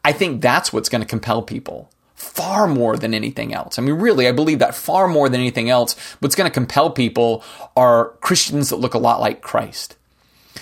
I 0.04 0.12
think 0.12 0.42
that's 0.42 0.72
what's 0.72 0.88
going 0.88 1.02
to 1.02 1.06
compel 1.06 1.42
people 1.42 1.90
far 2.14 2.66
more 2.66 2.96
than 2.96 3.14
anything 3.14 3.52
else. 3.52 3.78
I 3.78 3.82
mean, 3.82 3.96
really, 3.96 4.28
I 4.28 4.32
believe 4.32 4.60
that 4.60 4.74
far 4.74 5.08
more 5.08 5.28
than 5.28 5.40
anything 5.40 5.70
else, 5.70 5.98
what's 6.20 6.34
going 6.34 6.48
to 6.48 6.54
compel 6.54 6.90
people 6.90 7.44
are 7.76 8.10
Christians 8.20 8.70
that 8.70 8.76
look 8.76 8.94
a 8.94 8.98
lot 8.98 9.20
like 9.20 9.42
Christ. 9.42 9.96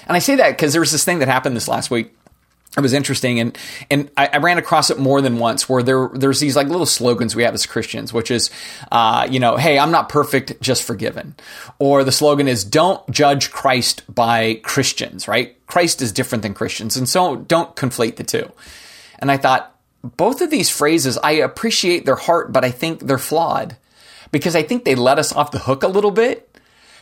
And 0.06 0.16
I 0.16 0.20
say 0.20 0.36
that 0.36 0.50
because 0.50 0.72
there 0.72 0.80
was 0.80 0.92
this 0.92 1.04
thing 1.04 1.18
that 1.18 1.28
happened 1.28 1.56
this 1.56 1.68
last 1.68 1.90
week 1.90 2.14
it 2.76 2.80
was 2.80 2.92
interesting 2.92 3.40
and 3.40 3.58
and 3.90 4.10
I, 4.16 4.30
I, 4.34 4.36
ran 4.38 4.56
across 4.56 4.90
it 4.90 4.98
more 4.98 5.20
than 5.20 5.38
once 5.38 5.68
where 5.68 5.82
there 5.82 6.08
there's 6.14 6.38
these 6.38 6.54
like 6.54 6.68
little 6.68 6.86
slogans 6.86 7.34
we 7.34 7.42
have 7.42 7.54
as 7.54 7.66
Christians, 7.66 8.12
which 8.12 8.30
is 8.30 8.50
uh, 8.92 9.26
you 9.28 9.40
know, 9.40 9.56
hey, 9.56 9.78
I'm 9.78 9.90
not 9.90 10.08
perfect, 10.08 10.60
just 10.60 10.84
forgiven. 10.84 11.34
Or 11.78 12.04
the 12.04 12.12
slogan 12.12 12.46
is 12.46 12.62
don't 12.64 13.08
judge 13.10 13.50
Christ 13.50 14.02
by 14.12 14.60
Christians, 14.62 15.26
right? 15.26 15.56
Christ 15.66 16.00
is 16.00 16.12
different 16.12 16.42
than 16.42 16.54
Christians, 16.54 16.96
and 16.96 17.08
so 17.08 17.36
don't 17.36 17.74
conflate 17.74 18.16
the 18.16 18.24
two. 18.24 18.50
And 19.18 19.30
I 19.30 19.36
thought 19.36 19.76
both 20.02 20.40
of 20.40 20.50
these 20.50 20.70
phrases, 20.70 21.18
I 21.18 21.32
appreciate 21.32 22.06
their 22.06 22.16
heart, 22.16 22.52
but 22.52 22.64
I 22.64 22.70
think 22.70 23.00
they're 23.00 23.18
flawed 23.18 23.76
because 24.30 24.54
I 24.54 24.62
think 24.62 24.84
they 24.84 24.94
let 24.94 25.18
us 25.18 25.32
off 25.32 25.50
the 25.50 25.58
hook 25.58 25.82
a 25.82 25.88
little 25.88 26.10
bit. 26.10 26.46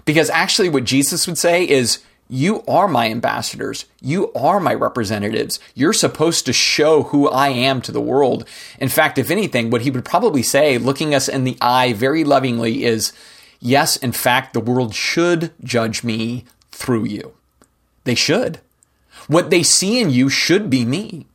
Because 0.05 0.31
actually, 0.31 0.71
what 0.71 0.85
Jesus 0.85 1.27
would 1.27 1.37
say 1.37 1.69
is 1.69 1.99
you 2.29 2.63
are 2.69 2.87
my 2.87 3.11
ambassadors. 3.11 3.87
You 4.03 4.33
are 4.35 4.61
my 4.61 4.75
representatives. 4.75 5.59
You're 5.75 5.95
supposed 5.95 6.45
to 6.47 6.53
show 6.53 7.05
who 7.05 7.29
I 7.29 7.49
am 7.49 7.81
to 7.83 7.93
the 7.93 8.01
world. 8.01 8.47
In 8.79 8.89
fact, 8.89 9.17
if 9.17 9.31
anything, 9.31 9.71
what 9.71 9.83
he 9.83 9.91
would 9.91 10.05
probably 10.05 10.43
say, 10.43 10.77
looking 10.77 11.15
us 11.15 11.29
in 11.29 11.45
the 11.45 11.57
eye 11.61 11.95
very 11.95 12.25
lovingly, 12.25 12.85
is 12.85 13.13
yes, 13.61 13.97
in 13.97 14.13
fact, 14.13 14.53
the 14.53 14.61
world 14.61 14.95
should 14.95 15.53
judge 15.65 16.05
me 16.05 16.45
through 16.71 17.07
you. 17.07 17.33
They 18.05 18.15
should. 18.15 18.61
What 19.27 19.51
they 19.51 19.63
see 19.63 20.01
in 20.01 20.11
you 20.11 20.29
should 20.29 20.69
be 20.69 20.85
me. 20.85 21.27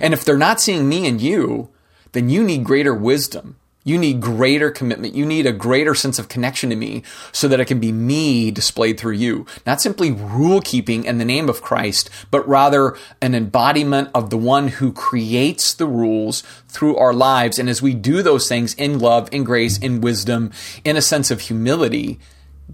And 0.00 0.12
if 0.12 0.24
they're 0.24 0.36
not 0.36 0.60
seeing 0.60 0.88
me 0.88 1.06
in 1.06 1.18
you, 1.18 1.68
then 2.12 2.28
you 2.28 2.42
need 2.42 2.64
greater 2.64 2.94
wisdom. 2.94 3.56
You 3.84 3.98
need 3.98 4.20
greater 4.20 4.70
commitment. 4.70 5.14
You 5.14 5.26
need 5.26 5.44
a 5.44 5.52
greater 5.52 5.94
sense 5.94 6.18
of 6.20 6.28
connection 6.28 6.70
to 6.70 6.76
me 6.76 7.02
so 7.32 7.48
that 7.48 7.58
it 7.58 7.64
can 7.64 7.80
be 7.80 7.90
me 7.90 8.52
displayed 8.52 8.98
through 8.98 9.14
you. 9.14 9.44
Not 9.66 9.80
simply 9.80 10.12
rule 10.12 10.60
keeping 10.60 11.04
in 11.04 11.18
the 11.18 11.24
name 11.24 11.48
of 11.48 11.62
Christ, 11.62 12.08
but 12.30 12.46
rather 12.46 12.96
an 13.20 13.34
embodiment 13.34 14.10
of 14.14 14.30
the 14.30 14.38
one 14.38 14.68
who 14.68 14.92
creates 14.92 15.74
the 15.74 15.86
rules 15.86 16.42
through 16.68 16.96
our 16.96 17.12
lives. 17.12 17.58
And 17.58 17.68
as 17.68 17.82
we 17.82 17.92
do 17.92 18.22
those 18.22 18.48
things 18.48 18.74
in 18.74 19.00
love, 19.00 19.28
in 19.32 19.42
grace, 19.42 19.78
in 19.78 20.00
wisdom, 20.00 20.52
in 20.84 20.96
a 20.96 21.02
sense 21.02 21.32
of 21.32 21.40
humility, 21.40 22.20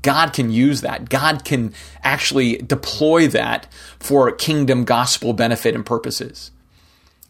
God 0.03 0.35
can 0.35 0.51
use 0.51 0.83
that. 0.83 1.09
God 1.09 1.45
can 1.45 1.73
actually 2.03 2.59
deploy 2.59 3.29
that 3.29 3.67
for 3.99 4.31
kingdom 4.31 4.85
gospel 4.85 5.33
benefit 5.33 5.75
and 5.75 5.87
purposes. 5.87 6.51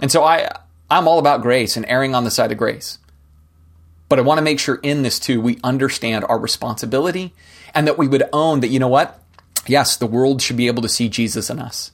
And 0.01 0.11
so 0.11 0.25
I, 0.25 0.51
I'm 0.91 1.07
all 1.07 1.21
about 1.21 1.43
grace 1.43 1.77
and 1.77 1.87
erring 1.87 2.17
on 2.17 2.25
the 2.25 2.31
side 2.31 2.51
of 2.51 2.59
grace. 2.59 2.99
But 4.09 4.19
I 4.19 4.23
want 4.23 4.39
to 4.39 4.43
make 4.43 4.59
sure 4.59 4.77
in 4.83 5.03
this 5.03 5.19
too, 5.19 5.41
we 5.41 5.59
understand 5.63 6.25
our 6.29 6.39
responsibility 6.39 7.35
and 7.75 7.87
that 7.87 7.99
we 7.99 8.09
would 8.09 8.25
own 8.33 8.61
that, 8.61 8.69
you 8.69 8.79
know 8.79 8.89
what? 8.89 9.23
Yes, 9.67 9.97
the 9.97 10.07
world 10.07 10.41
should 10.41 10.57
be 10.57 10.67
able 10.67 10.83
to 10.83 10.89
see 10.89 11.09
Jesus 11.09 11.51
in 11.51 11.59
us. 11.59 11.93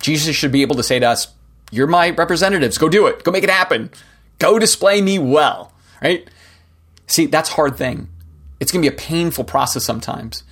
Jesus 0.00 0.34
should 0.34 0.50
be 0.50 0.62
able 0.62 0.76
to 0.76 0.82
say 0.82 0.98
to 0.98 1.06
us, 1.06 1.28
You're 1.70 1.86
my 1.86 2.10
representatives. 2.10 2.78
Go 2.78 2.88
do 2.88 3.06
it. 3.06 3.22
Go 3.22 3.30
make 3.30 3.44
it 3.44 3.50
happen. 3.50 3.90
Go 4.38 4.58
display 4.58 5.00
me 5.00 5.18
well. 5.18 5.72
Right? 6.02 6.28
See, 7.06 7.26
that's 7.26 7.50
hard 7.50 7.76
thing. 7.76 8.08
It's 8.58 8.72
going 8.72 8.82
to 8.82 8.90
be 8.90 8.94
a 8.94 8.98
painful 8.98 9.44
process 9.44 9.84
sometimes. 9.84 10.42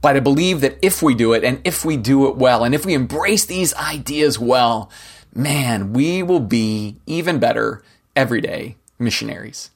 But 0.00 0.16
I 0.16 0.20
believe 0.20 0.60
that 0.60 0.78
if 0.82 1.02
we 1.02 1.14
do 1.14 1.32
it 1.32 1.44
and 1.44 1.60
if 1.64 1.84
we 1.84 1.96
do 1.96 2.28
it 2.28 2.36
well 2.36 2.64
and 2.64 2.74
if 2.74 2.84
we 2.84 2.94
embrace 2.94 3.44
these 3.44 3.74
ideas 3.74 4.38
well, 4.38 4.90
man, 5.34 5.92
we 5.92 6.22
will 6.22 6.40
be 6.40 6.96
even 7.06 7.38
better 7.38 7.82
everyday 8.14 8.76
missionaries. 8.98 9.70